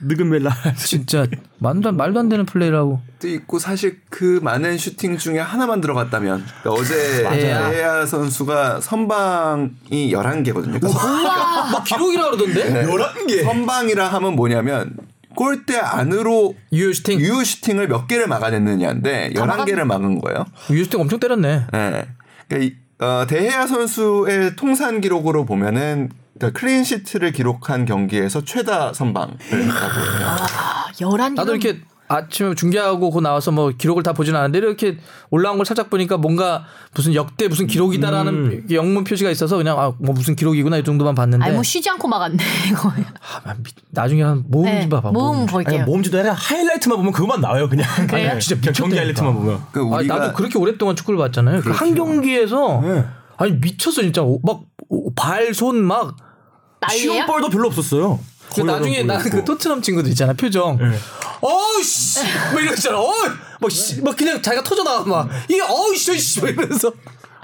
[0.00, 0.50] 느금멜라.
[0.76, 1.26] 진짜
[1.58, 3.00] 말도 안, 말도 안 되는 플레이라고.
[3.20, 7.22] 도 있고 사실 그 많은 슈팅 중에 하나만 들어갔다면 그러니까 어제.
[7.70, 10.80] 데헤아 선수가 선방이 11개거든요.
[10.80, 10.88] 그러니까
[11.72, 12.84] 막 기록이라 그러던데?
[12.84, 13.44] 11개.
[13.44, 14.96] 선방이라 하면 뭐냐면
[15.36, 17.20] 골대 안으로 유효 슈팅.
[17.20, 20.44] 유효 슈팅을 몇 개를 막아냈느냐인데 11개를 막은 거예요.
[20.70, 21.66] 유효 슈팅 엄청 때렸네.
[21.74, 22.08] 예.
[22.48, 26.08] 그러니까 이, 어, 데헤아 선수의 통산 기록으로 보면은
[26.38, 30.28] 그러니까 클린 시트를 기록한 경기에서 최다 선방을 했다고 해요.
[30.28, 31.80] 아, 열한 나도 이렇게
[32.10, 34.96] 아침에 중계하고 그 나와서 뭐 기록을 다 보진 않았는데 이렇게
[35.28, 36.64] 올라온 걸 살짝 보니까 뭔가
[36.94, 41.44] 무슨 역대 무슨 기록이다라는 영문 표시가 있어서 그냥 아 뭐 무슨 기록이구나 이 정도만 봤는데
[41.44, 42.88] 아니 뭐 쉬지 않고 막았네 이거.
[43.44, 43.54] 아,
[43.90, 45.10] 나중에 한 모음 네, 좀 봐봐.
[45.10, 45.44] 모음.
[45.44, 45.80] 볼게요.
[45.80, 47.86] 아니 모음집도 아니라 하이라이트만 보면 그것만 나와요 그냥.
[48.06, 48.30] 그래요?
[48.30, 49.60] 아니, 진짜 경기 하이라이트만 보면.
[49.72, 51.60] 그 아, 우리가 나도 그렇게 오랫동안 축구를 봤잖아요.
[51.60, 53.04] 그한 경기에서 네.
[53.36, 54.62] 아니 미쳤어 진짜 막
[55.14, 56.16] 발손막
[56.80, 57.12] 난리예요?
[57.12, 58.18] 쉬운 볼도 별로 없었어요.
[58.54, 60.78] 그 나중에 나는 그 토트넘 친구들 있잖아 표정.
[61.40, 62.20] 어우씨
[62.52, 62.98] 뭐 이런 거 있잖아.
[62.98, 66.90] 어막 씨, 막 그냥 자기가 터져 나와 막 이게 어우씨 씨 막 이러면서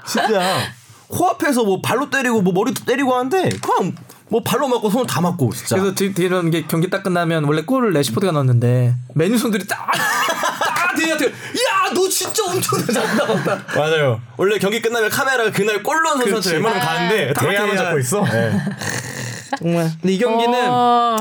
[0.07, 0.59] 진짜
[1.07, 3.95] 코앞에서 뭐 발로 때리고 뭐 머리도 때리고 하는데 그냥
[4.29, 5.75] 뭐 발로 맞고 손을 다 맞고 진짜.
[5.77, 11.25] 그래서 뒤- 뒤에는 게 경기 딱 끝나면 원래 골을 레시포드가 넣었는데 메뉴 손들이 딱딱 뒤한테
[11.27, 13.79] 야너 진짜 엄청 잘한다 맞다.
[13.79, 14.19] 맞아요.
[14.37, 16.53] 원래 경기 끝나면 카메라가 그날 골 넣은 선수한테.
[16.53, 17.83] 웬만하면 가는데 대야만 대야.
[17.83, 18.25] 잡고 있어.
[19.61, 19.71] 네.
[19.71, 19.91] 정말.
[20.01, 21.15] 근데 이 경기는 어,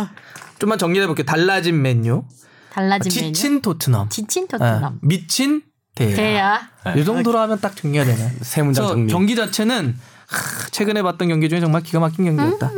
[0.59, 1.25] 좀만 정리해 볼게요.
[1.27, 2.23] 달라진 메뉴,
[2.71, 3.33] 달라진 메뉴.
[3.33, 4.99] 지친 토트넘, 지친 예, 토트넘.
[5.03, 5.63] 미친
[5.95, 6.17] 대야.
[6.17, 6.95] 대야.
[6.97, 8.33] 이 정도로 하면 딱 정리가 되네.
[8.43, 9.13] 세 문장 정리.
[9.13, 12.71] 경기 자체는 하, 최근에 봤던 경기 중에 정말 기가 막힌 경기였다.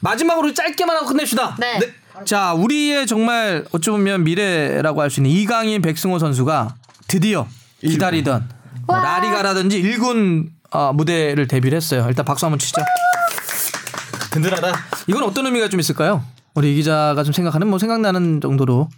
[0.00, 1.56] 마지막으로 짧게만 하고 끝냅시다.
[1.58, 1.80] 네.
[2.24, 6.74] 자, 우리의 정말 어찌 보면 미래라고 할 수 있는 이강인 백승호 선수가
[7.06, 7.46] 드디어
[7.80, 8.48] 기다리던
[8.86, 9.02] 뭐 와.
[9.02, 12.04] 라리가라든지 일군 어, 무대를 데뷔를 했어요.
[12.08, 12.82] 일단 박수 한번 치죠.
[14.30, 14.72] 든든하다.
[15.06, 16.22] 이건 어떤 의미가 좀 있을까요?
[16.54, 18.88] 우리 이 기자가 좀 생각하는 뭐 생각나는 정도로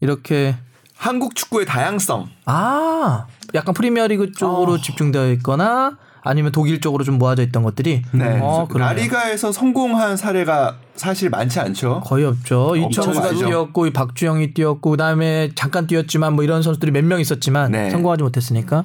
[0.00, 0.56] 이렇게
[0.96, 7.62] 한국 축구의 다양성 아 약간 프리미어리그 쪽으로 집중되어 있거나 아니면 독일 쪽으로 좀 모아져 있던
[7.62, 8.38] 것들이 네.
[8.42, 8.68] 어.
[8.72, 12.02] 라리가에서 성공한 사례가 사실 많지 않죠.
[12.04, 12.76] 거의 없죠.
[12.76, 13.30] 이천수가.
[13.32, 17.90] 뛰었고 이 박주영이 뛰었고 그다음에 잠깐 뛰었지만 뭐 이런 선수들이 몇 명 있었지만 네.
[17.90, 18.84] 성공하지 못했으니까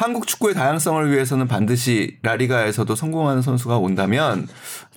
[0.00, 4.48] 한국 축구의 다양성을 위해서는 반드시 라리가에서도 성공하는 선수가 온다면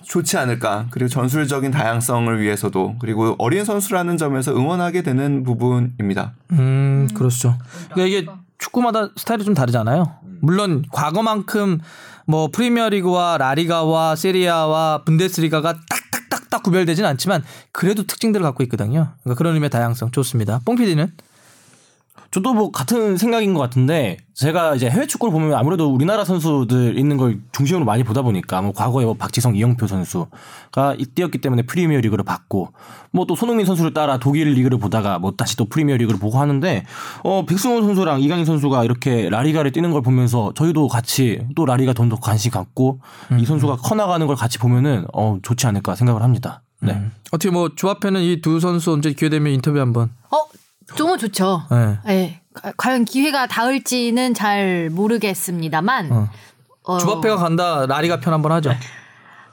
[0.02, 0.86] 좋지 않을까.
[0.92, 6.32] 그리고 전술적인 다양성을 위해서도 그리고 어린 선수라는 점에서 응원하게 되는 부분입니다.
[6.52, 7.58] 음 그렇죠.
[7.92, 8.26] 그러니까 이게
[8.56, 10.06] 축구마다 스타일이 좀 다르잖아요.
[10.40, 11.80] 물론 과거만큼
[12.24, 15.80] 뭐 프리미어리그와 라리가와 세리아와 분데스리가가
[16.20, 19.12] 딱딱딱딱 구별되진 않지만 그래도 특징들을 갖고 있거든요.
[19.22, 20.62] 그러니까 그런 의미의 다양성 좋습니다.
[20.64, 21.12] 뽕 PD는
[22.34, 27.16] 저도 뭐 같은 생각인 것 같은데 제가 이제 해외 축구를 보면 아무래도 우리나라 선수들 있는
[27.16, 32.00] 걸 중심으로 많이 보다 보니까 뭐 과거에 뭐 박지성, 이영표 선수가 이- 뛰었기 때문에 프리미어
[32.00, 32.70] 리그를 봤고
[33.12, 36.84] 뭐 또 손흥민 선수를 따라 독일 리그를 보다가 뭐 다시 또 프리미어 리그를 보고 하는데
[37.22, 42.16] 어 백승호 선수랑 이강인 선수가 이렇게 라리가를 뛰는 걸 보면서 저희도 같이 또 라리가 더더
[42.16, 42.98] 관심 갖고
[43.38, 46.62] 이 선수가 커 나가는 걸 같이 보면은 어 좋지 않을까 생각을 합니다.
[46.80, 47.00] 네.
[47.30, 50.10] 어떻게 뭐 조합회는 이 두 선수 언제 기회 되면 인터뷰 한번.
[50.30, 50.36] 어,
[50.96, 51.62] 너무 좋죠.
[51.70, 51.98] 네.
[52.04, 52.40] 네.
[52.52, 56.12] 과- 과연 기회가 닿을지는 잘 모르겠습니다만.
[56.12, 56.28] 어.
[56.84, 58.70] 어, 조합회가 간다 라리가 편 한번 하죠.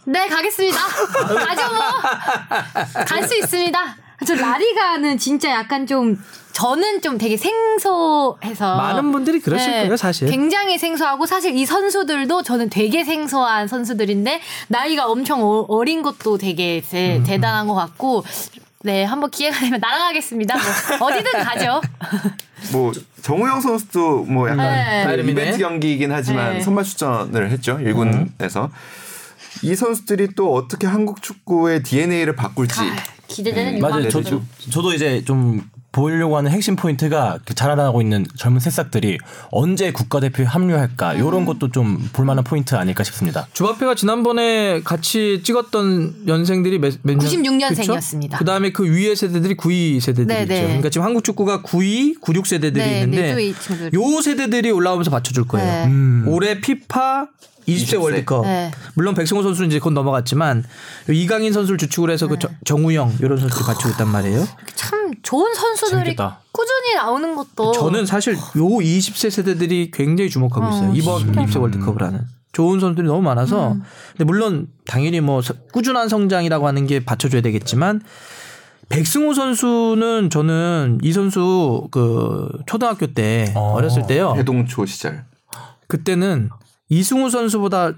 [0.05, 0.77] 네, 가겠습니다.
[1.47, 3.79] 아주 뭐, 갈 수 있습니다.
[4.27, 6.21] 저 라리가는 진짜 약간 좀,
[6.51, 8.75] 저는 좀 되게 생소해서.
[8.75, 10.29] 많은 분들이 그러실 네, 거예요 사실.
[10.29, 16.83] 굉장히 생소하고 사실 이 선수들도 저는 되게 생소한 선수들인데 나이가 엄청 어, 어린 것도 되게
[16.87, 17.23] 대, 음.
[17.23, 18.23] 대단한 것 같고
[18.83, 20.55] 네 한번 기회가 되면 나랑 하겠습니다.
[20.99, 21.81] 뭐 어디든 가죠.
[22.71, 25.31] 뭐 정우영 선수도 뭐 약간 네.
[25.31, 26.61] 이벤트 경기이긴 하지만 네.
[26.61, 28.69] 선발 출전을 했죠 일군에서
[29.63, 32.75] 이 선수들이 또 어떻게 한국 축구의 DNA를 바꿀지
[33.27, 34.09] 기대되는 음, 맞아요.
[34.09, 34.21] 저.
[34.71, 35.61] 저도 이제 좀
[35.91, 39.17] 보려고 하는 핵심 포인트가 그 자라나고 있는 젊은 새싹들이
[39.51, 43.47] 언제 국가대표에 합류할까 이런 것도 좀 볼만한 포인트 아닐까 싶습니다.
[43.53, 48.37] 주바페가 지난번에 같이 찍었던 연생들이 몇, 몇 96 년생이었습니다.
[48.37, 50.45] 그 다음에 그 위의 세대들이 92 세대들이 네.
[50.45, 50.61] 네.
[50.63, 53.93] 그러니까 지금 한국 축구가 92, 96 세대들이 네, 있는데 네, 친구들.
[53.93, 55.67] 요 세대들이 올라오면서 맞춰줄 거예요.
[55.67, 55.85] 네.
[55.87, 56.23] 음.
[56.27, 57.27] 올해 피파
[57.67, 58.01] 20세, 20세.
[58.01, 58.43] 월드컵.
[58.45, 58.71] 네.
[58.95, 60.63] 물론 백승호 선수는 이제 곧 넘어갔지만
[61.09, 64.47] 이강인 선수를 주축으로 해서 그 저- 정우영 이런 선수들이 받치고 있단 말이에요.
[64.75, 66.39] 참 좋은 선수들이 재밌겠다.
[66.51, 70.89] 꾸준히 나오는 것도 저는 사실 요 20세 세대들이 굉장히 주목하고 있어요.
[70.89, 72.21] 어, 이번 20세 월드컵을 하는.
[72.53, 73.73] 좋은 선수들이 너무 많아서.
[73.73, 73.83] 음.
[74.11, 78.01] 근데 물론 당연히 뭐 서- 꾸준한 성장이라고 하는 게 받쳐줘야 되겠지만
[78.89, 83.73] 백승호 선수는 저는 이 선수 그 초등학교 때 어.
[83.75, 84.33] 어렸을 때요.
[84.35, 85.23] 해동초 시절
[85.87, 86.49] 그때는
[86.91, 87.93] 이승우 선수보다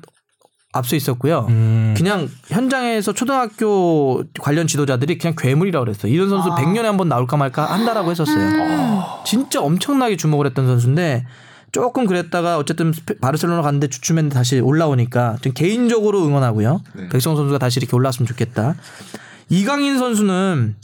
[0.71, 1.47] 앞서 있었고요.
[1.49, 1.93] 음.
[1.97, 6.11] 그냥 현장에서 초등학교 관련 지도자들이 그냥 괴물이라고 그랬어요.
[6.11, 9.23] 이런 선수 100년에 한 번 나올까 말까 한다라고 했었어요.
[9.25, 11.25] 진짜 엄청나게 주목을 했던 선수인데
[11.71, 16.81] 조금 그랬다가 어쨌든 바르셀로나 갔는데 주춤했는데 다시 올라오니까 좀 개인적으로 응원하고요.
[16.95, 17.09] 네.
[17.09, 18.75] 백성 선수가 다시 이렇게 올라왔으면 좋겠다.
[19.49, 20.75] 이강인 선수는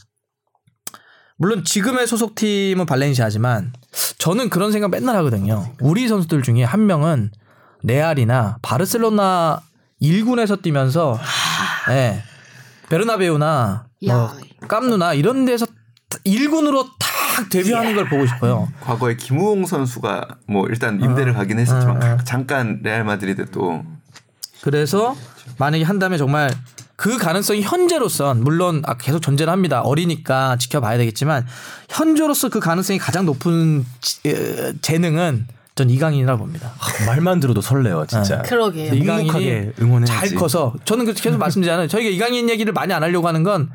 [1.38, 3.72] 물론 지금의 소속팀은 발렌시아지만
[4.18, 5.72] 저는 그런 생각 맨날 하거든요.
[5.80, 7.32] 우리 선수들 중에 한 명은
[7.84, 9.62] 레알이나 바르셀로나
[10.02, 11.20] 1군에서 뛰면서
[11.90, 12.24] 예.
[12.90, 14.34] 베르나베우나 뭐 야.
[14.68, 15.66] 캄 누나 이런 데서
[16.26, 18.68] 1군으로 탁 데뷔하는 걸 보고 싶어요.
[18.82, 22.18] 과거에 김우홍 선수가 뭐 일단 임대를 가긴 했었지만 어, 어.
[22.24, 23.84] 잠깐 레알 마드리드 또
[24.62, 25.16] 그래서
[25.58, 26.52] 만약에 한다면 정말
[26.96, 29.82] 그 가능성이 현재로선 물론 아, 계속 존재를 합니다.
[29.82, 31.48] 어리니까 지켜봐야 되겠지만
[31.88, 33.86] 현재로서 그 가능성이 가장 높은
[34.82, 35.48] 재능은
[35.80, 36.74] 전 이강인이라고 봅니다.
[37.06, 38.42] 말만 들어도 설레요, 진짜.
[38.42, 38.94] 그러게요.
[38.94, 40.12] 이강인이 묵묵하게 응원해야지.
[40.12, 41.88] 잘 커서 저는 계속 말씀드리잖아요.
[41.88, 43.70] 저희가 이강인 얘기를 많이 안 하려고 하는 건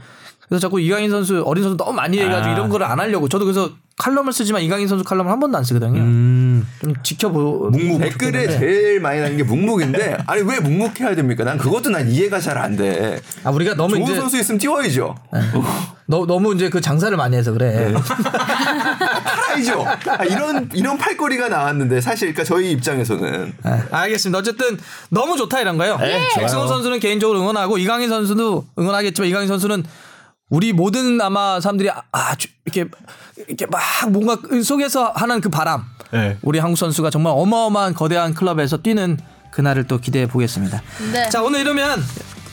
[0.55, 2.53] 그래서 자꾸 이강인 선수 어린 선수 너무 많이 해가지고 아.
[2.53, 6.01] 이런 거를 안 하려고 저도 그래서 칼럼을 쓰지만 이강인 선수 칼럼을 한 번도 안 쓰거든요.
[6.01, 6.67] 음.
[6.81, 11.45] 좀 지켜보 묵묵 댓글에 제일 많이 나는 게 묵묵인데 아니 왜 묵묵해야 됩니까?
[11.45, 13.21] 난 그것도 난 이해가 잘 안 돼.
[13.43, 15.15] 아 우리가 너무 좋은 이제 선수 있으면 띄워야죠.
[16.07, 17.93] 너, 너무 이제 그 장사를 많이 해서 그래.
[18.95, 19.87] 팔아야죠.
[20.07, 24.39] 아, 이런 이런 팔거리가 나왔는데 사실 그러니까 저희 입장에서는 네, 알겠습니다.
[24.39, 24.79] 어쨌든
[25.11, 25.99] 너무 좋다 이런 거예요.
[26.37, 29.85] 백승호 선수는 개인적으로 응원하고 이강인 선수도 응원하겠지만 이강인 선수는
[30.51, 32.89] 우리 모든 아마 사람들이 아, 아, 주- 이렇게
[33.49, 33.81] 이렇게 막
[34.11, 35.85] 뭔가 그 속에서 하는 그 바람.
[36.11, 36.37] 네.
[36.43, 39.19] 우리 한국 선수가 정말 어마어마한 거대한 클럽에서 뛰는
[39.51, 40.83] 그날을 또 기대해 보겠습니다.
[41.13, 41.29] 네.
[41.29, 42.01] 자 오늘 이러면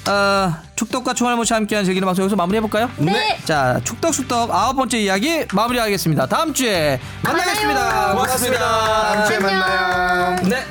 [0.09, 2.89] 어, 축덕과 총알모시 함께한 즐기는 방송 여기서 마무리해 볼까요?
[2.97, 3.37] 네.
[3.45, 6.25] 자 축덕숙덕 아홉 번째 이야기 마무리하겠습니다.
[6.27, 8.11] 다음 주에 만나겠습니다.
[8.13, 9.13] 고맙습니다.
[9.13, 9.49] 다음 주에 안녕.
[9.59, 10.35] 만나요.
[10.47, 10.65] 네.